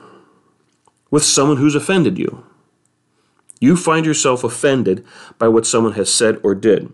with 1.10 1.24
someone 1.24 1.58
who's 1.58 1.74
offended 1.74 2.18
you? 2.18 2.44
You 3.60 3.76
find 3.76 4.06
yourself 4.06 4.44
offended 4.44 5.04
by 5.38 5.48
what 5.48 5.66
someone 5.66 5.92
has 5.92 6.12
said 6.12 6.38
or 6.42 6.54
did. 6.54 6.92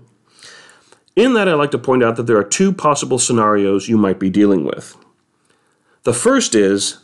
In 1.14 1.34
that, 1.34 1.48
I 1.48 1.54
like 1.54 1.70
to 1.72 1.78
point 1.78 2.02
out 2.02 2.16
that 2.16 2.26
there 2.26 2.38
are 2.38 2.44
two 2.44 2.72
possible 2.72 3.18
scenarios 3.18 3.88
you 3.88 3.98
might 3.98 4.18
be 4.18 4.30
dealing 4.30 4.64
with. 4.64 4.96
The 6.04 6.14
first 6.14 6.54
is 6.54 6.98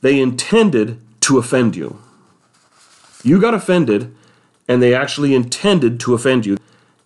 they 0.00 0.20
intended 0.20 1.00
to 1.22 1.38
offend 1.38 1.74
you. 1.76 2.00
You 3.22 3.40
got 3.40 3.54
offended, 3.54 4.14
and 4.68 4.82
they 4.82 4.94
actually 4.94 5.34
intended 5.34 5.98
to 6.00 6.14
offend 6.14 6.46
you. 6.46 6.56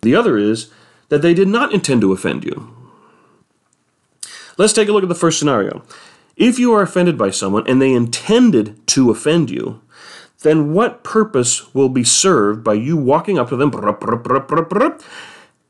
The 0.01 0.15
other 0.15 0.37
is 0.37 0.69
that 1.09 1.21
they 1.21 1.33
did 1.33 1.47
not 1.47 1.73
intend 1.73 2.01
to 2.01 2.13
offend 2.13 2.43
you. 2.43 2.73
Let's 4.57 4.73
take 4.73 4.87
a 4.87 4.91
look 4.91 5.03
at 5.03 5.09
the 5.09 5.15
first 5.15 5.39
scenario. 5.39 5.83
If 6.35 6.59
you 6.59 6.73
are 6.73 6.81
offended 6.81 7.17
by 7.17 7.29
someone 7.29 7.67
and 7.67 7.81
they 7.81 7.93
intended 7.93 8.85
to 8.87 9.09
offend 9.09 9.49
you, 9.49 9.81
then 10.41 10.73
what 10.73 11.03
purpose 11.03 11.73
will 11.73 11.89
be 11.89 12.03
served 12.03 12.63
by 12.63 12.73
you 12.73 12.97
walking 12.97 13.39
up 13.39 13.49
to 13.49 13.55
them 13.55 13.71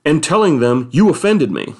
and 0.05 0.23
telling 0.23 0.59
them, 0.59 0.89
You 0.91 1.09
offended 1.09 1.51
me? 1.51 1.75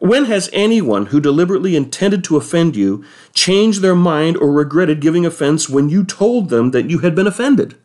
When 0.00 0.24
has 0.24 0.50
anyone 0.52 1.06
who 1.06 1.20
deliberately 1.20 1.76
intended 1.76 2.24
to 2.24 2.36
offend 2.36 2.74
you 2.74 3.04
changed 3.32 3.80
their 3.80 3.94
mind 3.94 4.36
or 4.36 4.50
regretted 4.50 5.00
giving 5.00 5.24
offense 5.24 5.68
when 5.68 5.88
you 5.88 6.04
told 6.04 6.48
them 6.48 6.72
that 6.72 6.90
you 6.90 6.98
had 6.98 7.14
been 7.14 7.28
offended? 7.28 7.76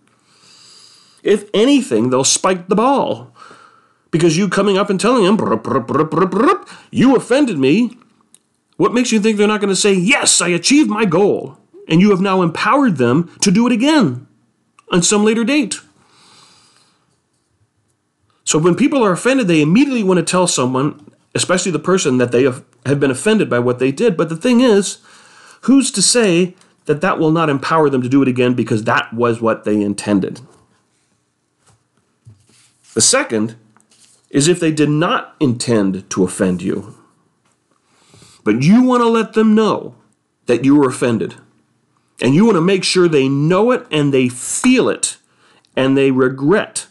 If 1.21 1.49
anything, 1.53 2.09
they'll 2.09 2.23
spike 2.23 2.67
the 2.67 2.75
ball. 2.75 3.31
Because 4.09 4.37
you 4.37 4.49
coming 4.49 4.77
up 4.77 4.89
and 4.89 4.99
telling 4.99 5.23
them, 5.25 5.37
you 6.89 7.15
offended 7.15 7.59
me, 7.59 7.97
what 8.77 8.93
makes 8.93 9.11
you 9.11 9.19
think 9.19 9.37
they're 9.37 9.47
not 9.47 9.61
going 9.61 9.69
to 9.69 9.75
say, 9.75 9.93
Yes, 9.93 10.41
I 10.41 10.47
achieved 10.49 10.89
my 10.89 11.05
goal? 11.05 11.59
and 11.87 12.01
you 12.01 12.09
have 12.11 12.21
now 12.21 12.41
empowered 12.41 12.97
them 12.97 13.31
to 13.41 13.51
do 13.51 13.67
it 13.67 13.73
again 13.73 14.27
on 14.91 15.01
some 15.01 15.23
later 15.23 15.43
date. 15.43 15.81
So 18.43 18.59
when 18.59 18.75
people 18.75 19.03
are 19.03 19.11
offended, 19.11 19.47
they 19.47 19.61
immediately 19.61 20.03
want 20.03 20.19
to 20.19 20.23
tell 20.23 20.47
someone, 20.47 21.11
especially 21.35 21.71
the 21.71 21.79
person, 21.79 22.17
that 22.17 22.31
they 22.31 22.43
have, 22.43 22.63
been 22.99 23.11
offended 23.11 23.49
by 23.49 23.59
what 23.59 23.79
they 23.79 23.91
did. 23.91 24.15
But 24.15 24.29
the 24.29 24.37
thing 24.37 24.61
is, 24.61 24.99
who's 25.61 25.91
to 25.91 26.01
say 26.01 26.55
that 26.85 27.01
that 27.01 27.19
will 27.19 27.31
not 27.31 27.49
empower 27.49 27.89
them 27.89 28.01
to 28.01 28.09
do 28.09 28.21
it 28.21 28.27
again 28.27 28.53
because 28.53 28.85
that 28.85 29.13
was 29.13 29.41
what 29.41 29.65
they 29.65 29.81
intended? 29.81 30.39
The 32.93 33.01
second 33.01 33.55
is 34.29 34.47
if 34.47 34.59
they 34.59 34.71
did 34.71 34.89
not 34.89 35.35
intend 35.39 36.09
to 36.11 36.23
offend 36.23 36.61
you, 36.61 36.95
but 38.43 38.61
you 38.61 38.83
want 38.83 39.01
to 39.01 39.09
let 39.09 39.33
them 39.33 39.53
know 39.53 39.95
that 40.45 40.63
you 40.63 40.75
were 40.75 40.87
offended. 40.87 41.35
And 42.21 42.33
you 42.33 42.45
want 42.45 42.55
to 42.55 42.61
make 42.61 42.83
sure 42.85 43.07
they 43.07 43.27
know 43.27 43.71
it 43.71 43.85
and 43.91 44.13
they 44.13 44.29
feel 44.29 44.87
it 44.87 45.17
and 45.75 45.97
they 45.97 46.11
regret 46.11 46.87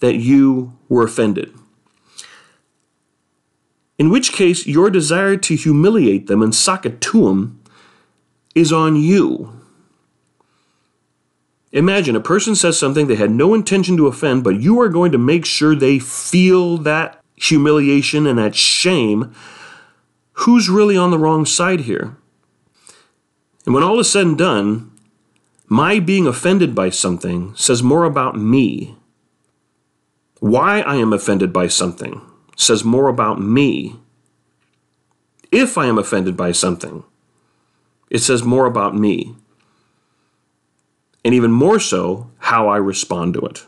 that 0.00 0.16
you 0.16 0.76
were 0.88 1.04
offended. 1.04 1.54
In 4.00 4.08
which 4.08 4.32
case, 4.32 4.66
your 4.66 4.88
desire 4.88 5.36
to 5.36 5.54
humiliate 5.54 6.26
them 6.26 6.40
and 6.40 6.54
sock 6.54 6.86
it 6.86 7.02
to 7.02 7.26
them 7.26 7.60
is 8.54 8.72
on 8.72 8.96
you. 8.96 9.60
Imagine 11.72 12.16
a 12.16 12.20
person 12.20 12.54
says 12.54 12.78
something 12.78 13.06
they 13.08 13.16
had 13.16 13.30
no 13.30 13.52
intention 13.52 13.98
to 13.98 14.06
offend, 14.06 14.42
but 14.42 14.58
you 14.58 14.80
are 14.80 14.88
going 14.88 15.12
to 15.12 15.18
make 15.18 15.44
sure 15.44 15.74
they 15.74 15.98
feel 15.98 16.78
that 16.78 17.20
humiliation 17.36 18.26
and 18.26 18.38
that 18.38 18.54
shame. 18.54 19.34
Who's 20.32 20.70
really 20.70 20.96
on 20.96 21.10
the 21.10 21.18
wrong 21.18 21.44
side 21.44 21.80
here? 21.80 22.16
And 23.66 23.74
when 23.74 23.82
all 23.82 24.00
is 24.00 24.10
said 24.10 24.24
and 24.24 24.38
done, 24.38 24.92
my 25.68 26.00
being 26.00 26.26
offended 26.26 26.74
by 26.74 26.88
something 26.88 27.54
says 27.54 27.82
more 27.82 28.04
about 28.04 28.34
me. 28.34 28.96
Why 30.38 30.80
I 30.80 30.96
am 30.96 31.12
offended 31.12 31.52
by 31.52 31.66
something 31.66 32.22
says 32.60 32.84
more 32.84 33.08
about 33.08 33.40
me. 33.40 33.96
If 35.50 35.76
I 35.78 35.86
am 35.86 35.98
offended 35.98 36.36
by 36.36 36.52
something, 36.52 37.04
it 38.10 38.18
says 38.18 38.42
more 38.42 38.66
about 38.66 38.94
me 38.94 39.34
and 41.24 41.34
even 41.34 41.52
more 41.52 41.78
so, 41.78 42.30
how 42.38 42.68
I 42.68 42.76
respond 42.76 43.34
to 43.34 43.40
it. 43.40 43.66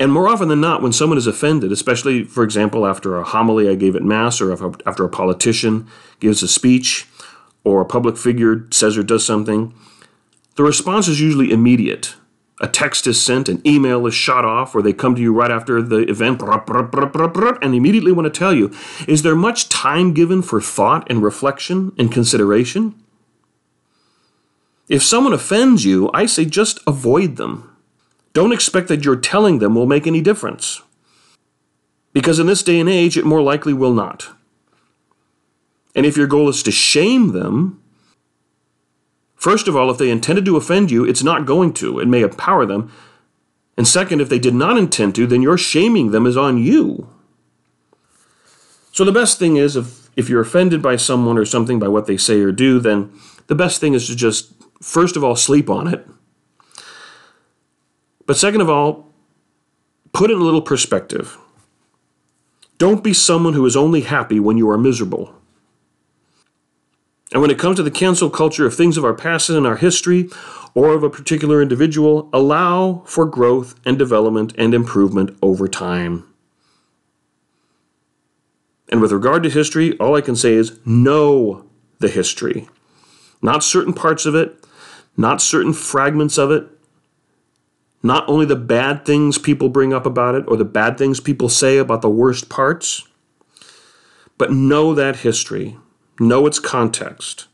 And 0.00 0.12
more 0.12 0.28
often 0.28 0.48
than 0.48 0.60
not, 0.60 0.80
when 0.80 0.92
someone 0.92 1.18
is 1.18 1.26
offended, 1.26 1.72
especially, 1.72 2.22
for 2.22 2.44
example, 2.44 2.86
after 2.86 3.16
a 3.16 3.24
homily 3.24 3.68
I 3.68 3.74
gave 3.74 3.96
at 3.96 4.02
Mass, 4.02 4.40
or 4.40 4.52
after 4.52 5.04
a 5.04 5.08
politician 5.08 5.88
gives 6.20 6.42
a 6.42 6.48
speech, 6.48 7.06
or 7.64 7.80
a 7.80 7.86
public 7.86 8.16
figure 8.16 8.66
says 8.70 8.96
or 8.96 9.02
does 9.02 9.26
something, 9.26 9.74
the 10.54 10.62
response 10.62 11.08
is 11.08 11.20
usually 11.20 11.50
immediate. 11.50 12.14
A 12.60 12.66
text 12.66 13.06
is 13.06 13.20
sent, 13.20 13.48
an 13.48 13.62
email 13.64 14.06
is 14.06 14.14
shot 14.14 14.44
off, 14.44 14.74
or 14.74 14.82
they 14.82 14.92
come 14.92 15.14
to 15.14 15.22
you 15.22 15.32
right 15.32 15.50
after 15.50 15.80
the 15.80 15.98
event 16.10 16.42
and 16.42 17.74
immediately 17.74 18.10
want 18.10 18.32
to 18.32 18.36
tell 18.36 18.52
you. 18.52 18.72
Is 19.06 19.22
there 19.22 19.36
much 19.36 19.68
time 19.68 20.12
given 20.12 20.42
for 20.42 20.60
thought 20.60 21.06
and 21.08 21.22
reflection 21.22 21.92
and 21.96 22.10
consideration? 22.10 22.94
If 24.88 25.04
someone 25.04 25.32
offends 25.32 25.84
you, 25.84 26.10
I 26.12 26.26
say 26.26 26.46
just 26.46 26.80
avoid 26.86 27.36
them. 27.36 27.76
Don't 28.32 28.52
expect 28.52 28.88
that 28.88 29.04
your 29.04 29.16
telling 29.16 29.58
them 29.58 29.74
will 29.74 29.86
make 29.86 30.06
any 30.06 30.20
difference. 30.20 30.82
Because 32.12 32.38
in 32.38 32.46
this 32.46 32.62
day 32.62 32.80
and 32.80 32.88
age, 32.88 33.16
it 33.16 33.24
more 33.24 33.42
likely 33.42 33.72
will 33.72 33.92
not. 33.92 34.30
And 35.94 36.06
if 36.06 36.16
your 36.16 36.26
goal 36.26 36.48
is 36.48 36.62
to 36.64 36.72
shame 36.72 37.32
them, 37.32 37.82
first 39.38 39.66
of 39.68 39.74
all, 39.74 39.90
if 39.90 39.96
they 39.96 40.10
intended 40.10 40.44
to 40.44 40.56
offend 40.56 40.90
you, 40.90 41.04
it's 41.04 41.22
not 41.22 41.46
going 41.46 41.72
to. 41.74 41.98
It 41.98 42.08
may 42.08 42.22
empower 42.22 42.66
them. 42.66 42.92
And 43.76 43.88
second, 43.88 44.20
if 44.20 44.28
they 44.28 44.38
did 44.38 44.54
not 44.54 44.76
intend 44.76 45.14
to, 45.14 45.26
then 45.26 45.40
your 45.40 45.56
shaming 45.56 46.10
them 46.10 46.26
is 46.26 46.36
on 46.36 46.58
you. 46.58 47.08
So 48.92 49.04
the 49.04 49.12
best 49.12 49.38
thing 49.38 49.56
is 49.56 49.76
if, 49.76 50.10
if 50.16 50.28
you're 50.28 50.40
offended 50.40 50.82
by 50.82 50.96
someone 50.96 51.38
or 51.38 51.44
something 51.44 51.78
by 51.78 51.88
what 51.88 52.06
they 52.06 52.16
say 52.16 52.40
or 52.40 52.52
do, 52.52 52.80
then 52.80 53.12
the 53.46 53.54
best 53.54 53.80
thing 53.80 53.94
is 53.94 54.08
to 54.08 54.16
just 54.16 54.52
first 54.80 55.16
of 55.16 55.24
all, 55.24 55.36
sleep 55.36 55.68
on 55.70 55.92
it. 55.92 56.06
But 58.26 58.36
second 58.36 58.60
of 58.60 58.70
all, 58.70 59.12
put 60.12 60.30
it 60.30 60.34
in 60.34 60.40
a 60.40 60.44
little 60.44 60.62
perspective. 60.62 61.38
Don't 62.76 63.02
be 63.02 63.12
someone 63.12 63.54
who 63.54 63.66
is 63.66 63.76
only 63.76 64.02
happy 64.02 64.38
when 64.38 64.56
you 64.56 64.68
are 64.70 64.78
miserable. 64.78 65.34
And 67.32 67.42
when 67.42 67.50
it 67.50 67.58
comes 67.58 67.76
to 67.76 67.82
the 67.82 67.90
cancel 67.90 68.30
culture 68.30 68.66
of 68.66 68.74
things 68.74 68.96
of 68.96 69.04
our 69.04 69.14
past 69.14 69.50
and 69.50 69.66
our 69.66 69.76
history, 69.76 70.30
or 70.74 70.94
of 70.94 71.02
a 71.02 71.10
particular 71.10 71.60
individual, 71.60 72.30
allow 72.32 73.02
for 73.04 73.26
growth 73.26 73.74
and 73.84 73.98
development 73.98 74.54
and 74.56 74.72
improvement 74.72 75.36
over 75.42 75.66
time. 75.68 76.24
And 78.90 79.02
with 79.02 79.12
regard 79.12 79.42
to 79.42 79.50
history, 79.50 79.96
all 79.98 80.16
I 80.16 80.20
can 80.20 80.36
say 80.36 80.54
is 80.54 80.78
know 80.86 81.66
the 81.98 82.08
history. 82.08 82.68
Not 83.42 83.62
certain 83.62 83.92
parts 83.92 84.24
of 84.24 84.34
it, 84.34 84.64
not 85.16 85.42
certain 85.42 85.72
fragments 85.72 86.38
of 86.38 86.50
it, 86.50 86.68
not 88.02 88.28
only 88.28 88.46
the 88.46 88.56
bad 88.56 89.04
things 89.04 89.36
people 89.38 89.68
bring 89.68 89.92
up 89.92 90.06
about 90.06 90.34
it 90.34 90.44
or 90.48 90.56
the 90.56 90.64
bad 90.64 90.96
things 90.96 91.20
people 91.20 91.48
say 91.48 91.78
about 91.78 92.00
the 92.00 92.08
worst 92.08 92.48
parts, 92.48 93.06
but 94.38 94.52
know 94.52 94.94
that 94.94 95.16
history, 95.16 95.76
know 96.18 96.46
its 96.46 96.58
context. 96.58 97.46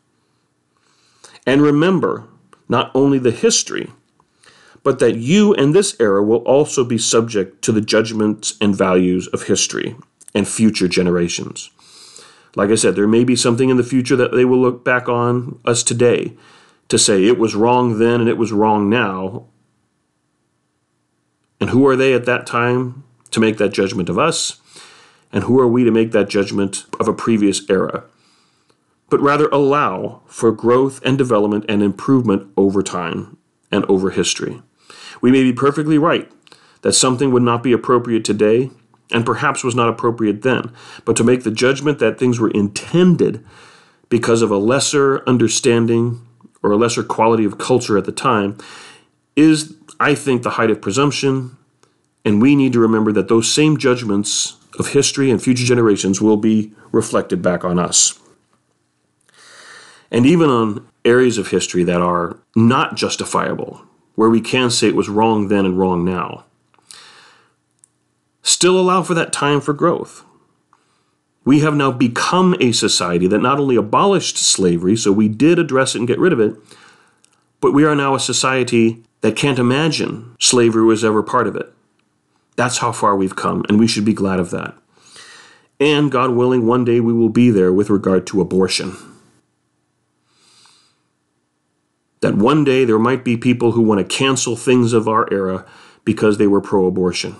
And 1.47 1.62
remember 1.62 2.27
not 2.69 2.91
only 2.95 3.19
the 3.19 3.31
history, 3.31 3.91
but 4.83 4.99
that 4.99 5.17
you 5.17 5.55
and 5.55 5.75
this 5.75 5.97
era 5.99 6.23
will 6.23 6.39
also 6.39 6.85
be 6.85 6.99
subject 6.99 7.62
to 7.62 7.73
the 7.73 7.81
judgments 7.81 8.55
and 8.61 8.77
values 8.77 9.27
of 9.29 9.45
history 9.45 9.97
and 10.35 10.47
future 10.47 10.89
generations. 10.89 11.71
Like 12.57 12.71
I 12.71 12.77
said, 12.77 12.95
there 12.95 13.09
may 13.09 13.25
be 13.25 13.37
something 13.37 13.71
in 13.71 13.77
the 13.77 13.83
future 13.83 14.17
that 14.17 14.33
they 14.33 14.45
will 14.45 14.61
look 14.61 14.85
back 14.85 15.09
on 15.09 15.59
us 15.65 15.83
today 15.83 16.37
to 16.89 16.99
say 16.99 17.25
it 17.25 17.39
was 17.39 17.55
wrong 17.55 17.99
then 17.99 18.21
and 18.21 18.29
it 18.29 18.39
was 18.39 18.53
wrong 18.53 18.89
now. 18.89 19.47
And 21.61 21.71
who 21.71 21.87
are 21.87 21.97
they 21.97 22.15
at 22.15 22.27
that 22.27 22.47
time 22.47 23.05
to 23.31 23.41
make 23.41 23.57
that 23.57 23.73
judgment 23.73 24.09
of 24.09 24.19
us? 24.19 24.61
And 25.33 25.45
who 25.45 25.59
are 25.59 25.67
we 25.67 25.83
to 25.85 25.91
make 25.91 26.12
that 26.12 26.29
judgment 26.29 26.85
of 27.01 27.09
a 27.09 27.15
previous 27.15 27.69
era? 27.69 28.05
But 29.11 29.21
rather 29.21 29.49
allow 29.49 30.23
for 30.27 30.51
growth 30.51 31.01
and 31.05 31.17
development 31.17 31.67
and 31.69 31.83
improvement 31.83 32.51
over 32.57 32.83
time 32.83 33.37
and 33.71 33.85
over 33.87 34.11
history. 34.11 34.63
We 35.21 35.31
may 35.31 35.43
be 35.43 35.53
perfectly 35.53 35.99
right 35.99 36.31
that 36.83 36.93
something 36.93 37.31
would 37.33 37.43
not 37.43 37.63
be 37.63 37.73
appropriate 37.73 38.25
today 38.25 38.71
and 39.11 39.25
perhaps 39.25 39.63
was 39.63 39.75
not 39.75 39.89
appropriate 39.89 40.43
then, 40.43 40.73
but 41.05 41.17
to 41.17 41.25
make 41.25 41.45
the 41.45 41.51
judgment 41.51 41.99
that 41.99 42.19
things 42.19 42.39
were 42.39 42.51
intended 42.51 43.45
because 44.09 44.43
of 44.43 44.51
a 44.51 44.57
lesser 44.57 45.27
understanding 45.29 46.27
or 46.63 46.73
a 46.73 46.77
lesser 46.77 47.03
quality 47.03 47.45
of 47.45 47.59
culture 47.59 47.99
at 47.99 48.05
the 48.05 48.13
time 48.13 48.57
is, 49.37 49.75
I 50.01 50.15
think, 50.15 50.43
the 50.43 50.51
height 50.51 50.71
of 50.71 50.81
presumption. 50.81 51.57
And 52.25 52.41
we 52.41 52.57
need 52.57 52.73
to 52.73 52.81
remember 52.81 53.13
that 53.13 53.29
those 53.29 53.53
same 53.53 53.77
judgments 53.77 54.57
of 54.79 54.89
history 54.89 55.31
and 55.31 55.43
future 55.43 55.65
generations 55.65 56.21
will 56.21 56.37
be 56.37 56.73
reflected 56.91 57.43
back 57.43 57.65
on 57.65 57.79
us. 57.79 58.19
And 60.11 60.27
even 60.27 60.49
on 60.49 60.87
areas 61.05 61.39
of 61.39 61.49
history 61.49 61.85
that 61.85 62.01
are 62.01 62.39
not 62.55 62.97
justifiable, 62.97 63.83
where 64.15 64.31
we 64.31 64.41
can 64.41 64.71
say 64.71 64.89
it 64.89 64.97
was 64.97 65.09
wrong 65.09 65.49
then 65.49 65.65
and 65.65 65.79
wrong 65.79 66.05
now, 66.05 66.45
still 68.43 68.79
allow 68.79 69.03
for 69.03 69.15
that 69.15 69.33
time 69.33 69.61
for 69.61 69.73
growth. 69.73 70.25
We 71.45 71.61
have 71.61 71.75
now 71.75 71.91
become 71.91 72.55
a 72.61 72.73
society 72.73 73.27
that 73.27 73.43
not 73.43 73.59
only 73.59 73.77
abolished 73.77 74.39
slavery, 74.39 74.97
so 74.97 75.13
we 75.13 75.29
did 75.29 75.59
address 75.59 75.95
it 75.95 75.99
and 75.99 76.09
get 76.09 76.19
rid 76.19 76.33
of 76.33 76.41
it, 76.41 76.57
but 77.61 77.73
we 77.73 77.85
are 77.85 77.95
now 77.95 78.15
a 78.15 78.21
society 78.21 79.03
that 79.21 79.37
can't 79.37 79.59
imagine 79.59 80.35
slavery 80.41 80.85
was 80.85 81.05
ever 81.05 81.23
part 81.23 81.47
of 81.47 81.57
it. 81.57 81.73
That's 82.57 82.79
how 82.79 82.93
far 82.93 83.17
we've 83.17 83.37
come, 83.37 83.65
and 83.69 83.79
we 83.79 83.87
should 83.87 84.05
be 84.05 84.15
glad 84.15 84.39
of 84.39 84.51
that. 84.51 84.75
And 85.81 86.11
God 86.11 86.31
willing, 86.31 86.67
one 86.67 86.85
day 86.85 87.01
we 87.01 87.13
will 87.13 87.29
be 87.29 87.51
there 87.51 87.73
with 87.73 87.91
regard 87.91 88.27
to 88.29 88.41
abortion. 88.41 88.97
That 92.25 92.37
one 92.37 92.64
day 92.64 92.87
there 92.87 92.99
might 92.99 93.22
be 93.22 93.37
people 93.37 93.72
who 93.72 93.83
want 93.83 93.99
to 93.99 94.16
cancel 94.16 94.57
things 94.57 94.95
of 94.95 95.07
our 95.07 95.31
era 95.31 95.66
because 96.07 96.39
they 96.39 96.47
were 96.47 96.62
pro 96.62 96.87
abortion. 96.87 97.37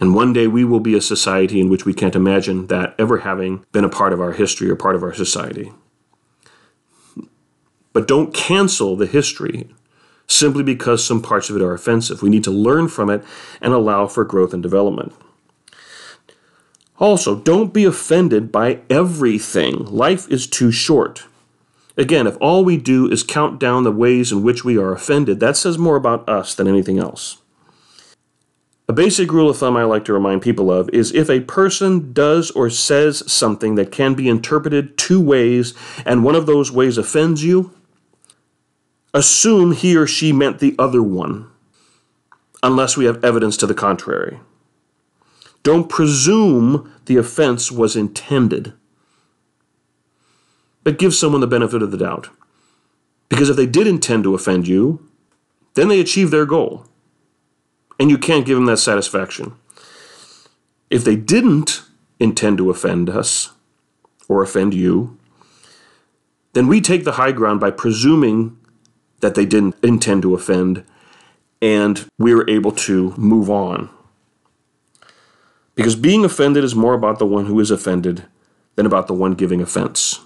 And 0.00 0.12
one 0.12 0.32
day 0.32 0.48
we 0.48 0.64
will 0.64 0.80
be 0.80 0.96
a 0.96 1.00
society 1.00 1.60
in 1.60 1.70
which 1.70 1.84
we 1.84 1.94
can't 1.94 2.16
imagine 2.16 2.66
that 2.66 2.96
ever 2.98 3.18
having 3.18 3.64
been 3.70 3.84
a 3.84 3.88
part 3.88 4.12
of 4.12 4.20
our 4.20 4.32
history 4.32 4.68
or 4.68 4.74
part 4.74 4.96
of 4.96 5.04
our 5.04 5.14
society. 5.14 5.70
But 7.92 8.08
don't 8.08 8.34
cancel 8.34 8.96
the 8.96 9.06
history 9.06 9.68
simply 10.26 10.64
because 10.64 11.06
some 11.06 11.22
parts 11.22 11.50
of 11.50 11.54
it 11.54 11.62
are 11.62 11.74
offensive. 11.74 12.22
We 12.22 12.28
need 12.28 12.42
to 12.42 12.50
learn 12.50 12.88
from 12.88 13.08
it 13.08 13.22
and 13.60 13.72
allow 13.72 14.08
for 14.08 14.24
growth 14.24 14.52
and 14.52 14.64
development. 14.64 15.14
Also, 16.98 17.36
don't 17.36 17.72
be 17.72 17.84
offended 17.84 18.50
by 18.50 18.80
everything. 18.90 19.84
Life 19.84 20.28
is 20.28 20.48
too 20.48 20.72
short. 20.72 21.28
Again, 21.98 22.28
if 22.28 22.36
all 22.40 22.64
we 22.64 22.76
do 22.76 23.10
is 23.10 23.24
count 23.24 23.58
down 23.58 23.82
the 23.82 23.90
ways 23.90 24.30
in 24.30 24.44
which 24.44 24.64
we 24.64 24.78
are 24.78 24.92
offended, 24.92 25.40
that 25.40 25.56
says 25.56 25.76
more 25.76 25.96
about 25.96 26.28
us 26.28 26.54
than 26.54 26.68
anything 26.68 26.98
else. 26.98 27.38
A 28.88 28.92
basic 28.92 29.32
rule 29.32 29.50
of 29.50 29.58
thumb 29.58 29.76
I 29.76 29.82
like 29.82 30.04
to 30.06 30.14
remind 30.14 30.40
people 30.40 30.72
of 30.72 30.88
is 30.90 31.12
if 31.12 31.28
a 31.28 31.40
person 31.40 32.12
does 32.12 32.52
or 32.52 32.70
says 32.70 33.30
something 33.30 33.74
that 33.74 33.92
can 33.92 34.14
be 34.14 34.28
interpreted 34.28 34.96
two 34.96 35.20
ways 35.20 35.74
and 36.06 36.24
one 36.24 36.36
of 36.36 36.46
those 36.46 36.72
ways 36.72 36.96
offends 36.96 37.42
you, 37.44 37.74
assume 39.12 39.72
he 39.72 39.96
or 39.96 40.06
she 40.06 40.32
meant 40.32 40.60
the 40.60 40.76
other 40.78 41.02
one, 41.02 41.50
unless 42.62 42.96
we 42.96 43.04
have 43.06 43.22
evidence 43.24 43.56
to 43.58 43.66
the 43.66 43.74
contrary. 43.74 44.38
Don't 45.64 45.90
presume 45.90 46.90
the 47.06 47.16
offense 47.16 47.72
was 47.72 47.96
intended, 47.96 48.72
but 50.84 50.98
give 50.98 51.14
someone 51.14 51.40
the 51.40 51.46
benefit 51.46 51.82
of 51.82 51.90
the 51.90 51.98
doubt. 51.98 52.28
Because 53.28 53.50
if 53.50 53.56
they 53.56 53.66
did 53.66 53.86
intend 53.86 54.24
to 54.24 54.34
offend 54.34 54.66
you, 54.66 55.06
then 55.74 55.88
they 55.88 56.00
achieved 56.00 56.32
their 56.32 56.46
goal. 56.46 56.86
And 58.00 58.10
you 58.10 58.18
can't 58.18 58.46
give 58.46 58.56
them 58.56 58.66
that 58.66 58.78
satisfaction. 58.78 59.54
If 60.90 61.04
they 61.04 61.16
didn't 61.16 61.82
intend 62.18 62.58
to 62.58 62.70
offend 62.70 63.10
us 63.10 63.52
or 64.28 64.42
offend 64.42 64.74
you, 64.74 65.18
then 66.52 66.66
we 66.66 66.80
take 66.80 67.04
the 67.04 67.12
high 67.12 67.32
ground 67.32 67.60
by 67.60 67.70
presuming 67.70 68.56
that 69.20 69.34
they 69.34 69.44
didn't 69.44 69.76
intend 69.82 70.22
to 70.22 70.34
offend 70.34 70.84
and 71.60 72.08
we're 72.18 72.48
able 72.48 72.72
to 72.72 73.14
move 73.16 73.50
on. 73.50 73.90
Because 75.74 75.96
being 75.96 76.24
offended 76.24 76.64
is 76.64 76.74
more 76.74 76.94
about 76.94 77.18
the 77.18 77.26
one 77.26 77.46
who 77.46 77.58
is 77.60 77.70
offended 77.70 78.24
than 78.76 78.86
about 78.86 79.06
the 79.06 79.14
one 79.14 79.34
giving 79.34 79.60
offense. 79.60 80.20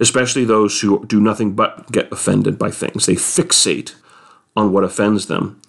Especially 0.00 0.44
those 0.44 0.80
who 0.80 1.04
do 1.06 1.20
nothing 1.20 1.52
but 1.54 1.90
get 1.92 2.10
offended 2.10 2.58
by 2.58 2.70
things. 2.70 3.06
They 3.06 3.14
fixate 3.14 3.94
on 4.56 4.72
what 4.72 4.84
offends 4.84 5.26
them, 5.26 5.60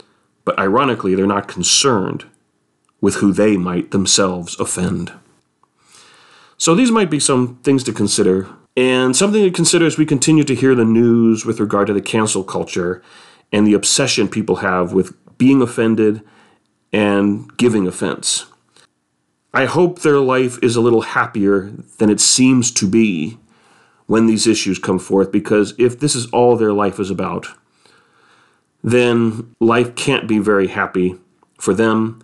but 0.46 0.58
ironically, 0.60 1.16
they're 1.16 1.28
not 1.28 1.48
concerned 1.48 2.26
with 3.00 3.16
who 3.16 3.34
they 3.34 3.58
might 3.58 3.92
themselves 3.92 4.60
offend. 4.60 5.12
So 6.58 6.74
these 6.74 6.92
might 6.92 7.10
be 7.10 7.20
some 7.20 7.58
things 7.64 7.84
to 7.84 7.94
consider, 7.94 8.48
and 8.76 9.16
something 9.16 9.44
to 9.44 9.52
consider 9.52 9.86
as 9.86 9.98
we 9.98 10.06
continue 10.06 10.44
to 10.46 10.56
hear 10.56 10.74
the 10.74 10.86
news 10.86 11.46
with 11.46 11.60
regard 11.60 11.88
to 11.88 11.94
the 11.94 12.02
cancel 12.02 12.44
culture 12.44 13.04
and 13.52 13.68
the 13.68 13.74
obsession 13.74 14.28
people 14.28 14.58
have 14.58 14.94
with 14.94 15.14
being 15.38 15.62
offended 15.62 16.22
and 16.92 17.56
giving 17.58 17.88
offense. 17.88 18.46
I 19.54 19.66
hope 19.66 20.00
their 20.00 20.20
life 20.20 20.58
is 20.64 20.76
a 20.76 20.82
little 20.82 21.02
happier 21.02 21.72
than 21.98 22.10
it 22.10 22.20
seems 22.20 22.72
to 22.72 22.88
be 22.88 23.38
when 24.08 24.28
these 24.28 24.48
issues 24.48 24.80
come 24.80 25.00
forth, 25.00 25.32
because 25.32 25.74
if 25.78 26.00
this 26.00 26.16
is 26.16 26.28
all 26.28 26.56
their 26.56 26.74
life 26.74 27.00
is 27.00 27.10
about, 27.10 27.48
then 28.84 29.56
life 29.60 29.96
can't 29.96 30.28
be 30.28 30.40
very 30.40 30.68
happy 30.68 31.16
for 31.58 31.74
them, 31.74 32.22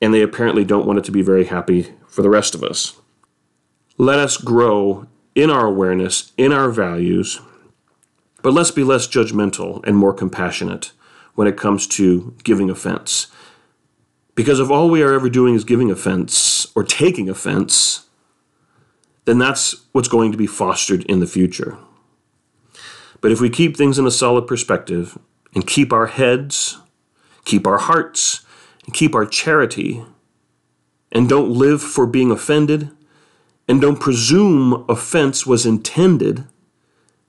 and 0.00 0.12
they 0.12 0.22
apparently 0.22 0.64
don't 0.64 0.86
want 0.86 0.98
it 0.98 1.04
to 1.04 1.12
be 1.12 1.22
very 1.22 1.44
happy 1.44 1.92
for 2.06 2.22
the 2.22 2.30
rest 2.30 2.54
of 2.54 2.62
us. 2.62 2.96
Let 3.98 4.18
us 4.18 4.36
grow 4.36 5.06
in 5.34 5.50
our 5.50 5.66
awareness, 5.66 6.32
in 6.36 6.52
our 6.52 6.70
values, 6.70 7.40
but 8.42 8.52
let's 8.52 8.70
be 8.70 8.82
less 8.82 9.06
judgmental 9.06 9.84
and 9.86 9.96
more 9.96 10.12
compassionate 10.12 10.92
when 11.34 11.46
it 11.46 11.56
comes 11.56 11.86
to 11.86 12.34
giving 12.42 12.68
offense. 12.70 13.28
Because 14.34 14.60
if 14.60 14.70
all 14.70 14.88
we 14.88 15.02
are 15.02 15.12
ever 15.12 15.28
doing 15.28 15.54
is 15.54 15.64
giving 15.64 15.90
offense 15.90 16.66
or 16.74 16.82
taking 16.84 17.28
offense, 17.28 18.06
then 19.24 19.38
that's 19.38 19.86
what's 19.92 20.08
going 20.08 20.32
to 20.32 20.38
be 20.38 20.46
fostered 20.46 21.04
in 21.04 21.20
the 21.20 21.26
future. 21.26 21.78
But 23.20 23.32
if 23.32 23.40
we 23.40 23.50
keep 23.50 23.76
things 23.76 23.98
in 23.98 24.06
a 24.06 24.10
solid 24.10 24.46
perspective 24.46 25.16
and 25.54 25.66
keep 25.66 25.92
our 25.92 26.06
heads, 26.06 26.78
keep 27.44 27.66
our 27.66 27.78
hearts, 27.78 28.44
and 28.84 28.94
keep 28.94 29.14
our 29.14 29.26
charity, 29.26 30.04
and 31.12 31.28
don't 31.28 31.50
live 31.50 31.82
for 31.82 32.06
being 32.06 32.30
offended, 32.30 32.90
and 33.68 33.80
don't 33.80 34.00
presume 34.00 34.84
offense 34.88 35.46
was 35.46 35.64
intended, 35.64 36.44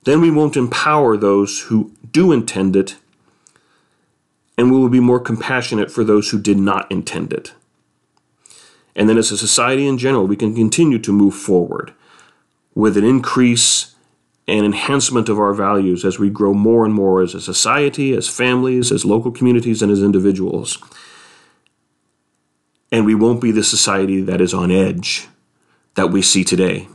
then 0.02 0.20
we 0.20 0.30
won't 0.30 0.56
empower 0.56 1.16
those 1.16 1.62
who 1.62 1.92
do 2.10 2.32
intend 2.32 2.74
it, 2.74 2.96
and 4.58 4.70
we 4.70 4.78
will 4.78 4.88
be 4.88 5.00
more 5.00 5.20
compassionate 5.20 5.90
for 5.90 6.02
those 6.02 6.30
who 6.30 6.40
did 6.40 6.58
not 6.58 6.90
intend 6.90 7.32
it. 7.32 7.52
And 8.96 9.08
then, 9.08 9.18
as 9.18 9.32
a 9.32 9.38
society 9.38 9.86
in 9.86 9.98
general, 9.98 10.26
we 10.26 10.36
can 10.36 10.54
continue 10.54 10.98
to 11.00 11.12
move 11.12 11.34
forward 11.34 11.92
with 12.74 12.96
an 12.96 13.04
increase 13.04 13.94
and 14.46 14.64
enhancement 14.64 15.28
of 15.28 15.38
our 15.38 15.54
values 15.54 16.04
as 16.04 16.18
we 16.18 16.28
grow 16.28 16.52
more 16.52 16.84
and 16.84 16.92
more 16.94 17.22
as 17.22 17.34
a 17.34 17.40
society, 17.40 18.14
as 18.14 18.28
families, 18.28 18.92
as 18.92 19.04
local 19.04 19.30
communities, 19.30 19.82
and 19.82 19.90
as 19.90 20.02
individuals. 20.02 20.78
And 22.92 23.06
we 23.06 23.14
won't 23.14 23.40
be 23.40 23.50
the 23.50 23.64
society 23.64 24.20
that 24.20 24.40
is 24.40 24.54
on 24.54 24.70
edge 24.70 25.26
that 25.94 26.10
we 26.10 26.22
see 26.22 26.44
today. 26.44 26.88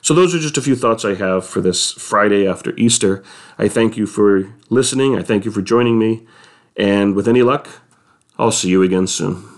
So, 0.00 0.14
those 0.14 0.34
are 0.34 0.38
just 0.38 0.56
a 0.56 0.62
few 0.62 0.76
thoughts 0.76 1.04
I 1.04 1.14
have 1.14 1.46
for 1.46 1.60
this 1.60 1.92
Friday 1.92 2.46
after 2.46 2.74
Easter. 2.76 3.22
I 3.58 3.68
thank 3.68 3.96
you 3.96 4.06
for 4.06 4.52
listening. 4.70 5.16
I 5.16 5.22
thank 5.22 5.44
you 5.44 5.50
for 5.50 5.62
joining 5.62 5.98
me. 5.98 6.26
And 6.76 7.14
with 7.14 7.28
any 7.28 7.42
luck, 7.42 7.68
I'll 8.38 8.50
see 8.50 8.70
you 8.70 8.82
again 8.82 9.06
soon. 9.06 9.51